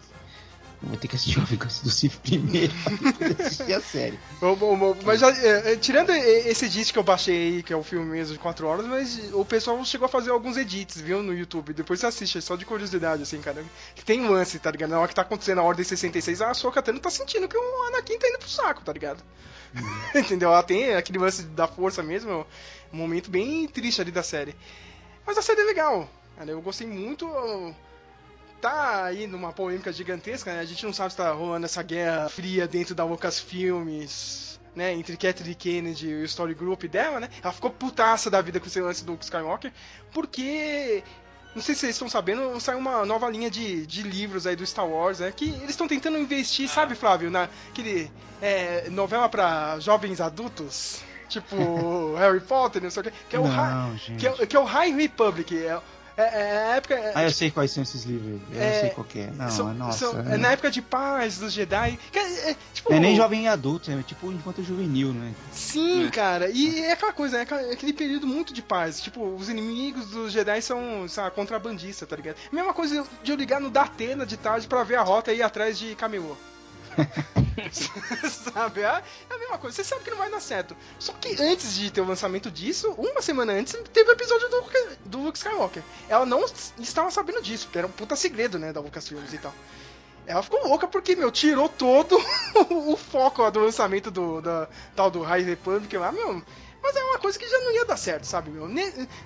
[0.81, 2.73] Eu vou ter que assistir A Vingança do Sith primeiro
[3.19, 4.19] pra assistir a série.
[4.41, 4.97] Bom, bom, bom.
[5.05, 8.35] Mas já, é, tirando esse disco que eu baixei aí, que é o filme mesmo
[8.35, 11.73] de 4 horas, mas o pessoal chegou a fazer alguns edits, viu, no YouTube.
[11.73, 13.65] Depois você assiste, é só de curiosidade, assim, cara.
[13.97, 14.91] Que tem um lance, tá ligado?
[14.91, 17.83] Na hora que tá acontecendo a Ordem 66, a até não tá sentindo que o
[17.89, 19.23] Anakin tá indo pro saco, tá ligado?
[20.15, 20.51] Entendeu?
[20.51, 22.47] Ela tem aquele lance da força mesmo,
[22.93, 24.55] um momento bem triste ali da série.
[25.27, 26.51] Mas a série é legal, cara.
[26.51, 27.27] Eu gostei muito
[28.61, 30.61] tá aí numa polêmica gigantesca, né?
[30.61, 34.93] A gente não sabe se tá rolando essa guerra fria dentro da Lucasfilmes, né?
[34.93, 37.29] Entre Kathleen Kennedy e o Story Group dela, né?
[37.43, 39.73] Ela ficou putaça da vida com esse lance do Luke Skywalker,
[40.13, 41.03] porque
[41.55, 44.67] não sei se vocês estão sabendo, saiu uma nova linha de, de livros aí do
[44.67, 45.33] Star Wars, né?
[45.35, 48.11] Que eles estão tentando investir, sabe, Flávio, naquele
[48.41, 53.45] é, novela para jovens adultos, tipo Harry Potter, não sei o quê, que é o,
[53.45, 55.81] não, High, que é, que é o High Republic, é,
[56.19, 56.95] é, é, época.
[56.95, 58.40] É, ah, eu sei quais são esses livros.
[58.53, 59.31] Eu é, sei qual é.
[59.31, 59.99] Não, são, nossa.
[59.99, 61.99] São, é na época de paz dos Jedi.
[62.12, 65.32] É, tipo, é nem jovem adulto, é tipo enquanto juvenil, né?
[65.53, 66.51] Sim, cara.
[66.51, 69.01] E é aquela coisa, é aquele período muito de paz.
[69.01, 72.36] Tipo, os inimigos dos Jedi são, sabe, contrabandistas, tá ligado?
[72.51, 75.43] Mesma coisa de eu ligar no Datena de tarde para ver a rota e ir
[75.43, 76.36] atrás de camelô.
[78.53, 78.81] sabe?
[78.81, 79.77] É a mesma coisa.
[79.77, 80.77] Você sabe que não vai dar certo.
[80.99, 84.65] Só que antes de ter o lançamento disso, uma semana antes, teve o episódio do,
[85.07, 85.83] do Luke Skywalker.
[86.09, 86.45] Ela não
[86.79, 89.55] estava sabendo disso, porque era um puta segredo, né, da Lucasfilms e tal.
[90.27, 92.19] Ela ficou louca porque, meu, tirou todo
[92.70, 96.43] o foco ó, do lançamento do da, tal do High Republic lá, meu.
[96.83, 98.69] Mas é uma coisa que já não ia dar certo, sabe, meu?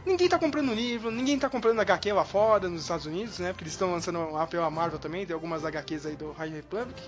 [0.07, 3.49] Ninguém tá comprando livro, ninguém tá comprando HQ lá fora, nos Estados Unidos, né?
[3.53, 7.01] Porque eles estão lançando lá pela Marvel também, tem algumas HQs aí do High Republic.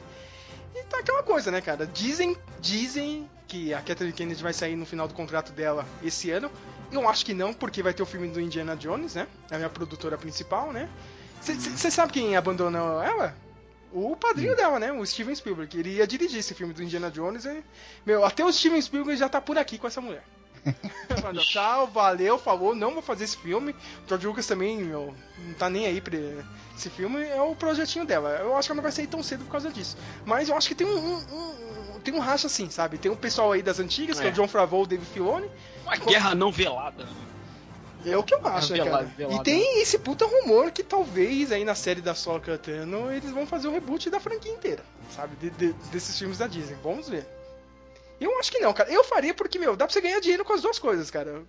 [0.75, 1.87] E tá aquela coisa, né, cara?
[1.87, 6.51] Dizem, dizem que a Kathleen Kennedy vai sair no final do contrato dela esse ano.
[6.91, 9.27] Eu acho que não, porque vai ter o filme do Indiana Jones, né?
[9.51, 10.89] É a minha produtora principal, né?
[11.41, 13.37] Você sabe quem abandonou ela?
[13.93, 14.93] O padrinho dela, né?
[14.93, 15.79] O Steven Spielberg.
[15.79, 17.45] Ele ia dirigir esse filme do Indiana Jones.
[17.45, 17.63] E,
[18.05, 20.25] meu, até o Steven Spielberg já tá por aqui com essa mulher.
[21.49, 23.73] Tchau, valeu, falou, não vou fazer esse filme.
[23.73, 26.17] O George Lucas também, meu, não tá nem aí pra
[26.77, 27.23] esse filme.
[27.23, 28.31] É o projetinho dela.
[28.41, 29.97] Eu acho que ela não vai sair tão cedo por causa disso.
[30.25, 32.99] Mas eu acho que tem um, um, um tem um racha assim, sabe?
[32.99, 34.23] Tem um pessoal aí das antigas, é.
[34.23, 35.51] que é o John Favreau e o David Filoni.
[35.85, 37.07] Uma guerra não velada.
[38.07, 39.05] É o que eu acho, né, cara?
[39.05, 39.41] Velada.
[39.41, 43.47] E tem esse puta rumor que talvez aí na série da Solo Catano eles vão
[43.47, 45.35] fazer o reboot da franquia inteira, sabe?
[45.37, 46.77] De, de, desses filmes da Disney.
[46.83, 47.27] Vamos ver.
[48.21, 48.91] Eu acho que não, cara.
[48.91, 51.43] Eu faria porque, meu, dá pra você ganhar dinheiro com as duas coisas, cara.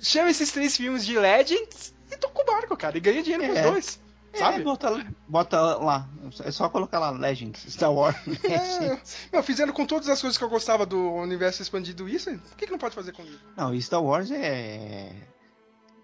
[0.00, 2.96] Chama esses três filmes de Legends e toca o barco, cara.
[2.96, 3.46] E ganha dinheiro é.
[3.46, 3.70] com os é.
[3.70, 4.06] dois.
[4.36, 4.62] É, sabe?
[4.62, 6.08] bota, bota lá.
[6.44, 8.16] É só colocar lá Legends, Star Wars.
[8.44, 9.00] é,
[9.32, 12.66] meu, fizeram com todas as coisas que eu gostava do universo expandido isso, por que,
[12.66, 13.38] que não pode fazer comigo?
[13.56, 15.12] Não, Star Wars é.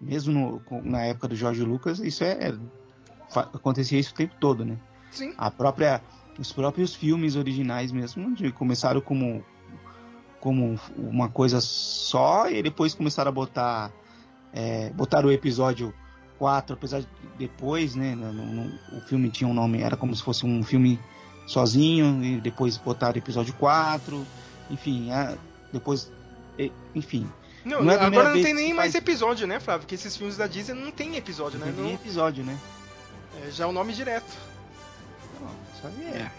[0.01, 0.33] Mesmo
[0.69, 2.53] no, na época do George Lucas, isso é.
[3.35, 4.77] Acontecia isso o tempo todo, né?
[5.11, 5.33] Sim.
[5.37, 6.01] A própria.
[6.37, 9.45] Os próprios filmes originais mesmo de, começaram como
[10.43, 13.89] como uma coisa só e depois começaram a botar
[14.51, 15.93] é, botar o episódio
[16.37, 17.07] 4, apesar de
[17.39, 20.99] depois, né, no, no, o filme tinha um nome, era como se fosse um filme
[21.47, 24.27] sozinho e depois botaram o episódio 4,
[24.69, 25.37] enfim, é,
[25.71, 26.11] depois
[26.93, 27.25] enfim.
[27.63, 29.01] Não, não é agora não tem nem mais faz...
[29.01, 29.83] episódio, né, Flávio?
[29.83, 31.67] Porque esses filmes da Disney não tem episódio, né?
[31.67, 32.59] Não tem episódio, né?
[33.41, 34.29] É já é o nome direto.
[35.39, 35.49] Não,
[35.81, 36.29] só é.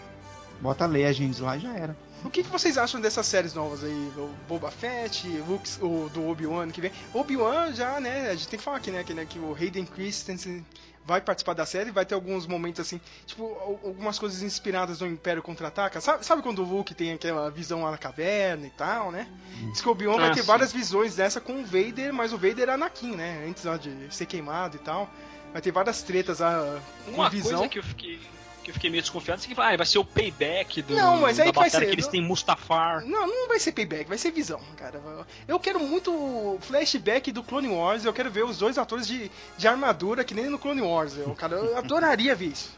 [0.61, 2.04] Bota Legends lá e já era.
[2.25, 4.11] O que, que vocês acham dessas séries novas aí?
[4.17, 6.91] O Boba Fett, Luke, o do Obi-Wan que vem.
[7.13, 8.29] Obi-Wan já, né?
[8.31, 9.03] A gente tem que falar aqui, né?
[9.03, 10.65] Que, né, que o Hayden Christensen
[11.05, 13.43] vai participar da série, vai ter alguns momentos assim, tipo,
[13.83, 16.01] algumas coisas inspiradas no Império Contra-Ataca.
[16.01, 19.27] Sabe, sabe quando o Luke tem aquela visão lá na caverna e tal, né?
[19.71, 20.47] Diz que o Obi-Wan ah, vai ter sim.
[20.47, 23.45] várias visões dessa com o Vader, mas o Vader é Anakin, né?
[23.47, 25.07] Antes lá, de ser queimado e tal.
[25.53, 27.59] Vai ter várias tretas lá com Uma visão.
[27.59, 28.19] Coisa que eu fiquei
[28.65, 31.51] que eu fiquei meio desconfiado, assim, ah, vai ser o payback do, não, mas aí
[31.51, 33.05] da vai ser, que eles têm Mustafar.
[33.05, 34.99] Não, não vai ser payback, vai ser visão, cara.
[35.47, 39.67] Eu quero muito flashback do Clone Wars, eu quero ver os dois atores de, de
[39.67, 41.15] armadura, que nem no Clone Wars.
[41.15, 42.73] Eu, cara, eu adoraria ver isso.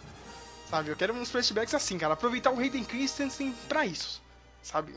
[0.69, 2.13] Sabe, eu quero uns flashbacks assim, cara.
[2.13, 4.21] Aproveitar o Hayden Christensen pra isso.
[4.61, 4.93] Sabe,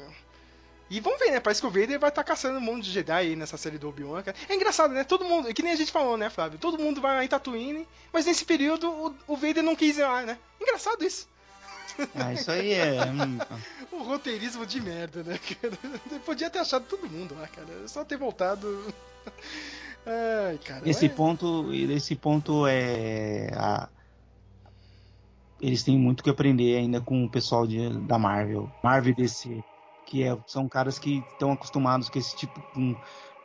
[0.90, 1.38] e vamos ver, né?
[1.38, 3.78] Parece que o Vader vai estar tá caçando um monte de Jedi aí nessa série
[3.78, 4.24] do Obi-Wan.
[4.48, 5.04] É engraçado, né?
[5.04, 6.58] Todo mundo, que nem a gente falou, né, Flávio?
[6.58, 10.22] Todo mundo vai em Tatooine, mas nesse período o, o Vader não quis ir lá,
[10.22, 10.36] né?
[10.60, 11.28] Engraçado isso.
[12.14, 13.04] Ah, isso aí é.
[13.06, 13.38] hum,
[13.92, 15.78] o roteirismo de merda, né, cara?
[16.24, 17.88] Podia ter achado todo mundo lá, cara.
[17.88, 18.92] Só ter voltado.
[20.06, 20.88] Ai, cara.
[20.88, 23.50] Esse é- ponto, esse ponto é.
[23.54, 23.88] a-
[25.60, 28.70] Eles têm muito que aprender ainda com o pessoal de, da Marvel.
[28.82, 29.62] Marvel DC.
[30.10, 32.60] Que é, são caras que estão acostumados com esse tipo.
[32.74, 32.96] Com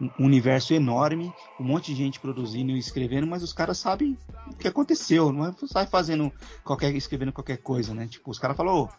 [0.02, 4.18] um universo enorme, um monte de gente produzindo e escrevendo, mas os caras sabem
[4.52, 6.30] o que aconteceu, não é sai fazendo
[6.66, 8.06] qualquer, escrevendo qualquer coisa, né?
[8.06, 8.90] Tipo, os caras "Ô,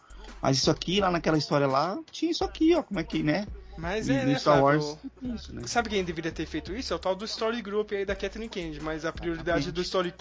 [0.41, 3.45] mas isso aqui, lá naquela história lá, tinha isso aqui, ó, como é que, né?
[3.77, 4.61] Mas E é, né, Star?
[4.61, 5.67] Wars, isso, né?
[5.67, 6.91] Sabe quem deveria ter feito isso?
[6.91, 10.13] É o tal do Story Group aí da Kathleen Kennedy, mas a prioridade do Story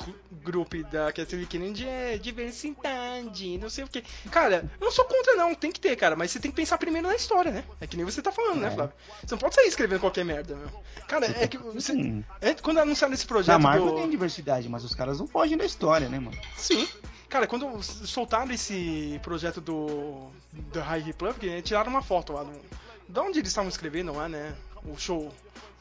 [0.45, 4.03] Group da Kathleen Kennedy é diversidade, não sei o que.
[4.31, 6.77] Cara, eu não sou contra não, tem que ter, cara, mas você tem que pensar
[6.77, 7.65] primeiro na história, né?
[7.81, 8.71] É que nem você tá falando, né, É.
[8.71, 8.95] Flávio?
[9.25, 10.69] Você não pode sair escrevendo qualquer merda, meu.
[11.09, 11.93] Cara, é que você...
[11.93, 12.23] Hum.
[12.41, 13.97] é, quando anunciaram esse Na projeto Marvel do...
[13.97, 16.37] tem diversidade, mas os caras não fogem da história, né, mano?
[16.57, 16.87] Sim.
[17.29, 22.45] Cara, quando soltaram esse projeto do, do High Republic, né, tiraram uma foto lá.
[22.45, 22.53] No,
[23.09, 24.55] da onde eles estavam escrevendo lá, né?
[24.85, 25.33] O show.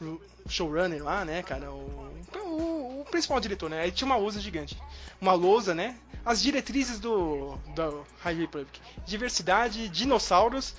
[0.02, 0.20] O
[0.50, 1.72] showrunner lá, né, cara?
[1.72, 3.82] O, o, o principal diretor, né?
[3.82, 4.78] Aí tinha uma lousa gigante.
[5.22, 5.98] Uma lousa, né?
[6.26, 10.76] As diretrizes do, do High Republic: diversidade, dinossauros.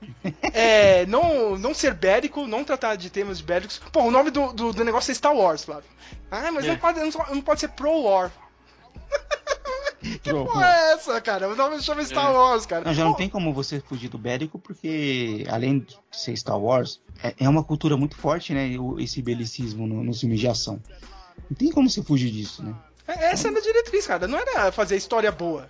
[0.54, 3.80] É, não, não ser bélico, não tratar de temas bélicos.
[3.92, 5.90] Pô, o nome do, do, do negócio é Star Wars, Flávio.
[6.30, 6.68] Ah, mas É.
[6.68, 8.30] não, pode, não, não pode ser Pro War.
[10.22, 11.48] Que Pro porra é essa, cara?
[11.48, 12.84] O nome chama Star Wars, cara.
[12.84, 17.00] Não, já não tem como você fugir do bélico, porque além de ser Star Wars,
[17.22, 18.70] é, é uma cultura muito forte, né?
[18.98, 20.80] Esse belicismo no, nos filmes de ação.
[21.50, 22.74] Não tem como você fugir disso, né?
[23.06, 24.28] é- Essa era a diretriz, cara.
[24.28, 25.68] Não era fazer história boa.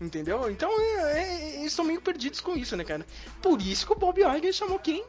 [0.00, 0.50] Entendeu?
[0.50, 3.06] Então é, é- eles estão meio perdidos com isso, né, cara?
[3.42, 5.04] Por isso que o Bob Iger chamou quem?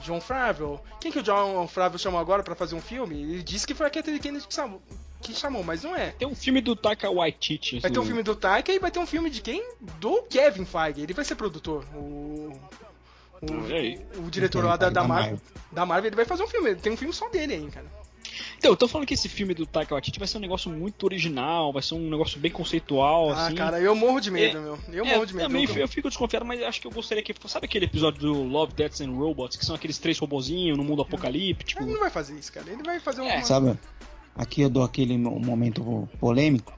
[0.00, 0.82] John Favreau.
[1.00, 3.20] Quem que o John Favreau chamou agora pra fazer um filme?
[3.22, 4.82] Ele disse que foi a Kathleen Kennedy que chamou,
[5.24, 6.10] que chamou, mas não é.
[6.10, 7.80] Tem um filme do Taika Waititi.
[7.80, 9.62] Vai ter um filme do Taika e vai ter um filme de quem?
[9.98, 11.00] Do Kevin Feige.
[11.00, 11.84] Ele vai ser produtor.
[11.94, 12.52] O.
[13.42, 14.00] O, aí.
[14.16, 15.30] o diretor Kevin lá da, Feige da Marvel.
[15.32, 15.40] Marvel.
[15.72, 16.74] Da Marvel, ele vai fazer um filme.
[16.76, 17.86] Tem um filme só dele aí, cara.
[18.58, 21.04] Então, eu tô falando que esse filme do Taika Waititi vai ser um negócio muito
[21.04, 23.54] original, vai ser um negócio bem conceitual, Ah, assim.
[23.54, 24.78] cara, eu morro de medo, É, meu.
[24.90, 25.46] Eu É, morro de medo.
[25.46, 27.32] Também Eu- eu fico desconfiado, mas acho que eu gostaria que.
[27.46, 31.02] Sabe aquele episódio do Love, Deaths and Robots, que são aqueles três robozinhos no mundo
[31.02, 31.82] apocalíptico?
[31.82, 32.68] Ele não vai fazer isso, cara.
[32.70, 33.26] Ele vai fazer um.
[33.26, 33.78] É, Sabe?
[34.36, 36.72] Aqui eu dou aquele mo- momento polêmico.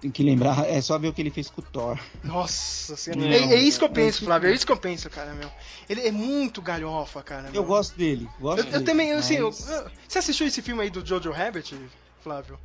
[0.00, 1.98] Tem que lembrar, é só ver o que ele fez com o Thor.
[2.22, 3.22] Nossa senhora.
[3.22, 4.50] Não, é, é isso que eu penso, Flávio.
[4.50, 5.50] É isso que eu penso, cara, meu.
[5.88, 7.46] Ele é muito galhofa, cara.
[7.48, 7.64] Eu meu.
[7.64, 8.28] gosto dele.
[8.38, 11.04] Gosto Eu, eu dele, também, assim, eu- mas- eu- você assistiu esse filme aí do
[11.04, 11.74] Jojo Rabbit,
[12.20, 12.58] Flávio?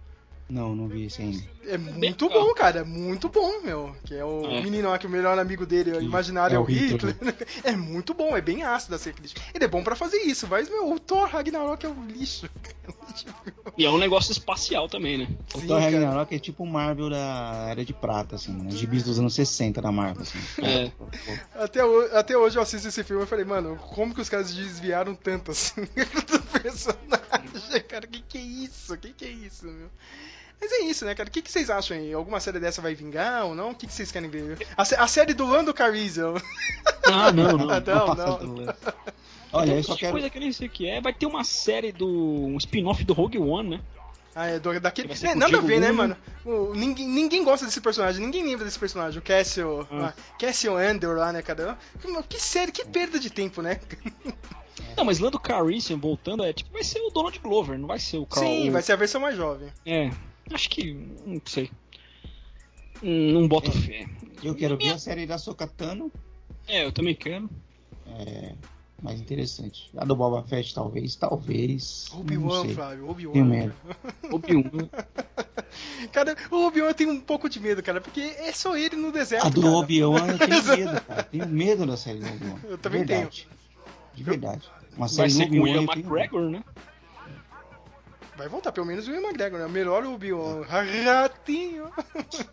[0.50, 1.44] Não, não vi esse ainda.
[1.68, 2.80] É muito bom, cara.
[2.80, 3.96] É muito bom, meu.
[4.04, 4.62] Que é o É.
[4.64, 7.14] menino lá que o melhor amigo dele, o imaginário, é é o Hitler.
[7.14, 7.48] Hitler.
[7.64, 9.40] É muito bom, é bem ácido a ser crítico.
[9.54, 12.50] Ele é bom pra fazer isso, mas, meu, o Thor Ragnarok é um lixo.
[13.78, 15.28] E é um negócio espacial também, né?
[15.54, 15.92] O Sim, Thor cara.
[15.92, 18.72] Ragnarok é tipo o Marvel da Era de Prata, assim, né?
[18.72, 20.40] Gibis dos anos 60 da Marvel, assim.
[20.64, 20.92] É.
[21.54, 21.82] Até,
[22.18, 25.52] até hoje eu assisto esse filme e falei, mano, como que os caras desviaram tanto
[25.52, 25.82] assim
[26.28, 28.08] do personagem, cara?
[28.08, 28.98] Que que é isso?
[28.98, 29.90] Que que é isso, meu?
[30.62, 31.30] Mas é isso, né, cara?
[31.30, 32.12] O que, que vocês acham aí?
[32.14, 33.72] Alguma série dessa vai vingar ou não?
[33.72, 34.58] O que, que vocês querem ver?
[34.76, 36.34] A, a série do Lando Calrissian.
[37.06, 37.68] Ah, não, não.
[37.82, 38.66] não, não.
[38.66, 38.76] do-
[39.52, 40.12] Olha, eu só quero.
[40.12, 41.02] coisa que eu nem sei o que é.
[41.02, 42.08] Vai ter uma série do.
[42.08, 43.82] um spin-off do Rogue One, né?
[44.36, 45.12] Ah, é do, daquele.
[45.24, 46.16] É, nada a ver, né, mano?
[46.46, 49.18] O- ninguém, ninguém gosta desse personagem, ninguém lembra desse personagem.
[49.18, 49.88] O Cassio.
[49.90, 49.96] Ah.
[49.96, 51.78] lá, Cassio Andor lá, né, cara?
[52.28, 53.80] Que série, que perda de tempo, né?
[54.96, 58.18] Não, mas Lando Calrissian voltando é tipo vai ser o Donald Glover, não vai ser
[58.18, 58.46] o Carl.
[58.46, 59.70] Sim, o- vai ser a versão mais jovem.
[59.86, 60.12] É,
[60.54, 60.94] acho que
[61.26, 61.70] não sei.
[63.02, 64.08] Não boto fé.
[64.44, 66.12] Eu quero ver a série da Sokatano.
[66.68, 67.50] É, eu também quero.
[68.06, 68.54] É
[69.02, 69.90] mais interessante.
[69.96, 72.08] A do Boba Fett, talvez, talvez.
[72.14, 72.68] Obi-Wan.
[72.70, 73.34] Flávio, Obi-Wan.
[73.34, 73.74] Tenho medo.
[74.32, 74.90] Obi-Wan.
[76.12, 79.12] Cara, o Obi-Wan eu tenho um pouco de medo, cara, porque é só ele no
[79.12, 79.48] deserto.
[79.48, 79.66] A do.
[79.74, 81.24] Obi-Wan eu tenho medo, cara.
[81.24, 82.60] Tenho medo da série do Obi-Wan.
[82.64, 83.48] Eu também De verdade.
[84.16, 84.70] De verdade.
[84.98, 86.00] Uma Vai série do ser com o Ian tenho medo.
[86.00, 86.64] McGregor, né?
[88.40, 89.68] Vai voltar, pelo menos o Ian McGregor, né?
[89.68, 90.62] Melhor o Obi-Wan.
[90.66, 91.92] Ratinho.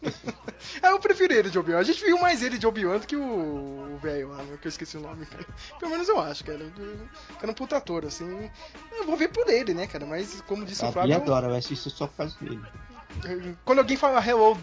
[0.82, 1.78] é, eu prefiro ele de Obi-Wan.
[1.78, 4.68] A gente viu mais ele de Obi-Wan do que o velho lá, né, que eu
[4.68, 5.46] esqueci o nome, cara.
[5.78, 6.72] Pelo menos eu acho, cara.
[7.38, 8.50] Cara, um puta ator, assim.
[8.90, 10.04] Eu vou ver por ele, né, cara?
[10.04, 11.14] Mas, como disse o A Flávio...
[11.14, 12.60] Bia adora, vai assistir só por causa dele.
[13.64, 14.58] Quando alguém fala Hello,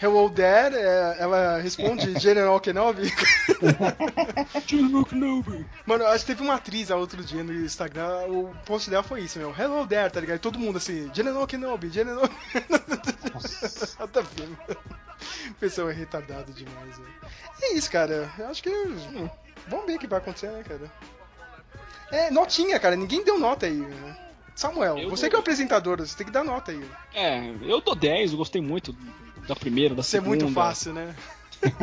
[0.00, 3.10] Hello There, é, ela responde General Kenobi.
[4.66, 5.66] General Kenobi.
[5.86, 9.22] Mano, acho que teve uma atriz há outro dia no Instagram, o post dela foi
[9.22, 9.54] isso, meu.
[9.58, 10.36] Hello there, tá ligado?
[10.36, 12.28] E todo mundo assim, General Kenobi, General.
[13.98, 14.76] A ver, meu.
[15.50, 17.14] O pessoal é retardado demais, velho.
[17.62, 18.30] É isso, cara.
[18.38, 18.68] Eu acho que.
[18.68, 19.28] hum,
[19.68, 20.92] Vamos ver o que vai acontecer, né, cara?
[22.12, 22.94] É, notinha, cara.
[22.96, 24.16] Ninguém deu nota aí, né?
[24.54, 26.88] Samuel, Eu você dou- que é o apresentador, você tem que dar nota aí.
[27.14, 28.94] É, eu dou 10, eu gostei muito.
[29.46, 30.44] Da primeira, da Isso é segunda.
[30.44, 31.14] muito fácil, né?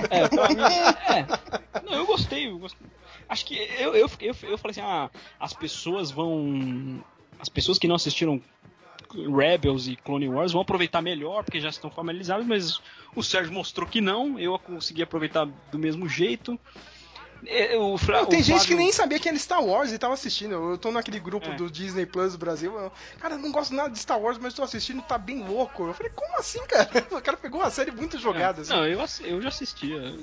[0.10, 1.82] É, pra mim, é.
[1.84, 2.88] Não, eu gostei, eu gostei.
[3.28, 5.10] Acho que eu, eu, eu, eu falei assim, ah,
[5.40, 7.04] as pessoas vão.
[7.40, 8.42] As pessoas que não assistiram
[9.14, 12.82] Rebels e Clone Wars vão aproveitar melhor, porque já estão familiarizados, mas
[13.16, 16.60] o Sérgio mostrou que não, eu consegui aproveitar do mesmo jeito.
[17.46, 20.14] É, Fra- Não, tem gente que Flávio- nem sabia que era Star Wars e tava
[20.14, 20.54] assistindo.
[20.54, 21.56] Eu tô naquele grupo É.
[21.56, 22.74] do Disney Plus do Brasil.
[22.78, 25.88] eu, cara, eu não gosto nada de Star Wars, mas tô assistindo, tá bem louco.
[25.88, 26.90] Eu falei, como assim, cara?
[27.12, 28.62] O cara pegou uma série muito jogada.
[28.62, 28.72] assim.
[28.74, 30.16] Não, eu, eu já assistia.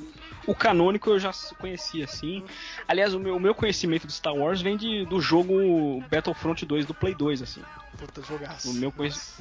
[0.47, 2.44] O canônico eu já conhecia, assim.
[2.88, 6.86] Aliás, o meu, o meu conhecimento de Star Wars vem de, do jogo Battlefront 2
[6.86, 7.62] do Play 2, assim.
[7.98, 8.70] Puta, jogaço.
[8.70, 8.92] O meu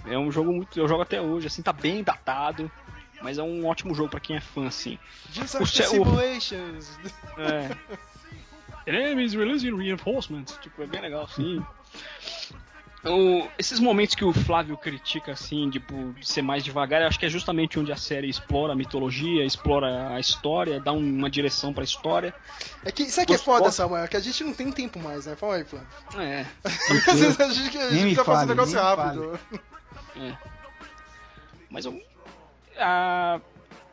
[0.06, 0.78] é um jogo muito.
[0.80, 2.70] Eu jogo até hoje, assim, tá bem datado.
[3.22, 4.98] Mas é um ótimo jogo pra quem é fã, assim.
[5.32, 6.90] Just O Simulations.
[7.38, 7.70] É.
[8.88, 10.58] Enemies releasing reinforcements.
[10.62, 11.64] Tipo, é bem legal, assim.
[13.06, 17.18] O- esses momentos que o Flávio critica, assim, tipo, de ser mais devagar, eu acho
[17.18, 21.30] que é justamente onde a série explora a mitologia, explora a história, dá um- uma
[21.30, 22.34] direção pra história.
[22.84, 24.04] É que, sabe o que é foda, gosto- Samuel?
[24.04, 25.36] É que a gente não tem tempo mais, né?
[25.38, 25.88] Fala aí, Flávio.
[26.18, 26.46] É.
[27.10, 29.40] Às vezes a gente, a gente precisa fazer um negócio rápido.
[30.18, 30.38] É.
[31.70, 32.02] Mas eu,
[32.80, 33.40] a-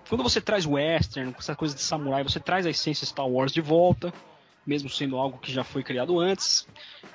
[0.09, 3.53] quando você traz western, com essa coisa de samurai, você traz a essência Star Wars
[3.53, 4.13] de volta,
[4.67, 6.67] mesmo sendo algo que já foi criado antes.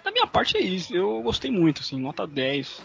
[0.04, 2.82] Da minha parte é isso, eu gostei muito, assim, nota 10.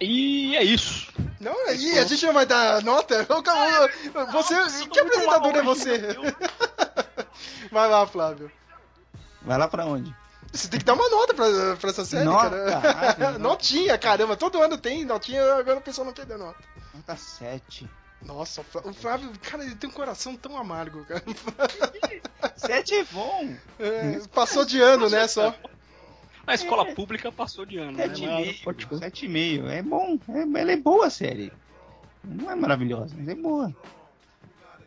[0.00, 1.12] E é isso.
[1.40, 3.24] Não, aí a gente não vai dar nota?
[3.42, 3.88] Calma,
[4.32, 4.54] Você,
[4.88, 5.98] que apresentador é você?
[7.70, 8.50] Vai lá, Flávio.
[9.42, 10.14] Vai lá pra onde?
[10.52, 12.50] Você tem que dar uma nota pra, pra essa série, Nota?
[12.50, 12.78] cara.
[12.90, 14.36] Ah, tem Notinha, caramba.
[14.36, 16.58] Todo ano tem notinha, agora o pessoal não quer dar nota.
[16.98, 17.88] Nota 7.
[18.22, 21.22] Nossa, o Flá- o Flávio, cara, ele tem um coração tão amargo, cara.
[22.56, 23.54] 7 é bom.
[23.78, 25.54] É, passou de ano, né, só.
[26.46, 28.08] A escola pública passou de ano, né?
[28.08, 28.56] 7,5.
[28.90, 29.68] Mas- 7,5.
[29.68, 30.18] É bom.
[30.28, 31.52] É, ela é boa a série.
[32.24, 33.74] Não é maravilhosa, mas é boa.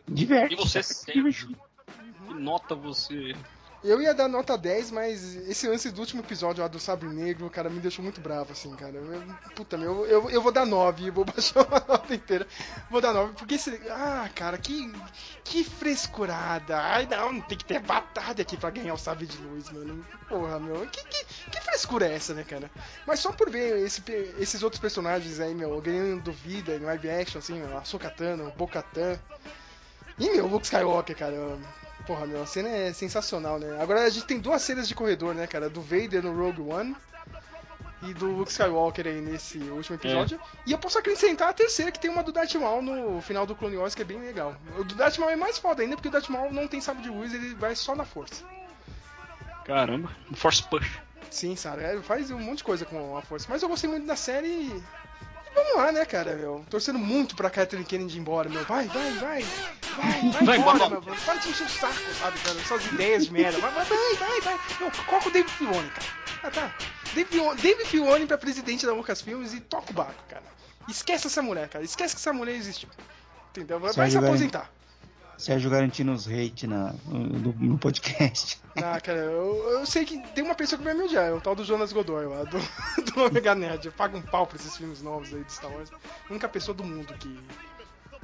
[0.06, 0.54] Diverte.
[0.54, 1.56] E você, Sérgio?
[2.28, 3.34] Que nota você.
[3.84, 7.50] Eu ia dar nota 10, mas esse lance do último episódio lá do Sabre Negro,
[7.50, 8.92] cara, me deixou muito bravo, assim, cara.
[8.94, 9.24] Eu-
[9.56, 12.46] puta, meu, eu, eu vou dar 9, vou baixar uma nota inteira.
[12.88, 13.70] Vou dar 9, porque esse.
[13.90, 14.92] Ah, cara, que.
[15.42, 16.78] Que frescurada.
[16.80, 20.06] Ai, não, tem que ter batalha aqui pra ganhar o Sabre de Luz, mano.
[20.28, 20.86] Porra, meu.
[20.86, 22.70] Que, que, que frescura é essa, né, cara?
[23.04, 24.00] Mas só por ver esse
[24.38, 28.52] esses outros personagens aí, meu, ganhando vida em live action, assim, meu, a Sokatana, o
[28.52, 29.18] Bokatan.
[30.18, 31.58] E, meu, Luke Skywalker, cara.
[32.06, 33.80] Porra, meu, a cena é sensacional, né?
[33.80, 35.70] Agora a gente tem duas cenas de corredor, né, cara?
[35.70, 36.96] Do Vader no Rogue One
[38.02, 40.40] e do Luke Skywalker aí nesse último episódio.
[40.66, 43.54] E eu posso acrescentar a terceira, que tem uma do Darth Maul no final do
[43.54, 44.56] Clone Wars, que é bem legal.
[44.76, 47.02] O do Darth Maul é mais foda ainda, porque o Darth Maul não tem sábio
[47.02, 48.44] de luz, ele vai só na força.
[49.64, 50.98] Caramba, um Force Push.
[51.30, 53.46] Sim, Sara, é, faz um monte de coisa com a força.
[53.48, 54.82] Mas eu gostei muito da série e...
[55.54, 56.64] Vamos lá, né, cara, meu?
[56.70, 58.64] Torcendo muito pra Kathleen Kennedy ir embora, meu.
[58.64, 59.42] Vai, vai, vai.
[59.96, 61.02] Vai, vai, Vai embora, meu.
[61.02, 62.58] Para de encher o saco, sabe, cara?
[62.60, 63.58] Suas ideias de merda.
[63.58, 64.40] Vai, vai, vai, vai.
[64.40, 64.58] vai.
[64.80, 66.06] Meu, coloca o David Filoni, cara.
[66.42, 66.74] Ah, tá.
[67.14, 70.44] David David Filoni pra presidente da Lucasfilmes e toca o barco, cara.
[70.88, 71.84] Esquece essa mulher, cara.
[71.84, 72.88] Esquece que essa mulher existiu.
[73.50, 73.78] Entendeu?
[73.78, 74.70] Vai, vai se aposentar.
[75.42, 75.72] Sérgio
[76.12, 78.60] os hate na, no, no podcast.
[78.76, 81.40] Ah, cara, eu, eu sei que tem uma pessoa que vai me odiar, é o
[81.40, 82.58] tal do Jonas Godoy lá, do,
[83.10, 83.86] do Omega Nerd.
[83.86, 85.90] Eu pago um pau pra esses filmes novos aí de Star Wars.
[85.92, 87.36] A única pessoa do mundo que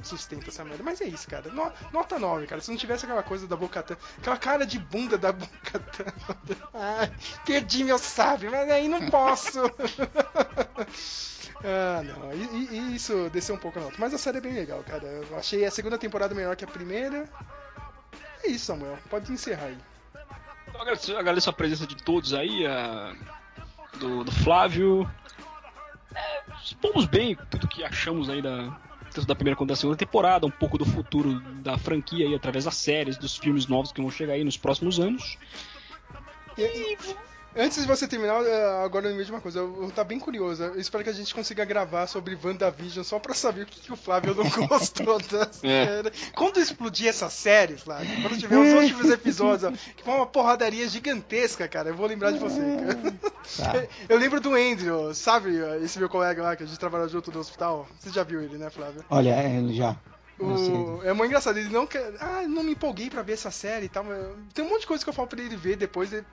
[0.01, 0.81] sustenta essa merda.
[0.81, 1.51] Mas é isso, cara.
[1.51, 2.61] No- nota 9, cara.
[2.61, 6.05] Se não tivesse aquela coisa da Bocatan, aquela cara de bunda da Bocatan.
[6.73, 7.11] Ai,
[7.45, 9.59] perdi meu sábio, mas aí não posso.
[11.63, 12.33] ah, não.
[12.33, 13.95] E, e- isso desceu um pouco a nota.
[13.99, 15.03] Mas a série é bem legal, cara.
[15.05, 17.27] Eu achei a segunda temporada melhor que a primeira.
[18.43, 18.97] É isso, Samuel.
[19.09, 19.77] Pode encerrar aí.
[20.73, 23.13] Eu agradeço, eu agradeço a presença de todos aí, a-
[23.99, 25.09] do, do Flávio.
[26.15, 28.75] É, expomos bem tudo que achamos aí da,
[29.13, 32.65] tanto da primeira quanto da segunda temporada, um pouco do futuro da franquia aí através
[32.65, 35.37] das séries, dos filmes novos que vão chegar aí nos próximos anos.
[36.57, 36.97] E-
[37.55, 39.59] Antes de você terminar, eh, agora eu lembrei de uma coisa.
[39.59, 40.63] Eu, eu tá bem curioso.
[40.63, 43.91] Eu espero que a gente consiga gravar sobre WandaVision só pra saber o que, que
[43.91, 46.11] o Flávio não gostou da série.
[46.35, 50.87] Quando explodir essa série, Flávio, quando tiver os últimos episódios, ó, que foi uma porradaria
[50.87, 52.59] gigantesca, cara, eu vou lembrar de você.
[52.61, 53.13] cara.
[53.57, 53.87] Tá.
[54.07, 55.49] Eu lembro do Andrew, sabe?
[55.83, 57.87] Esse meu colega lá que a gente trabalhou junto no hospital.
[57.99, 59.03] Você já viu ele, né, Flávio?
[59.09, 59.95] Olha, é, já.
[60.39, 61.01] O...
[61.03, 62.13] É muito engraçado, ele não quer.
[62.19, 64.03] Ah, não me empolguei pra ver essa série e tal.
[64.03, 64.17] mas
[64.53, 66.13] Tem um monte de coisa que eu falo pra ele ver depois.
[66.13, 66.25] ele-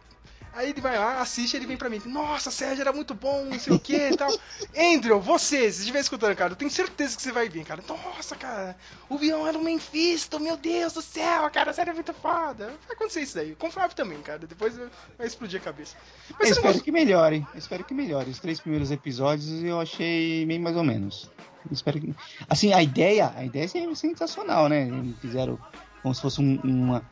[0.56, 2.00] Aí ele vai lá, assiste, ele vem pra mim.
[2.06, 4.30] Nossa, Sérgio, era muito bom, não sei o que e tal.
[4.74, 7.84] Andrew, você, se estiver escutando, cara, eu tenho certeza que você vai vir, cara.
[7.86, 8.74] Nossa, cara,
[9.06, 12.68] o vilão era um Mephisto, meu Deus do céu, cara, a série é muito foda.
[12.86, 13.54] Vai acontecer isso daí.
[13.54, 14.46] Com o Flávio também, cara.
[14.46, 14.78] Depois
[15.18, 15.94] vai explodir a cabeça.
[16.30, 17.46] Eu Mas não espero que melhore.
[17.52, 18.30] Eu espero que melhore.
[18.30, 21.30] Os três primeiros episódios eu achei bem mais ou menos.
[21.70, 22.14] Espero que.
[22.48, 24.88] Assim, a ideia, a ideia é sensacional, né?
[24.88, 25.58] Eles fizeram
[26.02, 27.02] como se fosse um, uma,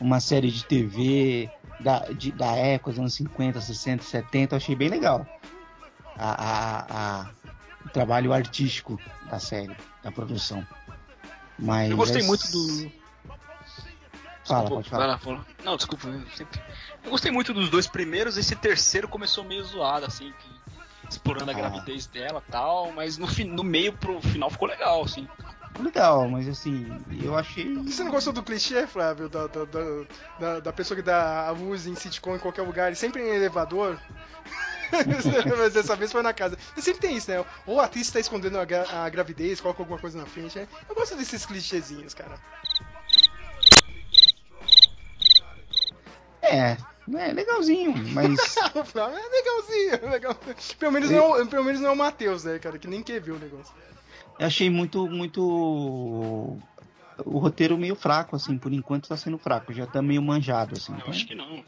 [0.00, 1.50] uma série de TV
[1.80, 5.26] da, de, da época, dos anos 50, 60, 70, eu achei bem legal.
[6.16, 6.86] A, a,
[7.20, 7.30] a,
[7.86, 9.00] o trabalho artístico
[9.30, 10.66] da série, da produção.
[11.58, 12.24] Mas eu gostei é...
[12.26, 12.90] muito do.
[14.44, 15.06] Fala, Desculpa, pode falar.
[15.06, 15.46] lá, fala.
[15.64, 16.08] Não, desculpa.
[16.08, 16.60] Eu, sempre...
[17.04, 18.36] eu gostei muito dos dois primeiros.
[18.36, 21.56] Esse terceiro começou meio zoado, assim, que- explorando a Ah.
[21.56, 25.28] gravidez dela tal, mas no, fi- no meio pro final ficou legal, assim.
[25.78, 26.86] Legal, mas assim,
[27.22, 27.74] eu achei.
[27.76, 29.28] Você não gostou do clichê, Flávio?
[29.28, 29.64] Da, da,
[30.38, 33.34] da, da, pessoa que dá a luz em sitcom em qualquer lugar, e sempre em
[33.34, 33.98] elevador?
[35.58, 36.58] Mas dessa vez foi na casa.
[36.76, 37.44] E sempre tem isso, né?
[37.66, 40.58] Ou a atriz tá escondendo a, gra- a gravidez, coloca alguma coisa na frente.
[40.58, 40.66] né?
[40.88, 42.38] Eu gosto desses clichêzinhos, cara.
[46.42, 46.76] É,
[47.16, 48.56] é legalzinho, mas.
[48.56, 50.34] é legalzinho, legal.
[50.78, 52.78] Pelo menos, não, é pelo menos não é o Matheus, né, cara?
[52.78, 53.72] Que nem quer ver o negócio.
[54.40, 55.42] Eu achei muito, muito.
[55.42, 60.94] O roteiro meio fraco, assim, por enquanto tá sendo fraco, já tá meio manjado, assim.
[60.98, 61.62] Eu acho que não.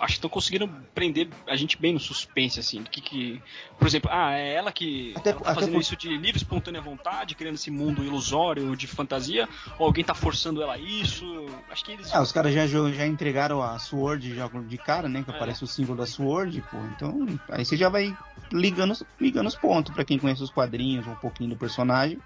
[0.00, 2.82] Acho que estão conseguindo prender a gente bem no suspense, assim.
[2.82, 3.42] Que que.
[3.78, 5.12] Por exemplo, ah, é ela que.
[5.16, 8.76] Até- ela tá até fazendo por- isso de livre, espontânea vontade, criando esse mundo ilusório
[8.76, 9.48] de fantasia,
[9.78, 11.24] ou alguém tá forçando ela a isso.
[11.70, 12.12] Acho que eles.
[12.14, 15.22] Ah, os caras já, já entregaram a Sword já de cara, né?
[15.22, 15.34] Que É.
[15.34, 16.76] aparece o símbolo da Sword, pô.
[16.96, 18.16] Então, aí você já vai
[18.52, 19.94] ligando, os- ligando os pontos.
[19.94, 22.18] Pra quem conhece os quadrinhos, um pouquinho do personagem,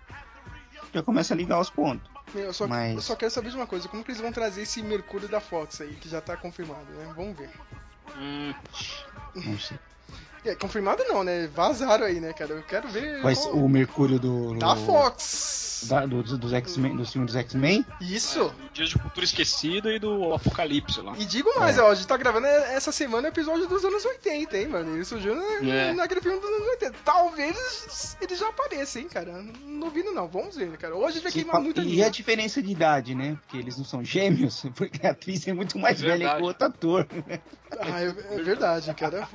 [0.93, 2.09] já começa a ligar os pontos.
[2.35, 4.63] Eu só, Mas- eu só quero saber de uma coisa: como que eles vão trazer
[4.63, 7.13] esse Mercúrio da Fox aí, que já tá confirmado, né?
[7.17, 7.51] Vamos ver.
[8.17, 8.53] Hum,
[9.35, 9.79] Não sei.
[10.45, 11.49] É, confirmado não, né?
[11.55, 12.53] Vazaram aí, né, cara?
[12.53, 13.21] Eu quero ver.
[13.21, 14.55] Qual- ser o Mercúrio do.
[14.59, 15.67] Da do- Fox!
[15.89, 17.87] da- do- dos X-Men, do filme dos X-Men.
[18.01, 18.53] Isso!
[18.73, 21.15] Dias de Cultura Esquecida e do Apocalipse lá.
[21.17, 21.83] E digo mais, É.
[21.83, 24.95] ó, a gente tá gravando essa semana o episódio dos anos 80, hein, mano?
[24.97, 25.93] Ele surgiu na, É.
[25.93, 26.95] naquele filme dos anos 80.
[27.05, 29.33] Talvez ele já apareça, hein, cara?
[29.65, 30.97] Não duvido não, vamos ver, cara.
[30.97, 33.37] Hoje a gente vai queimar fa- muita e a diferença de idade, né?
[33.43, 36.47] Porque eles não são gêmeos, porque a atriz é muito mais É velha que o
[36.47, 37.07] outro ator.
[37.81, 39.29] Ah, é, é verdade, cara.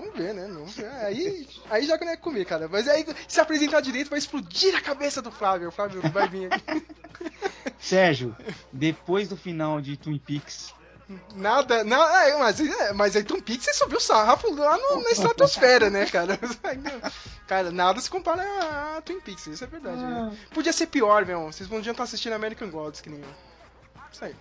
[0.00, 0.46] Vamos ver, né?
[0.46, 0.64] Não,
[1.04, 2.68] aí, aí já não é comigo, cara.
[2.68, 5.68] Mas aí, se apresentar direito, vai explodir a cabeça do Flávio.
[5.68, 6.86] O Flávio vai vir aqui.
[7.80, 8.36] Sérgio,
[8.72, 10.72] depois do final de Twin Peaks,
[11.34, 15.00] Nada, não, é, mas, é, mas aí Twin Peaks você subiu o sarrafo lá no-
[15.02, 16.38] na estratosfera, né, cara?
[17.48, 20.02] Cara, nada se compara a, Twin Peaks, isso é verdade.
[20.02, 20.36] né?
[20.52, 21.46] Podia ser pior, meu.
[21.46, 23.28] Vocês podiam estar assistindo American Gods, que nem eu.
[24.12, 24.36] Isso aí.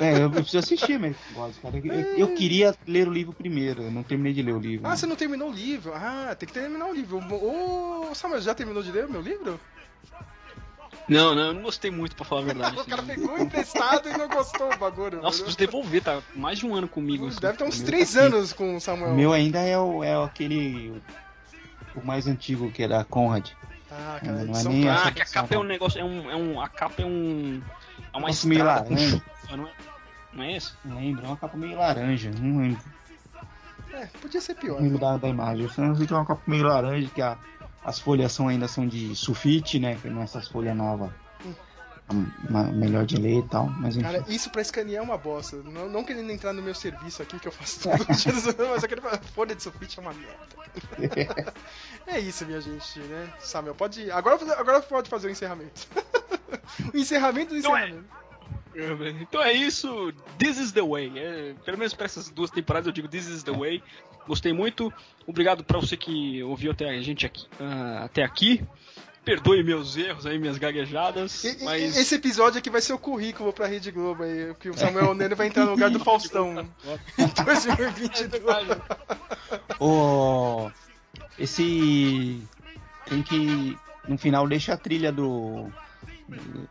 [0.00, 1.78] É, eu, preciso assistir, mas gosto, cara.
[1.78, 4.86] Eu, eu queria ler o livro primeiro, eu não terminei de ler o livro.
[4.86, 5.92] Ah, você não terminou o livro?
[5.94, 7.18] Ah, tem que terminar o livro.
[7.18, 9.60] Ô, Samuel, já terminou de ler o meu livro?
[11.08, 12.78] Não, não, eu não gostei muito, pra falar a verdade.
[12.80, 15.20] o cara pegou emprestado e não gostou do bagulho.
[15.20, 17.26] Nossa, preciso devolver, tá mais de um ano comigo.
[17.26, 17.40] assim.
[17.40, 19.12] Deve ter uns meu três tá anos com o Samuel.
[19.12, 21.02] O meu ainda é, o, é aquele.
[21.94, 23.50] O mais antigo, que é da Conrad.
[23.90, 24.88] Ah, cara, não é nem.
[24.88, 27.60] Ah, que a capa é um negócio, é um, é um a capa é um
[28.12, 28.94] é uma Nossa, estrada com.
[29.52, 29.72] Chuva, não é?
[30.32, 30.72] Não é esse?
[30.84, 32.30] Não lembro, é uma capa meio laranja.
[32.40, 32.82] Não lembro,
[33.92, 34.76] É, podia ser pior.
[34.76, 35.64] não lembro da, da imagem.
[35.64, 37.36] Eu só sei que é uma capa meio laranja, que a,
[37.84, 39.96] as folhas são, ainda são de sulfite, né?
[40.00, 41.10] Que não é essas folhas novas.
[42.50, 44.04] Uma- melhor de ler e tal, mas enfim.
[44.04, 45.56] Cara, isso pra escanear é uma bosta.
[45.62, 49.00] Não, não querendo entrar no meu serviço aqui, que eu faço dias, mas aquele
[49.34, 51.38] folha de sulfite é uma merda.
[52.06, 53.32] É isso, minha gente, né?
[53.38, 54.10] Samuel, pode.
[54.10, 55.86] Agora, agora pode fazer o encerramento.
[56.92, 58.21] o encerramento do Então é- encerramento.
[59.20, 61.12] Então é isso, This is the Way.
[61.16, 63.82] É, pelo menos para essas duas temporadas eu digo This is the Way.
[64.26, 64.92] Gostei muito.
[65.26, 68.62] Obrigado para você que ouviu até a gente aqui, ah, até aqui.
[69.24, 71.44] Perdoe meus erros aí, minhas gaguejadas.
[71.44, 74.74] E- mas Esse episódio aqui vai ser o currículo pra Rede Globo aí, que o
[74.76, 76.68] Samuel Neno vai entrar no lugar do Faustão
[77.18, 78.68] em 2022.
[79.78, 80.70] Ô,
[81.38, 82.42] esse.
[83.08, 83.76] Tem que.
[84.08, 85.70] No final deixa a trilha do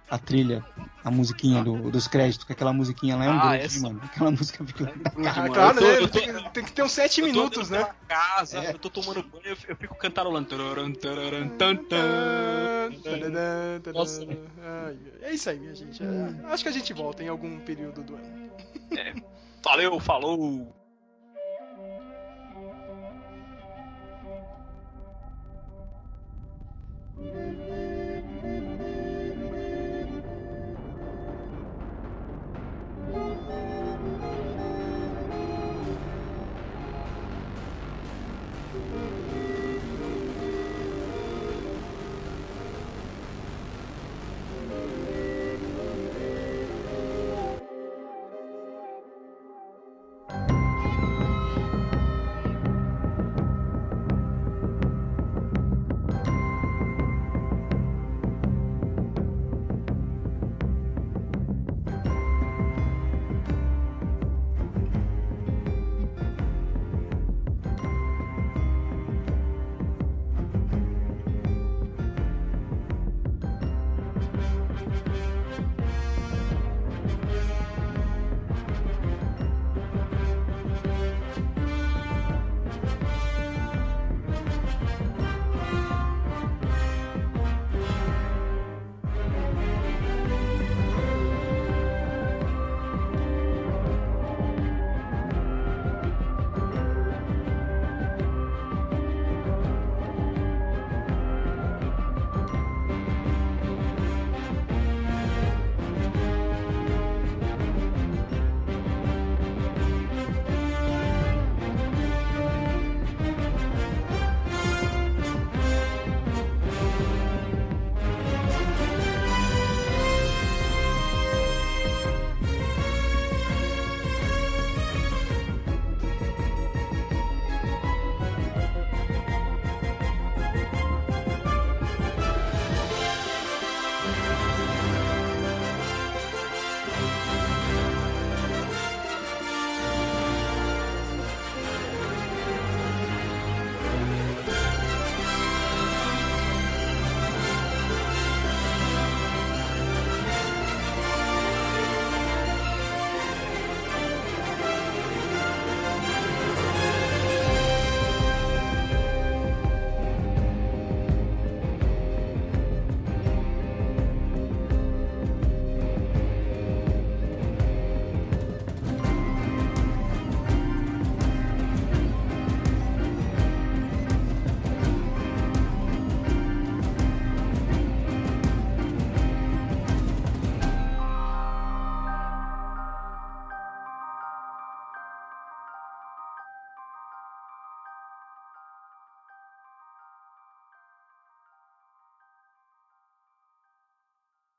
[0.10, 0.66] a trilha,
[1.04, 3.82] a musiquinha do, dos créditos, que aquela musiquinha lá é um ah, grande, essa...
[3.82, 4.02] mano.
[4.04, 4.84] Aquela música fica.
[4.86, 5.98] É ah, claro, tô, né?
[5.98, 7.90] Tô, tem, tem, que ter uns 7 minutos, né?
[8.08, 8.72] Casa, é.
[8.72, 10.50] eu tô tomando banho, eu, eu fico cantarolando.
[13.94, 14.28] Nossa.
[15.22, 16.04] É isso aí, minha gente.
[16.04, 16.42] É, hum.
[16.46, 18.52] acho que a gente volta em algum período do ano.
[18.98, 19.14] É.
[19.64, 20.76] Valeu, falou!